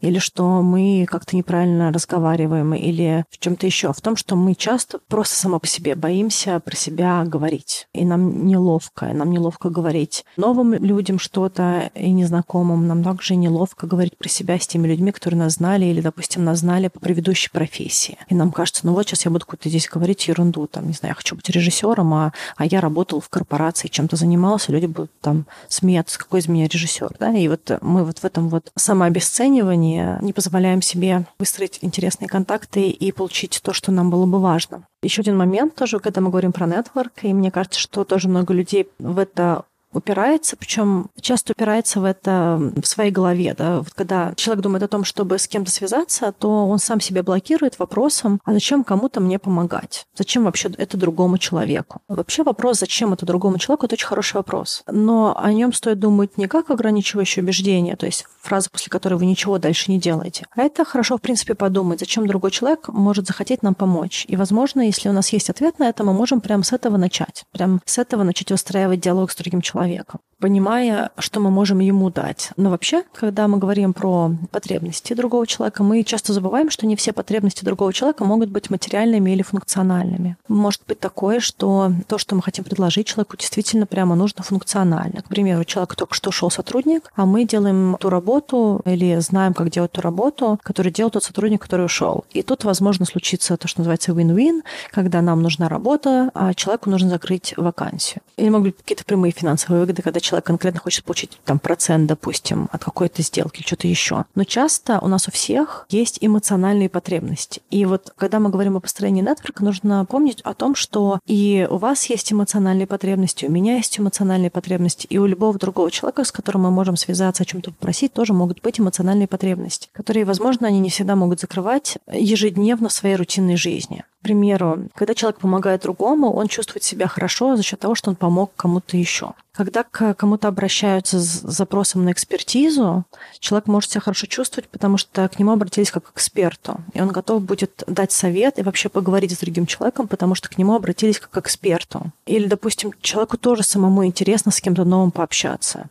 или 0.00 0.18
что 0.18 0.62
мы 0.62 1.06
как-то 1.08 1.36
неправильно 1.36 1.92
разговариваем, 1.92 2.74
или 2.74 3.24
в 3.30 3.38
чем-то 3.38 3.66
еще. 3.66 3.92
В 3.92 4.00
том, 4.00 4.16
что 4.16 4.36
мы 4.36 4.54
часто 4.54 5.00
просто 5.08 5.34
само 5.34 5.58
по 5.58 5.66
себе 5.66 5.96
боимся 5.96 6.60
про 6.60 6.76
себя 6.76 7.24
говорить. 7.24 7.88
И 7.92 8.04
нам 8.04 8.46
неловко, 8.46 9.06
нам 9.06 9.32
неловко 9.32 9.68
говорить 9.68 10.24
новым 10.36 10.74
людям 10.74 11.18
что-то 11.18 11.90
и 11.94 12.10
незнакомым. 12.10 12.86
Нам 12.86 13.02
также 13.02 13.34
неловко 13.34 13.86
говорить 13.86 14.16
про 14.16 14.28
себя 14.28 14.58
с 14.58 14.66
теми 14.66 14.86
людьми, 14.86 15.10
которые 15.10 15.40
нас 15.40 15.54
знали, 15.54 15.86
или, 15.86 16.00
допустим, 16.00 16.44
нас 16.44 16.60
знали 16.60 16.88
по 16.88 17.00
предыдущей 17.00 17.50
профессии. 17.50 18.18
И 18.28 18.34
нам 18.34 18.52
кажется, 18.52 18.86
ну 18.86 18.92
вот 18.92 19.06
сейчас 19.06 19.24
я 19.24 19.30
буду 19.30 19.44
какую-то 19.44 19.68
здесь 19.68 19.88
говорить 19.88 20.28
ерунду, 20.28 20.66
там, 20.66 20.86
не 20.86 20.92
знаю, 20.92 21.10
я 21.10 21.14
хочу 21.14 21.34
быть 21.34 21.48
режиссером, 21.48 22.14
а, 22.14 22.32
а 22.56 22.64
я 22.64 22.80
работал 22.80 23.20
в 23.20 23.28
корпорации, 23.28 23.88
чем-то 23.88 24.16
занимался, 24.16 24.67
заниматься, 24.68 24.72
люди 24.72 24.86
будут 24.86 25.10
там 25.20 25.46
смеяться, 25.68 26.18
какой 26.18 26.40
из 26.40 26.48
меня 26.48 26.68
режиссер, 26.68 27.16
да, 27.18 27.32
и 27.32 27.48
вот 27.48 27.78
мы 27.80 28.04
вот 28.04 28.18
в 28.18 28.24
этом 28.24 28.48
вот 28.48 28.70
самообесценивании 28.76 30.22
не 30.22 30.32
позволяем 30.32 30.82
себе 30.82 31.26
выстроить 31.38 31.78
интересные 31.82 32.28
контакты 32.28 32.88
и 32.88 33.12
получить 33.12 33.60
то, 33.62 33.72
что 33.72 33.92
нам 33.92 34.10
было 34.10 34.26
бы 34.26 34.40
важно. 34.40 34.82
Еще 35.02 35.22
один 35.22 35.36
момент 35.36 35.74
тоже, 35.74 36.00
когда 36.00 36.20
мы 36.20 36.30
говорим 36.30 36.52
про 36.52 36.66
нетворк, 36.66 37.12
и 37.22 37.32
мне 37.32 37.50
кажется, 37.50 37.80
что 37.80 38.04
тоже 38.04 38.28
много 38.28 38.52
людей 38.52 38.88
в 38.98 39.18
это 39.18 39.64
упирается, 39.92 40.56
причем 40.56 41.10
часто 41.20 41.52
упирается 41.52 42.00
в 42.00 42.04
это 42.04 42.58
в 42.80 42.86
своей 42.86 43.10
голове. 43.10 43.54
Да? 43.56 43.78
Вот 43.78 43.94
когда 43.94 44.34
человек 44.36 44.62
думает 44.62 44.82
о 44.82 44.88
том, 44.88 45.04
чтобы 45.04 45.38
с 45.38 45.48
кем-то 45.48 45.70
связаться, 45.70 46.32
то 46.32 46.66
он 46.68 46.78
сам 46.78 47.00
себя 47.00 47.22
блокирует 47.22 47.78
вопросом, 47.78 48.40
а 48.44 48.52
зачем 48.52 48.84
кому-то 48.84 49.20
мне 49.20 49.38
помогать? 49.38 50.06
Зачем 50.14 50.44
вообще 50.44 50.70
это 50.76 50.96
другому 50.96 51.38
человеку? 51.38 52.00
Вообще 52.08 52.42
вопрос, 52.42 52.80
зачем 52.80 53.12
это 53.12 53.24
другому 53.24 53.58
человеку, 53.58 53.86
это 53.86 53.94
очень 53.94 54.06
хороший 54.06 54.34
вопрос. 54.34 54.82
Но 54.86 55.38
о 55.38 55.52
нем 55.52 55.72
стоит 55.72 55.98
думать 55.98 56.36
не 56.36 56.48
как 56.48 56.70
ограничивающее 56.70 57.42
убеждение, 57.42 57.96
то 57.96 58.06
есть 58.06 58.26
фраза, 58.40 58.70
после 58.70 58.90
которой 58.90 59.14
вы 59.14 59.26
ничего 59.26 59.58
дальше 59.58 59.90
не 59.90 59.98
делаете. 59.98 60.46
А 60.54 60.62
это 60.62 60.84
хорошо, 60.84 61.16
в 61.16 61.20
принципе, 61.20 61.54
подумать, 61.54 62.00
зачем 62.00 62.26
другой 62.26 62.50
человек 62.50 62.88
может 62.88 63.26
захотеть 63.26 63.62
нам 63.62 63.74
помочь. 63.74 64.24
И, 64.28 64.36
возможно, 64.36 64.82
если 64.82 65.08
у 65.08 65.12
нас 65.12 65.30
есть 65.32 65.50
ответ 65.50 65.78
на 65.78 65.88
это, 65.88 66.04
мы 66.04 66.12
можем 66.12 66.40
прямо 66.40 66.62
с 66.62 66.72
этого 66.72 66.96
начать. 66.96 67.44
Прямо 67.52 67.80
с 67.84 67.98
этого 67.98 68.22
начать 68.22 68.50
выстраивать 68.50 69.00
диалог 69.00 69.30
с 69.30 69.36
другим 69.36 69.60
человеком 69.60 69.87
человеком, 69.88 70.20
понимая, 70.40 71.10
что 71.18 71.40
мы 71.40 71.50
можем 71.50 71.80
ему 71.80 72.10
дать. 72.10 72.50
Но 72.56 72.70
вообще, 72.70 73.02
когда 73.12 73.48
мы 73.48 73.58
говорим 73.58 73.92
про 73.92 74.32
потребности 74.50 75.12
другого 75.14 75.46
человека, 75.46 75.82
мы 75.82 76.02
часто 76.04 76.32
забываем, 76.32 76.70
что 76.70 76.86
не 76.86 76.96
все 76.96 77.12
потребности 77.12 77.64
другого 77.64 77.92
человека 77.92 78.24
могут 78.24 78.50
быть 78.50 78.70
материальными 78.70 79.30
или 79.30 79.42
функциональными. 79.42 80.36
Может 80.48 80.82
быть 80.86 81.00
такое, 81.00 81.40
что 81.40 81.92
то, 82.06 82.18
что 82.18 82.34
мы 82.34 82.42
хотим 82.42 82.64
предложить 82.64 83.06
человеку, 83.06 83.36
действительно 83.36 83.86
прямо 83.86 84.14
нужно 84.14 84.42
функционально. 84.42 85.22
К 85.22 85.28
примеру, 85.28 85.64
человек 85.64 85.96
только 85.96 86.14
что 86.14 86.30
ушел 86.30 86.50
сотрудник, 86.50 87.10
а 87.16 87.26
мы 87.26 87.44
делаем 87.44 87.96
ту 87.98 88.10
работу 88.10 88.80
или 88.84 89.18
знаем, 89.20 89.54
как 89.54 89.70
делать 89.70 89.92
ту 89.92 90.00
работу, 90.00 90.58
которую 90.62 90.92
делал 90.92 91.10
тот 91.10 91.24
сотрудник, 91.24 91.62
который 91.62 91.86
ушел. 91.86 92.24
И 92.32 92.42
тут, 92.42 92.64
возможно, 92.64 93.04
случится 93.06 93.56
то, 93.56 93.66
что 93.68 93.80
называется 93.80 94.12
win-win, 94.12 94.62
когда 94.90 95.20
нам 95.22 95.42
нужна 95.42 95.68
работа, 95.68 96.30
а 96.34 96.54
человеку 96.54 96.90
нужно 96.90 97.10
закрыть 97.10 97.54
вакансию. 97.56 98.22
Или 98.36 98.48
могут 98.50 98.66
быть 98.68 98.76
какие-то 98.78 99.04
прямые 99.04 99.32
финансовые 99.32 99.80
выгоды, 99.80 100.02
когда 100.02 100.20
человек 100.28 100.44
конкретно 100.44 100.80
хочет 100.80 101.04
получить 101.04 101.40
там 101.44 101.58
процент, 101.58 102.06
допустим, 102.06 102.68
от 102.72 102.84
какой-то 102.84 103.22
сделки 103.22 103.60
или 103.60 103.66
что-то 103.66 103.88
еще. 103.88 104.24
Но 104.34 104.44
часто 104.44 104.98
у 105.00 105.08
нас 105.08 105.26
у 105.28 105.30
всех 105.30 105.86
есть 105.88 106.18
эмоциональные 106.20 106.88
потребности. 106.88 107.62
И 107.70 107.84
вот 107.86 108.12
когда 108.16 108.38
мы 108.38 108.50
говорим 108.50 108.76
о 108.76 108.80
построении 108.80 109.22
нетворка, 109.22 109.64
нужно 109.64 110.04
помнить 110.04 110.40
о 110.42 110.54
том, 110.54 110.74
что 110.74 111.20
и 111.26 111.66
у 111.70 111.78
вас 111.78 112.04
есть 112.06 112.32
эмоциональные 112.32 112.86
потребности, 112.86 113.46
у 113.46 113.50
меня 113.50 113.76
есть 113.76 113.98
эмоциональные 113.98 114.50
потребности, 114.50 115.06
и 115.06 115.18
у 115.18 115.26
любого 115.26 115.58
другого 115.58 115.90
человека, 115.90 116.24
с 116.24 116.32
которым 116.32 116.62
мы 116.62 116.70
можем 116.70 116.96
связаться, 116.96 117.42
о 117.42 117.46
чем-то 117.46 117.70
попросить, 117.70 118.12
тоже 118.12 118.32
могут 118.32 118.60
быть 118.60 118.80
эмоциональные 118.80 119.28
потребности, 119.28 119.88
которые, 119.92 120.24
возможно, 120.24 120.66
они 120.66 120.80
не 120.80 120.90
всегда 120.90 121.16
могут 121.16 121.40
закрывать 121.40 121.98
ежедневно 122.12 122.88
в 122.88 122.92
своей 122.92 123.16
рутинной 123.16 123.56
жизни. 123.56 124.04
К 124.20 124.24
примеру, 124.24 124.88
когда 124.96 125.14
человек 125.14 125.38
помогает 125.38 125.82
другому, 125.82 126.32
он 126.32 126.48
чувствует 126.48 126.82
себя 126.82 127.06
хорошо 127.06 127.56
за 127.56 127.62
счет 127.62 127.78
того, 127.78 127.94
что 127.94 128.10
он 128.10 128.16
помог 128.16 128.50
кому-то 128.56 128.96
еще. 128.96 129.32
Когда 129.52 129.84
к 129.84 130.14
кому-то 130.14 130.48
обращаются 130.48 131.20
с 131.20 131.40
запросом 131.42 132.04
на 132.04 132.10
экспертизу, 132.10 133.04
человек 133.38 133.68
может 133.68 133.90
себя 133.90 134.00
хорошо 134.00 134.26
чувствовать, 134.26 134.68
потому 134.68 134.96
что 134.98 135.28
к 135.28 135.38
нему 135.38 135.52
обратились 135.52 135.92
как 135.92 136.12
к 136.12 136.16
эксперту, 136.16 136.80
и 136.94 137.00
он 137.00 137.08
готов 137.08 137.42
будет 137.42 137.84
дать 137.86 138.10
совет 138.10 138.58
и 138.58 138.62
вообще 138.62 138.88
поговорить 138.88 139.32
с 139.32 139.38
другим 139.38 139.66
человеком, 139.66 140.08
потому 140.08 140.34
что 140.34 140.48
к 140.48 140.58
нему 140.58 140.74
обратились 140.74 141.20
как 141.20 141.30
к 141.30 141.38
эксперту. 141.38 142.12
Или, 142.26 142.46
допустим, 142.46 142.92
человеку 143.00 143.36
тоже 143.36 143.62
самому 143.62 144.04
интересно 144.04 144.50
с 144.50 144.60
кем-то 144.60 144.84
новым 144.84 145.12
пообщаться 145.12 145.88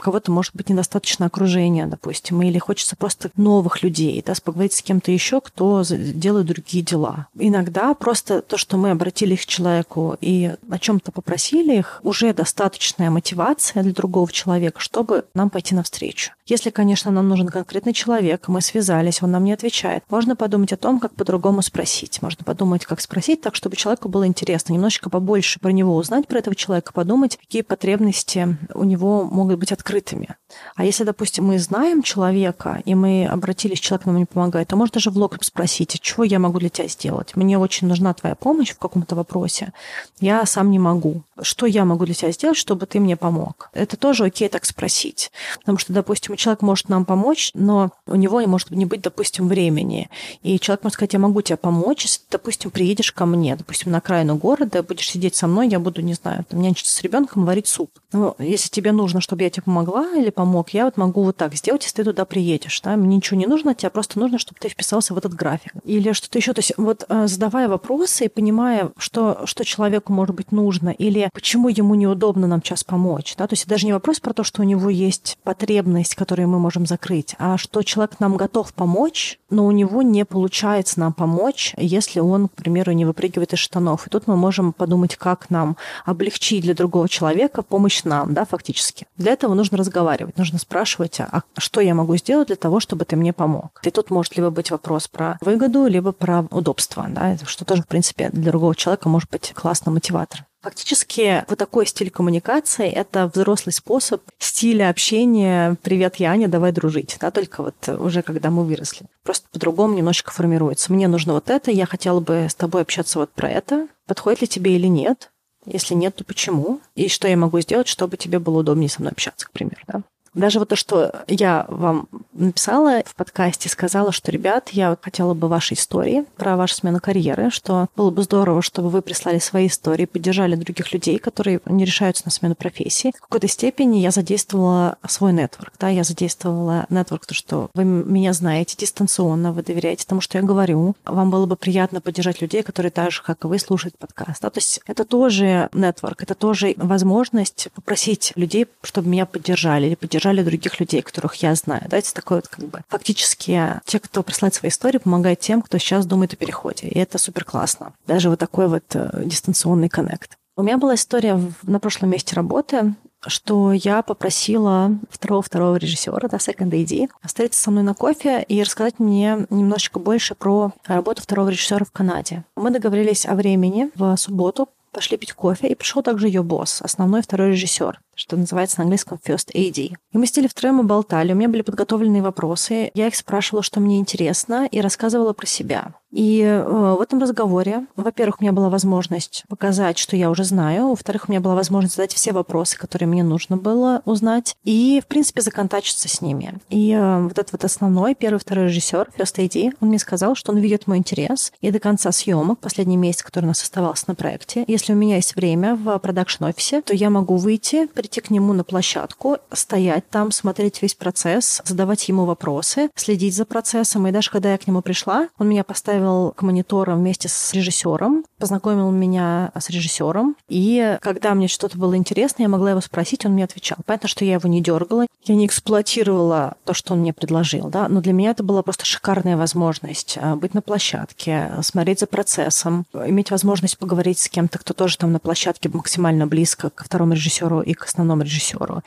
кого-то 0.00 0.30
может 0.30 0.54
быть 0.54 0.68
недостаточно 0.68 1.26
окружения, 1.26 1.86
допустим, 1.86 2.42
или 2.42 2.58
хочется 2.58 2.96
просто 2.96 3.30
новых 3.36 3.82
людей, 3.82 4.22
да, 4.24 4.34
поговорить 4.42 4.72
с 4.72 4.82
кем-то 4.82 5.10
еще, 5.12 5.40
кто 5.40 5.82
делает 5.88 6.46
другие 6.46 6.84
дела. 6.84 7.28
Иногда 7.38 7.94
просто 7.94 8.42
то, 8.42 8.56
что 8.56 8.76
мы 8.76 8.90
обратились 8.90 9.42
к 9.42 9.46
человеку 9.46 10.16
и 10.20 10.54
о 10.70 10.78
чем-то 10.78 11.12
попросили 11.12 11.78
их, 11.78 12.00
уже 12.02 12.32
достаточная 12.32 13.10
мотивация 13.10 13.82
для 13.82 13.92
другого 13.92 14.30
человека, 14.30 14.80
чтобы 14.80 15.24
нам 15.34 15.50
пойти 15.50 15.74
навстречу. 15.74 16.32
Если, 16.46 16.70
конечно, 16.70 17.10
нам 17.10 17.28
нужен 17.28 17.48
конкретный 17.48 17.92
человек, 17.92 18.48
мы 18.48 18.60
связались, 18.60 19.22
он 19.22 19.30
нам 19.30 19.44
не 19.44 19.52
отвечает, 19.52 20.02
можно 20.10 20.36
подумать 20.36 20.72
о 20.72 20.76
том, 20.76 20.98
как 20.98 21.14
по-другому 21.14 21.62
спросить. 21.62 22.20
Можно 22.20 22.44
подумать, 22.44 22.84
как 22.84 23.00
спросить 23.00 23.40
так, 23.40 23.54
чтобы 23.54 23.76
человеку 23.76 24.08
было 24.08 24.26
интересно, 24.26 24.72
немножечко 24.72 25.08
побольше 25.08 25.60
про 25.60 25.70
него 25.70 25.96
узнать, 25.96 26.26
про 26.26 26.38
этого 26.38 26.56
человека, 26.56 26.92
подумать, 26.92 27.36
какие 27.36 27.62
потребности 27.62 28.58
у 28.74 28.84
него 28.84 29.24
могут 29.24 29.58
быть 29.62 29.70
открытыми. 29.70 30.36
А 30.74 30.84
если, 30.84 31.04
допустим, 31.04 31.46
мы 31.46 31.60
знаем 31.60 32.02
человека, 32.02 32.82
и 32.84 32.96
мы 32.96 33.26
обратились, 33.26 33.78
человек 33.78 34.06
нам 34.06 34.16
не 34.16 34.24
помогает, 34.24 34.66
то 34.66 34.76
можно 34.76 34.94
даже 34.94 35.10
в 35.10 35.16
лоб 35.16 35.36
спросить, 35.40 36.00
чего 36.00 36.24
я 36.24 36.40
могу 36.40 36.58
для 36.58 36.68
тебя 36.68 36.88
сделать? 36.88 37.36
Мне 37.36 37.58
очень 37.58 37.86
нужна 37.86 38.12
твоя 38.12 38.34
помощь 38.34 38.70
в 38.70 38.78
каком-то 38.78 39.14
вопросе. 39.14 39.72
Я 40.18 40.44
сам 40.46 40.72
не 40.72 40.80
могу. 40.80 41.22
Что 41.40 41.66
я 41.66 41.84
могу 41.84 42.06
для 42.06 42.14
тебя 42.14 42.32
сделать, 42.32 42.56
чтобы 42.56 42.86
ты 42.86 42.98
мне 42.98 43.16
помог? 43.16 43.70
Это 43.72 43.96
тоже 43.96 44.24
окей 44.24 44.48
так 44.48 44.64
спросить. 44.64 45.30
Потому 45.60 45.78
что, 45.78 45.92
допустим, 45.92 46.34
человек 46.34 46.62
может 46.62 46.88
нам 46.88 47.04
помочь, 47.04 47.52
но 47.54 47.92
у 48.06 48.16
него 48.16 48.40
и 48.40 48.46
может 48.46 48.72
не 48.72 48.84
быть, 48.84 49.00
допустим, 49.00 49.46
времени. 49.46 50.10
И 50.42 50.58
человек 50.58 50.82
может 50.82 50.94
сказать, 50.94 51.12
я 51.12 51.20
могу 51.20 51.40
тебе 51.40 51.56
помочь, 51.56 52.02
если, 52.02 52.20
допустим, 52.32 52.72
приедешь 52.72 53.12
ко 53.12 53.26
мне, 53.26 53.54
допустим, 53.54 53.92
на 53.92 53.98
окраину 53.98 54.34
города, 54.34 54.82
будешь 54.82 55.08
сидеть 55.08 55.36
со 55.36 55.46
мной, 55.46 55.68
я 55.68 55.78
буду, 55.78 56.02
не 56.02 56.14
знаю, 56.14 56.44
там, 56.48 56.60
нянчиться 56.60 56.92
с 56.92 57.02
ребенком, 57.02 57.44
варить 57.44 57.68
суп. 57.68 57.92
Ну, 58.12 58.34
если 58.40 58.68
тебе 58.68 58.90
нужно, 58.90 59.20
чтобы 59.20 59.44
я 59.44 59.51
тебе 59.52 59.64
помогла 59.64 60.12
или 60.16 60.30
помог, 60.30 60.70
я 60.70 60.84
вот 60.86 60.96
могу 60.96 61.22
вот 61.22 61.36
так 61.36 61.54
сделать, 61.54 61.82
если 61.84 61.96
ты 61.96 62.04
туда 62.04 62.24
приедешь. 62.24 62.80
Да? 62.80 62.96
Мне 62.96 63.16
ничего 63.16 63.38
не 63.38 63.46
нужно, 63.46 63.74
тебе 63.74 63.90
просто 63.90 64.18
нужно, 64.18 64.38
чтобы 64.38 64.58
ты 64.60 64.68
вписался 64.68 65.14
в 65.14 65.18
этот 65.18 65.34
график. 65.34 65.72
Или 65.84 66.12
что-то 66.12 66.38
еще. 66.38 66.52
То 66.52 66.60
есть 66.60 66.72
вот 66.76 67.04
э, 67.08 67.26
задавая 67.26 67.68
вопросы 67.68 68.26
и 68.26 68.28
понимая, 68.28 68.90
что, 68.96 69.42
что 69.44 69.64
человеку 69.64 70.12
может 70.12 70.34
быть 70.34 70.52
нужно, 70.52 70.90
или 70.90 71.30
почему 71.32 71.68
ему 71.68 71.94
неудобно 71.94 72.46
нам 72.46 72.62
сейчас 72.62 72.84
помочь. 72.84 73.34
Да? 73.36 73.46
То 73.46 73.54
есть 73.54 73.66
даже 73.66 73.86
не 73.86 73.92
вопрос 73.92 74.20
про 74.20 74.32
то, 74.32 74.44
что 74.44 74.62
у 74.62 74.64
него 74.64 74.90
есть 74.90 75.38
потребность, 75.42 76.14
которую 76.14 76.48
мы 76.48 76.58
можем 76.58 76.86
закрыть, 76.86 77.34
а 77.38 77.56
что 77.58 77.82
человек 77.82 78.20
нам 78.20 78.36
готов 78.36 78.72
помочь, 78.72 79.38
но 79.50 79.66
у 79.66 79.70
него 79.70 80.02
не 80.02 80.24
получается 80.24 81.00
нам 81.00 81.12
помочь, 81.12 81.74
если 81.76 82.20
он, 82.20 82.48
к 82.48 82.52
примеру, 82.52 82.92
не 82.92 83.04
выпрыгивает 83.04 83.52
из 83.52 83.58
штанов. 83.58 84.06
И 84.06 84.10
тут 84.10 84.26
мы 84.26 84.36
можем 84.36 84.72
подумать, 84.72 85.16
как 85.16 85.50
нам 85.50 85.76
облегчить 86.04 86.62
для 86.62 86.74
другого 86.74 87.08
человека 87.08 87.62
помощь 87.62 88.04
нам, 88.04 88.34
да, 88.34 88.44
фактически. 88.44 89.06
Для 89.16 89.32
этого 89.32 89.41
нужно 89.48 89.78
разговаривать, 89.78 90.38
нужно 90.38 90.58
спрашивать, 90.58 91.20
а 91.20 91.42
что 91.58 91.80
я 91.80 91.94
могу 91.94 92.16
сделать 92.16 92.48
для 92.48 92.56
того, 92.56 92.80
чтобы 92.80 93.04
ты 93.04 93.16
мне 93.16 93.32
помог. 93.32 93.80
И 93.82 93.90
тут 93.90 94.10
может 94.10 94.36
либо 94.36 94.50
быть 94.50 94.70
вопрос 94.70 95.08
про 95.08 95.38
выгоду, 95.40 95.86
либо 95.86 96.12
про 96.12 96.46
удобство, 96.50 97.06
да, 97.08 97.36
что 97.46 97.64
тоже, 97.64 97.82
в 97.82 97.86
принципе, 97.86 98.30
для 98.30 98.50
другого 98.50 98.74
человека 98.74 99.08
может 99.08 99.30
быть 99.30 99.52
классный 99.54 99.92
мотиватор. 99.92 100.46
Фактически 100.62 101.44
вот 101.48 101.58
такой 101.58 101.86
стиль 101.86 102.10
коммуникации– 102.10 102.88
это 102.90 103.28
взрослый 103.34 103.72
способ 103.72 104.22
стиля 104.38 104.90
общения 104.90 105.76
«Привет, 105.82 106.16
я 106.16 106.30
Аня, 106.30 106.46
давай 106.46 106.70
дружить», 106.70 107.16
да, 107.20 107.32
только 107.32 107.64
вот 107.64 107.88
уже 107.88 108.22
когда 108.22 108.50
мы 108.50 108.64
выросли. 108.64 109.06
Просто 109.24 109.48
по-другому 109.50 109.94
немножечко 109.94 110.30
формируется. 110.30 110.92
Мне 110.92 111.08
нужно 111.08 111.32
вот 111.32 111.50
это, 111.50 111.72
я 111.72 111.84
хотела 111.84 112.20
бы 112.20 112.46
с 112.48 112.54
тобой 112.54 112.82
общаться 112.82 113.18
вот 113.18 113.32
про 113.32 113.50
это. 113.50 113.88
Подходит 114.06 114.42
ли 114.42 114.46
тебе 114.46 114.76
или 114.76 114.86
нет? 114.86 115.31
Если 115.64 115.94
нет, 115.94 116.16
то 116.16 116.24
почему? 116.24 116.80
И 116.94 117.08
что 117.08 117.28
я 117.28 117.36
могу 117.36 117.60
сделать, 117.60 117.88
чтобы 117.88 118.16
тебе 118.16 118.38
было 118.38 118.60
удобнее 118.60 118.88
со 118.88 119.00
мной 119.00 119.12
общаться, 119.12 119.46
к 119.46 119.52
примеру, 119.52 119.80
да? 119.86 120.02
Даже 120.34 120.58
вот 120.58 120.70
то, 120.70 120.76
что 120.76 121.12
я 121.28 121.66
вам 121.68 122.08
написала 122.32 123.02
в 123.04 123.14
подкасте, 123.14 123.68
сказала, 123.68 124.12
что, 124.12 124.30
ребят, 124.30 124.70
я 124.70 124.96
хотела 125.00 125.34
бы 125.34 125.48
ваши 125.48 125.74
истории 125.74 126.24
про 126.36 126.56
вашу 126.56 126.74
смену 126.76 127.00
карьеры, 127.00 127.50
что 127.50 127.88
было 127.96 128.10
бы 128.10 128.22
здорово, 128.22 128.62
чтобы 128.62 128.88
вы 128.88 129.02
прислали 129.02 129.38
свои 129.38 129.66
истории, 129.66 130.06
поддержали 130.06 130.56
других 130.56 130.92
людей, 130.92 131.18
которые 131.18 131.60
не 131.66 131.84
решаются 131.84 132.22
на 132.24 132.30
смену 132.30 132.54
профессии. 132.54 133.12
В 133.16 133.20
какой-то 133.20 133.46
степени 133.46 133.98
я 133.98 134.10
задействовала 134.10 134.96
свой 135.06 135.34
нетворк, 135.34 135.74
да, 135.78 135.88
я 135.88 136.02
задействовала 136.02 136.86
нетворк, 136.88 137.26
то, 137.26 137.34
что 137.34 137.70
вы 137.74 137.84
меня 137.84 138.32
знаете 138.32 138.76
дистанционно, 138.78 139.52
вы 139.52 139.62
доверяете 139.62 140.06
тому, 140.06 140.22
что 140.22 140.38
я 140.38 140.44
говорю. 140.44 140.96
Вам 141.04 141.30
было 141.30 141.44
бы 141.44 141.56
приятно 141.56 142.00
поддержать 142.00 142.40
людей, 142.40 142.62
которые 142.62 142.90
так 142.90 143.10
же, 143.10 143.22
как 143.22 143.44
и 143.44 143.46
вы, 143.46 143.58
слушают 143.58 143.98
подкаст. 143.98 144.40
Да? 144.40 144.48
То 144.48 144.58
есть 144.58 144.80
это 144.86 145.04
тоже 145.04 145.68
нетворк, 145.74 146.22
это 146.22 146.34
тоже 146.34 146.74
возможность 146.78 147.68
попросить 147.74 148.32
людей, 148.34 148.66
чтобы 148.82 149.08
меня 149.08 149.26
поддержали 149.26 149.86
или 149.86 149.94
поддержали 149.94 150.21
поддержали 150.22 150.44
других 150.44 150.78
людей, 150.80 151.02
которых 151.02 151.34
я 151.36 151.54
знаю. 151.54 151.82
Да, 151.88 151.98
это 151.98 152.14
такой 152.14 152.38
вот 152.38 152.48
как 152.48 152.64
бы 152.66 152.80
фактически 152.88 153.80
те, 153.84 153.98
кто 153.98 154.22
присылает 154.22 154.54
свои 154.54 154.70
истории, 154.70 154.98
помогают 154.98 155.40
тем, 155.40 155.62
кто 155.62 155.78
сейчас 155.78 156.06
думает 156.06 156.32
о 156.34 156.36
переходе. 156.36 156.86
И 156.88 156.98
это 156.98 157.18
супер 157.18 157.44
классно. 157.44 157.92
Даже 158.06 158.30
вот 158.30 158.38
такой 158.38 158.68
вот 158.68 158.84
э, 158.94 159.22
дистанционный 159.24 159.88
коннект. 159.88 160.36
У 160.56 160.62
меня 160.62 160.78
была 160.78 160.94
история 160.94 161.40
на 161.62 161.80
прошлом 161.80 162.10
месте 162.10 162.36
работы, 162.36 162.94
что 163.26 163.72
я 163.72 164.02
попросила 164.02 164.92
второго-второго 165.10 165.76
режиссера, 165.76 166.28
да, 166.28 166.36
Second 166.36 166.70
AD, 166.70 167.08
встретиться 167.24 167.62
со 167.62 167.70
мной 167.70 167.82
на 167.82 167.94
кофе 167.94 168.44
и 168.46 168.62
рассказать 168.62 168.98
мне 168.98 169.46
немножечко 169.50 169.98
больше 169.98 170.34
про 170.34 170.72
работу 170.86 171.22
второго 171.22 171.48
режиссера 171.48 171.84
в 171.84 171.90
Канаде. 171.90 172.44
Мы 172.56 172.70
договорились 172.70 173.26
о 173.26 173.34
времени 173.34 173.90
в 173.94 174.16
субботу 174.16 174.68
пошли 174.92 175.16
пить 175.16 175.32
кофе, 175.32 175.68
и 175.68 175.74
пришел 175.74 176.02
также 176.02 176.28
ее 176.28 176.42
босс, 176.42 176.82
основной 176.82 177.22
второй 177.22 177.50
режиссер 177.50 178.00
что 178.22 178.36
называется 178.36 178.78
на 178.78 178.84
английском 178.84 179.18
first 179.24 179.52
AD. 179.52 179.78
И 180.12 180.18
мы 180.18 180.26
сидели 180.26 180.46
втроем 180.46 180.80
и 180.80 180.84
болтали, 180.84 181.32
у 181.32 181.34
меня 181.34 181.48
были 181.48 181.62
подготовленные 181.62 182.22
вопросы, 182.22 182.92
я 182.94 183.08
их 183.08 183.16
спрашивала, 183.16 183.64
что 183.64 183.80
мне 183.80 183.98
интересно, 183.98 184.68
и 184.70 184.80
рассказывала 184.80 185.32
про 185.32 185.46
себя. 185.46 185.94
И 186.12 186.42
э, 186.42 186.62
в 186.62 187.00
этом 187.00 187.20
разговоре, 187.20 187.86
во-первых, 187.96 188.36
у 188.38 188.44
меня 188.44 188.52
была 188.52 188.68
возможность 188.68 189.44
показать, 189.48 189.98
что 189.98 190.14
я 190.14 190.30
уже 190.30 190.44
знаю, 190.44 190.90
во-вторых, 190.90 191.24
у 191.26 191.32
меня 191.32 191.40
была 191.40 191.54
возможность 191.54 191.96
задать 191.96 192.12
все 192.12 192.32
вопросы, 192.32 192.78
которые 192.78 193.08
мне 193.08 193.24
нужно 193.24 193.56
было 193.56 194.02
узнать, 194.04 194.54
и, 194.62 195.00
в 195.02 195.06
принципе, 195.06 195.40
законтачиться 195.40 196.08
с 196.08 196.20
ними. 196.20 196.60
И 196.68 196.92
э, 196.92 197.22
вот 197.22 197.32
этот 197.32 197.52
вот 197.52 197.64
основной, 197.64 198.14
первый, 198.14 198.38
второй 198.38 198.66
режиссер, 198.66 199.10
First 199.18 199.38
AD, 199.38 199.76
он 199.80 199.88
мне 199.88 199.98
сказал, 199.98 200.34
что 200.34 200.52
он 200.52 200.58
видит 200.58 200.86
мой 200.86 200.98
интерес, 200.98 201.50
и 201.60 201.70
до 201.70 201.80
конца 201.80 202.12
съемок, 202.12 202.60
последний 202.60 202.98
месяц, 202.98 203.22
который 203.22 203.46
у 203.46 203.48
нас 203.48 203.62
оставался 203.62 204.04
на 204.08 204.14
проекте, 204.14 204.64
если 204.68 204.92
у 204.92 204.96
меня 204.96 205.16
есть 205.16 205.34
время 205.34 205.74
в 205.74 205.98
продакшн-офисе, 205.98 206.82
то 206.82 206.94
я 206.94 207.08
могу 207.08 207.36
выйти, 207.36 207.86
прийти 207.86 208.11
к 208.20 208.30
нему 208.30 208.52
на 208.52 208.64
площадку, 208.64 209.38
стоять 209.52 210.08
там, 210.10 210.30
смотреть 210.30 210.82
весь 210.82 210.94
процесс, 210.94 211.62
задавать 211.64 212.08
ему 212.08 212.24
вопросы, 212.24 212.90
следить 212.96 213.34
за 213.34 213.44
процессом. 213.44 214.06
И 214.06 214.12
даже 214.12 214.30
когда 214.30 214.52
я 214.52 214.58
к 214.58 214.66
нему 214.66 214.82
пришла, 214.82 215.28
он 215.38 215.48
меня 215.48 215.64
поставил 215.64 215.92
поставил 215.92 216.32
к 216.32 216.42
мониторам 216.42 216.98
вместе 216.98 217.28
с 217.28 217.52
режиссером, 217.52 218.24
познакомил 218.38 218.90
меня 218.90 219.52
с 219.58 219.68
режиссером. 219.68 220.36
И 220.48 220.98
когда 221.00 221.34
мне 221.34 221.48
что-то 221.48 221.78
было 221.78 221.96
интересно, 221.96 222.42
я 222.42 222.48
могла 222.48 222.70
его 222.70 222.80
спросить, 222.80 223.26
он 223.26 223.32
мне 223.32 223.44
отвечал. 223.44 223.78
Понятно, 223.84 224.08
что 224.08 224.24
я 224.24 224.34
его 224.34 224.48
не 224.48 224.62
дергала, 224.62 225.06
я 225.24 225.34
не 225.34 225.46
эксплуатировала 225.46 226.54
то, 226.64 226.74
что 226.74 226.94
он 226.94 227.00
мне 227.00 227.12
предложил, 227.12 227.68
да, 227.68 227.88
но 227.88 228.00
для 228.00 228.12
меня 228.12 228.30
это 228.30 228.42
была 228.42 228.62
просто 228.62 228.84
шикарная 228.84 229.36
возможность 229.36 230.18
а, 230.20 230.34
быть 230.34 230.54
на 230.54 230.62
площадке, 230.62 231.52
смотреть 231.62 232.00
за 232.00 232.06
процессом, 232.06 232.86
иметь 232.92 233.30
возможность 233.30 233.78
поговорить 233.78 234.18
с 234.18 234.28
кем-то, 234.28 234.58
кто 234.58 234.74
тоже 234.74 234.98
там 234.98 235.12
на 235.12 235.18
площадке 235.18 235.68
максимально 235.68 236.26
близко 236.26 236.70
к 236.70 236.84
второму 236.84 237.14
режиссеру 237.14 237.60
и 237.60 237.74
к 237.74 237.86
основному 237.92 238.22
режиссеру. 238.22 238.82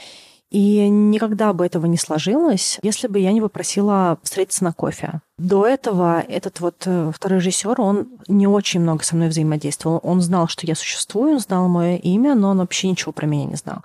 И 0.51 0.87
никогда 0.87 1.53
бы 1.53 1.65
этого 1.65 1.85
не 1.85 1.97
сложилось, 1.97 2.79
если 2.83 3.07
бы 3.07 3.19
я 3.19 3.31
не 3.33 3.41
попросила 3.41 4.19
встретиться 4.23 4.63
на 4.63 4.73
кофе. 4.73 5.21
До 5.37 5.65
этого 5.65 6.21
этот 6.21 6.59
вот 6.59 6.83
э, 6.85 7.11
второй 7.13 7.39
режиссер, 7.39 7.81
он 7.81 8.07
не 8.27 8.47
очень 8.47 8.79
много 8.79 9.03
со 9.03 9.15
мной 9.15 9.29
взаимодействовал. 9.29 9.99
Он 10.03 10.21
знал, 10.21 10.47
что 10.47 10.67
я 10.67 10.75
существую, 10.75 11.33
он 11.33 11.39
знал 11.39 11.67
мое 11.67 11.97
имя, 11.97 12.35
но 12.35 12.51
он 12.51 12.59
вообще 12.59 12.89
ничего 12.89 13.11
про 13.11 13.25
меня 13.25 13.45
не 13.45 13.55
знал. 13.55 13.79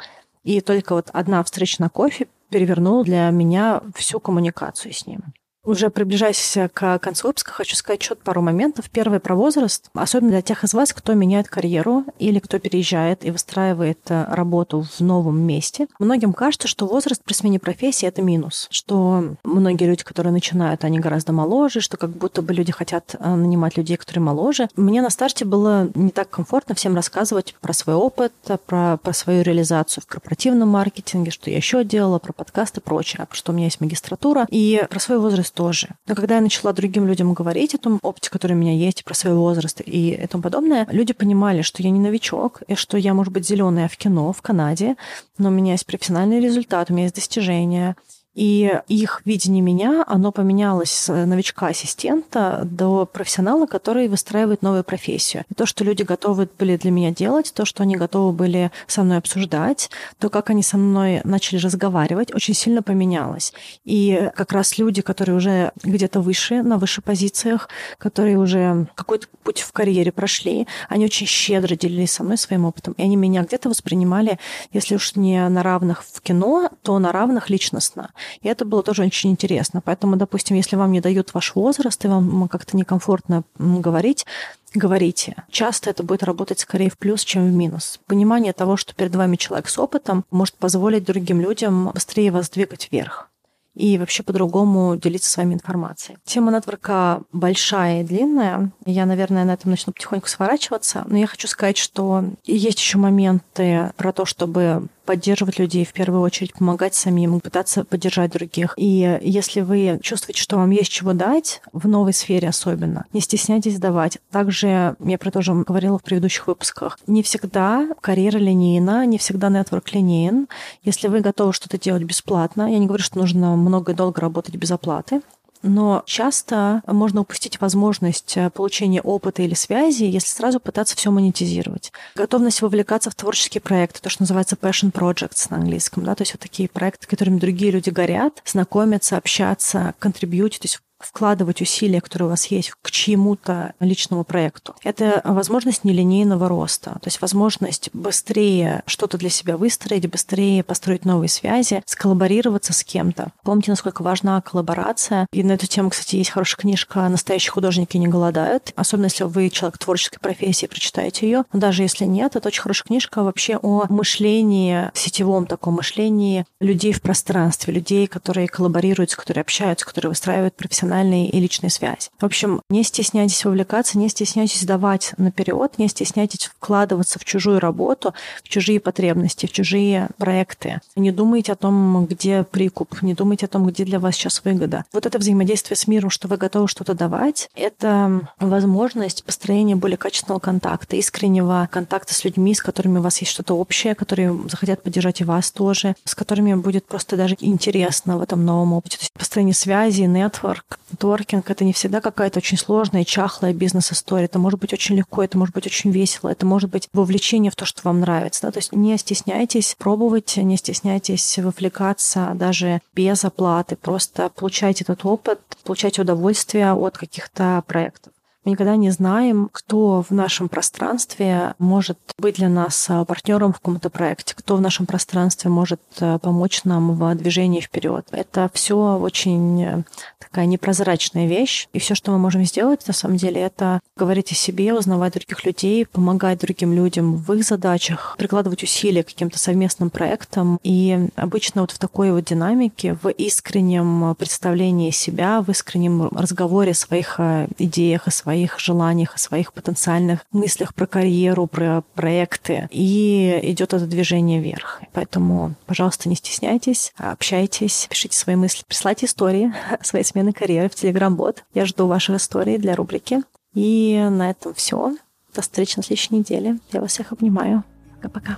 И 0.45 0.61
только 0.61 0.95
вот 0.95 1.09
одна 1.13 1.43
встреча 1.43 1.83
на 1.83 1.89
кофе 1.89 2.29
перевернула 2.51 3.05
для 3.05 3.31
меня 3.31 3.83
всю 3.95 4.21
коммуникацию 4.21 4.93
с 4.93 5.07
ним. 5.07 5.23
Уже 5.65 5.91
приближаясь 5.91 6.57
к 6.73 6.99
концу 6.99 7.29
выпуска, 7.29 7.53
хочу 7.53 7.77
сказать 7.77 8.01
еще 8.01 8.15
пару 8.15 8.41
моментов. 8.41 8.89
Первый 8.89 9.21
про 9.21 9.35
возраст, 9.35 9.91
особенно 9.93 10.31
для 10.31 10.43
тех 10.43 10.65
из 10.65 10.73
вас, 10.73 10.93
кто 10.95 11.13
меняет 11.13 11.49
карьеру 11.49 12.05
или 12.19 12.39
кто 12.39 12.59
переезжает 12.59 13.25
и 13.27 13.31
выстраивает 13.31 13.99
э, 14.09 14.25
работу 14.31 14.83
в 14.83 15.01
новом 15.01 15.41
месте. 15.41 15.87
Многим 15.99 16.33
кажется, 16.33 16.67
что 16.67 16.87
возраст 16.87 17.23
при 17.23 17.35
смене 17.35 17.59
профессии– 17.59 18.07
это 18.09 18.23
минус, 18.23 18.69
что 18.71 19.37
многие 19.45 19.85
люди, 19.85 20.03
которые 20.03 20.33
начинают, 20.33 20.85
они 20.85 20.99
гораздо 20.99 21.33
моложе, 21.33 21.81
что 21.81 21.99
как 21.99 22.11
будто 22.11 22.41
бы 22.41 22.55
люди 22.55 22.73
хотят 22.73 23.15
э, 23.19 23.35
нанимать 23.35 23.77
людей, 23.77 23.99
которые 23.99 24.23
моложе. 24.23 24.69
Мне 24.77 25.03
на 25.03 25.11
старте 25.11 25.45
было 25.45 25.91
не 25.95 26.11
так 26.11 26.31
комфортно 26.31 26.75
всем 26.75 26.95
рассказывать 26.95 27.55
про 27.61 27.75
свой 27.75 27.97
опыт, 27.97 28.33
про, 28.65 28.97
про 28.97 29.13
свою 29.13 29.43
реализацию 29.43 30.03
в 30.03 30.07
корпоративном 30.07 30.71
маркетинге, 30.71 31.31
что 31.31 31.51
я 31.51 31.59
еще 31.59 31.85
делала, 31.85 32.19
про 32.19 32.33
подкасты 32.33 32.81
и 32.81 32.83
прочее, 32.83 33.27
что 33.33 33.53
у 33.53 33.55
меня 33.55 33.67
есть 33.67 33.81
магистратура, 33.83 34.47
и 34.49 34.87
про 34.89 34.99
свой 34.99 35.19
возраст 35.19 35.50
возраст 35.51 35.55
тоже. 35.55 35.89
Но 36.07 36.15
когда 36.15 36.37
я 36.37 36.41
начала 36.41 36.73
другим 36.73 37.07
людям 37.07 37.35
говорить 37.35 37.75
о 37.75 37.79
том 37.79 37.99
опыте, 38.03 38.31
который 38.31 38.53
у 38.53 38.57
меня 38.57 38.75
есть, 38.75 39.05
про 39.05 39.15
свой 39.15 39.35
возраст 39.35 39.81
и 39.85 40.27
тому 40.31 40.43
подобное, 40.43 40.87
люди 40.91 41.13
понимали, 41.13 41.63
что 41.63 41.83
я 41.83 41.91
не 41.91 42.01
новичок, 42.01 42.63
и 42.69 42.75
что 42.75 42.97
я, 42.97 43.15
может 43.15 43.33
быть, 43.33 43.47
зеленая 43.47 43.89
в 43.89 43.97
кино 43.97 44.33
в 44.33 44.43
Канаде, 44.43 44.97
но 45.39 45.49
у 45.49 45.53
меня 45.53 45.73
есть 45.73 45.87
профессиональный 45.87 46.41
результат, 46.41 46.91
у 46.91 46.95
меня 46.95 47.05
есть 47.05 47.15
достижения, 47.15 47.97
и 48.35 48.81
их 48.87 49.23
видение 49.25 49.61
меня, 49.61 50.05
оно 50.07 50.31
поменялось 50.31 50.91
с 50.91 51.13
новичка-ассистента 51.13 52.63
до 52.65 53.05
профессионала, 53.05 53.67
который 53.67 54.09
выстраивает 54.09 54.63
новую 54.63 54.85
профессию. 54.85 55.45
И 55.51 55.55
то, 55.55 55.67
что 55.67 55.83
люди 55.83 56.03
готовы 56.03 56.49
были 56.59 56.77
для 56.77 56.93
меня 56.93 57.11
делать, 57.11 57.53
то, 57.53 57.65
что 57.65 57.83
они 57.83 57.97
готовы 57.97 58.33
были 58.33 58.71
со 58.87 59.03
мной 59.03 59.19
обсуждать, 59.19 59.91
то, 60.19 60.31
как 60.31 60.51
они 60.51 60.63
со 60.63 60.79
мной 60.79 61.21
начали 61.25 61.59
разговаривать, 61.59 62.33
очень 62.33 62.55
сильно 62.55 62.83
поменялось. 62.83 63.53
И 63.85 64.31
как 64.37 64.53
раз 64.53 64.79
люди, 64.79 65.03
которые 65.03 65.37
уже 65.37 65.73
где-то 65.83 66.21
выше, 66.21 66.63
на 66.63 66.79
высших 66.79 67.03
позициях, 67.05 67.69
которые 67.99 68.39
уже 68.39 68.87
какой-то 68.95 69.27
путь 69.43 69.61
в 69.61 69.73
карьере 69.73 70.13
прошли, 70.13 70.69
они 70.89 71.05
очень 71.05 71.27
щедро 71.27 71.75
делились 71.75 72.13
со 72.13 72.23
мной 72.23 72.39
своим 72.39 72.65
опытом. 72.65 72.93
И 72.95 73.03
они 73.03 73.17
меня 73.17 73.43
где-то 73.43 73.69
воспринимали, 73.69 74.39
если 74.73 74.95
уж 74.95 75.17
не 75.17 75.49
на 75.49 75.65
равных 75.65 76.05
в 76.05 76.21
кино, 76.21 76.71
то 76.83 76.99
на 77.01 77.11
равных 77.11 77.51
личностно. 77.51 78.11
И 78.43 78.49
это 78.49 78.65
было 78.65 78.83
тоже 78.83 79.03
очень 79.03 79.31
интересно. 79.31 79.81
Поэтому, 79.85 80.17
допустим, 80.17 80.57
если 80.57 80.77
вам 80.77 80.93
не 80.93 81.01
дают 81.01 81.35
ваш 81.35 81.55
возраст, 81.55 82.05
и 82.05 82.09
вам 82.09 82.49
как-то 82.49 82.77
некомфортно 82.77 83.45
говорить, 83.59 84.27
говорите. 84.75 85.37
Часто 85.51 85.91
это 85.91 86.03
будет 86.03 86.23
работать 86.23 86.61
скорее 86.61 86.91
в 86.91 86.99
плюс, 86.99 87.25
чем 87.25 87.47
в 87.47 87.53
минус. 87.53 88.01
Понимание 88.07 88.53
того, 88.53 88.77
что 88.77 88.95
перед 88.95 89.15
вами 89.15 89.37
человек 89.37 89.69
с 89.69 89.79
опытом, 89.79 90.25
может 90.31 90.55
позволить 90.55 91.05
другим 91.05 91.41
людям 91.41 91.91
быстрее 91.93 92.31
вас 92.31 92.51
двигать 92.51 92.89
вверх 92.91 93.31
и 93.75 93.99
вообще 93.99 94.23
по-другому 94.23 94.97
делиться 94.97 95.31
с 95.31 95.37
вами 95.37 95.55
информацией. 95.55 96.19
Тема 96.25 96.53
нетворка 96.53 97.23
большая 97.33 98.03
и 98.03 98.05
длинная. 98.05 98.73
Я, 98.85 99.07
наверное, 99.07 99.45
на 99.45 99.55
этом 99.55 99.71
начну 99.71 99.93
потихоньку 99.93 100.29
сворачиваться. 100.29 101.05
Но 101.07 101.17
я 101.17 101.27
хочу 101.27 101.49
сказать, 101.49 101.79
что 101.79 102.25
есть 102.45 102.79
еще 102.79 102.99
моменты 102.99 103.93
про 103.97 104.13
то, 104.13 104.25
чтобы 104.25 104.89
поддерживать 105.11 105.59
людей 105.59 105.85
в 105.85 105.93
первую 105.93 106.23
очередь, 106.23 106.53
помогать 106.53 106.95
самим, 106.95 107.41
пытаться 107.41 107.83
поддержать 107.83 108.31
других. 108.31 108.75
И 108.77 109.19
если 109.23 109.61
вы 109.61 109.99
чувствуете, 110.01 110.41
что 110.41 110.57
вам 110.57 110.71
есть 110.71 110.93
чего 110.93 111.15
дать, 111.15 111.63
в 111.73 111.89
новой 111.89 112.13
сфере 112.13 112.49
особенно, 112.49 113.07
не 113.13 113.21
стесняйтесь 113.21 113.81
давать. 113.81 114.19
Также 114.31 114.95
я 115.01 115.19
про 115.19 115.33
то 115.33 115.43
же 115.43 115.53
говорила 115.53 115.99
в 115.99 116.05
предыдущих 116.05 116.47
выпусках. 116.47 116.97
Не 117.09 117.25
всегда 117.25 117.89
карьера 118.01 118.39
линейна, 118.39 119.05
не 119.05 119.19
всегда 119.19 119.49
нетворк 119.49 119.93
линейен. 119.93 120.47
Если 120.85 121.09
вы 121.09 121.19
готовы 121.19 121.53
что-то 121.55 121.77
делать 121.77 122.05
бесплатно, 122.05 122.71
я 122.71 122.79
не 122.79 122.87
говорю, 122.87 123.03
что 123.03 123.19
нужно 123.19 123.57
много 123.57 123.91
и 123.91 123.97
долго 123.97 124.21
работать 124.21 124.55
без 124.55 124.71
оплаты, 124.71 125.23
но 125.63 126.03
часто 126.07 126.83
можно 126.87 127.23
упустить 127.23 127.61
возможность 127.61 128.37
э, 128.37 128.51
получения 128.51 129.03
опыта 129.03 129.43
или 129.43 129.55
связи, 129.55 130.05
если 130.05 130.29
сразу 130.29 130.61
пытаться 130.61 130.97
все 130.97 131.11
монетизировать. 131.11 131.93
Готовность 132.15 132.63
вовлекаться 132.63 133.11
в 133.11 133.15
творческие 133.15 133.61
проекты, 133.61 134.01
то, 134.01 134.09
что 134.09 134.23
называется 134.23 134.57
passion 134.57 134.93
projects 134.93 135.47
на 135.51 135.57
английском, 135.57 136.05
да, 136.05 136.15
то 136.15 136.23
есть 136.23 136.35
вот 136.35 136.41
такие 136.41 136.69
проекты, 136.69 137.07
которыми 137.07 137.39
другие 137.39 137.71
люди 137.73 137.91
горят, 137.91 138.43
знакомятся, 138.45 139.17
общаться, 139.17 139.95
контрибьютить, 139.99 140.61
то 140.61 140.67
есть 140.67 140.81
вкладывать 141.01 141.61
усилия, 141.61 142.01
которые 142.01 142.29
у 142.29 142.31
вас 142.31 142.47
есть, 142.47 142.73
к 142.83 142.91
чьему-то 142.91 143.75
личному 143.81 144.25
проекту. 144.25 144.75
Это 144.85 145.21
возможность 145.25 145.85
нелинейного 145.85 146.49
роста, 146.49 146.93
то 146.93 147.07
есть 147.07 147.21
возможность 147.21 147.91
быстрее 147.93 148.83
что-то 148.87 149.19
для 149.19 149.31
себя 149.31 149.57
выстроить, 149.57 150.09
быстрее 150.09 150.63
построить 150.63 151.05
новые 151.05 151.29
связи, 151.29 151.83
сколлаборироваться 151.87 152.73
с 152.73 152.85
кем-то. 152.85 153.33
Помните, 153.43 153.71
насколько 153.71 154.03
важна 154.03 154.41
коллаборация. 154.41 155.27
И 155.33 155.43
на 155.43 155.53
эту 155.53 155.67
тему, 155.67 155.91
кстати, 155.91 156.17
есть 156.17 156.31
хорошая 156.31 156.61
книжка 156.61 157.09
«Настоящие 157.09 157.53
художники 157.53 157.97
не 157.97 158.09
голодают». 158.09 158.73
Особенно, 158.77 159.07
если 159.07 159.25
вы 159.25 159.51
человек 159.51 159.79
творческой 159.79 160.19
профессии, 160.19 160.67
прочитаете 160.67 161.27
ее. 161.27 161.45
Но 161.53 161.61
даже 161.61 161.83
если 161.83 162.05
нет, 162.05 162.37
это 162.37 162.49
очень 162.49 162.63
хорошая 162.63 162.87
книжка 162.87 163.23
вообще 163.23 163.59
о 163.61 163.87
мышлении, 163.89 164.91
сетевом 164.95 165.47
таком 165.47 165.75
мышлении 165.75 166.45
людей 166.61 166.93
в 166.93 167.01
пространстве, 167.03 167.75
людей, 167.75 168.07
которые 168.07 168.49
коллаборируют, 168.49 169.15
которые 169.15 169.43
общаются, 169.43 169.87
которые 169.87 170.11
выстраивают 170.11 170.57
профессиональные 170.57 170.90
эмоциональные 170.91 171.29
и 171.29 171.41
личные 171.41 171.71
связи. 171.71 172.11
В 172.19 172.25
общем, 172.25 172.63
не 172.69 172.83
стесняйтесь 172.83 173.45
вовлекаться, 173.45 173.99
не 173.99 174.09
стесняйтесь 174.09 174.65
давать 174.65 175.13
наперед, 175.17 175.79
не 175.79 175.89
стесняйтесь 175.89 176.47
вкладываться 176.47 177.19
в 177.19 177.25
чужую 177.25 177.61
работу, 177.61 178.15
в 178.43 178.49
чужие 178.49 178.81
потребности, 178.81 179.47
в 179.47 179.53
чужие 179.53 180.09
проекты. 180.19 180.81
Не 180.97 181.13
думайте 181.13 181.53
о 181.53 181.57
том, 181.57 182.07
где 182.07 182.43
прикуп, 182.43 183.03
не 183.03 183.15
думайте 183.15 183.47
о 183.47 183.49
том, 183.49 183.67
где 183.67 183.85
для 183.85 183.99
вас 183.99 184.17
сейчас 184.17 184.43
выгода. 184.45 184.85
Вот 184.93 185.07
это 185.07 185.19
взаимодействие 185.19 185.77
с 185.77 185.87
миром, 185.87 186.11
что 186.11 186.29
вы 186.29 186.37
готовы 186.37 186.69
что-то 186.69 186.95
давать, 186.95 187.49
это 187.55 188.29
возможность 188.39 189.25
построения 189.25 189.77
более 189.77 189.97
качественного 189.97 190.41
контакта, 190.41 190.97
искреннего 190.97 191.69
контакта 191.71 192.15
с 192.15 192.25
людьми, 192.25 192.55
с 192.55 192.63
которыми 192.63 192.99
у 192.99 193.03
вас 193.03 193.19
есть 193.21 193.33
что-то 193.33 193.55
общее, 193.55 193.95
которые 193.95 194.37
захотят 194.49 194.83
поддержать 194.83 195.21
и 195.21 195.25
вас 195.25 195.51
тоже, 195.51 195.95
с 196.05 196.15
которыми 196.15 196.55
будет 196.55 196.87
просто 196.87 197.17
даже 197.17 197.37
интересно 197.41 198.19
в 198.19 198.23
этом 198.23 198.45
новом 198.45 198.73
опыте. 198.73 198.99
То 198.99 199.03
есть 199.03 199.13
построение 199.13 199.55
связи, 199.55 200.03
нетворк, 200.03 200.80
Творкинг— 200.99 201.51
это 201.51 201.65
не 201.65 201.73
всегда 201.73 202.01
какая-то 202.01 202.39
очень 202.39 202.59
сложная, 202.59 203.05
чахлая 203.05 203.53
бизнес-история. 203.53 204.25
Это 204.25 204.39
может 204.39 204.61
быть 204.61 204.73
очень 204.73 204.97
легко, 204.97 205.23
это 205.23 205.39
может 205.39 205.55
быть 205.55 205.67
очень 205.67 205.91
весело, 205.91 206.29
это 206.29 206.47
может 206.47 206.71
быть 206.71 206.89
вовлечение 206.93 207.51
в 207.51 207.57
то, 207.57 207.65
что 207.65 207.83
вам 207.85 208.01
нравится. 208.01 208.43
Да? 208.43 208.53
То 208.53 208.59
есть 208.59 208.73
не 208.73 208.97
стесняйтесь 208.99 209.77
пробовать, 209.79 210.37
не 210.37 210.57
стесняйтесь 210.57 211.39
вовлекаться 211.39 212.33
даже 212.35 212.81
без 212.95 213.25
оплаты. 213.25 213.77
Просто 213.77 214.31
получайте 214.31 214.85
этот 214.85 215.05
опыт, 215.05 215.41
получайте 215.65 216.03
удовольствие 216.03 216.73
от 216.73 216.99
каких-то 216.99 217.63
проектов. 217.67 218.13
Мы 218.45 218.53
никогда 218.53 218.77
не 218.77 218.91
знаем, 218.91 219.51
кто 219.53 220.03
в 220.09 220.13
нашем 220.13 220.49
пространстве 220.49 221.55
может 221.59 221.99
быть 222.17 222.37
для 222.37 222.49
нас 222.49 222.87
а, 222.89 223.05
партнером 223.05 223.53
в 223.53 223.57
каком-то 223.57 223.91
проекте, 223.91 224.35
кто 224.35 224.57
в 224.57 224.63
нашем 224.63 224.87
пространстве 224.87 225.51
может 225.51 225.81
а, 226.01 226.19
помочь 226.19 226.65
нам 226.65 226.95
в 226.95 227.15
движении 227.17 227.61
вперед. 227.61 228.07
Это 228.13 228.51
все 228.55 228.97
очень 228.97 229.63
э, 229.63 229.83
такая 230.19 230.47
непрозрачная 230.47 231.27
вещь. 231.27 231.69
И 231.75 231.79
все, 231.79 231.95
что 231.95 232.13
мы 232.13 232.19
можем 232.19 232.43
сделать, 232.45 232.87
на 232.87 232.95
самом 232.95 233.19
деле, 233.19 233.43
это 233.43 233.81
говорить 233.95 234.33
о 234.33 234.35
себе, 234.35 234.73
узнавать 234.73 235.13
других 235.13 235.45
людей, 235.45 235.85
помогать 235.85 236.41
другим 236.41 236.73
людям 236.73 237.17
в 237.17 237.35
их 237.35 237.45
задачах, 237.45 238.15
прикладывать 238.17 238.63
усилия 238.63 239.03
к 239.03 239.09
каким-то 239.09 239.39
совместным 239.39 239.91
проектам. 239.91 240.59
И 240.63 241.09
обычно 241.15 241.61
вот 241.61 241.73
в 241.73 241.79
такой 241.79 242.11
вот 242.11 242.25
динамике, 242.25 242.97
в 243.03 243.11
искреннем 243.11 244.15
представлении 244.15 244.91
себя, 244.93 245.43
в 245.43 245.51
искреннем 245.51 246.09
разговоре 246.09 246.73
о 246.73 246.75
своих 246.75 247.21
идеях, 247.59 248.09
о 248.09 248.11
своих 248.31 248.61
желаниях, 248.61 249.17
о 249.17 249.19
своих 249.19 249.53
потенциальных 249.53 250.21
мыслях 250.31 250.73
про 250.73 250.87
карьеру, 250.87 251.49
про 251.49 251.83
проекты. 251.95 252.69
И 252.71 253.41
идет 253.43 253.75
это 253.75 253.87
движение 253.87 254.41
вверх. 254.41 254.81
Поэтому, 254.93 255.57
пожалуйста, 255.67 256.09
не 256.09 256.15
стесняйтесь, 256.15 256.93
общайтесь, 256.97 257.89
пишите 257.91 258.17
свои 258.17 258.37
мысли, 258.37 258.63
присылайте 258.69 259.07
истории 259.07 259.53
своей 259.83 260.05
смены 260.05 260.33
карьеры 260.33 260.69
в 260.69 260.77
Телеграм-бот. 260.77 261.43
Я 261.55 261.67
жду 261.67 261.89
ваших 261.89 262.17
историй 262.17 262.57
для 262.59 262.77
рубрики. 262.77 263.23
И 263.55 263.99
на 264.09 264.31
этом 264.31 264.55
все. 264.55 264.95
До 265.35 265.43
встречи 265.43 265.77
на 265.77 265.83
следующей 265.83 266.15
неделе. 266.15 266.59
Я 266.73 266.81
вас 266.81 266.93
всех 266.93 267.11
обнимаю. 267.11 267.65
Пока-пока. 268.01 268.37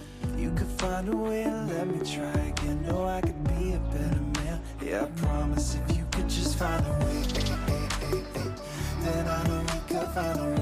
Yeah, 4.85 5.05
I 5.05 5.27
promise 5.27 5.77
if 5.77 5.97
you 5.97 6.05
could 6.11 6.29
just 6.29 6.59
find 6.59 6.85
a 6.85 6.93
way, 7.05 7.23
then 9.05 9.27
I 9.27 9.49
know 9.49 9.62
father 10.15 10.62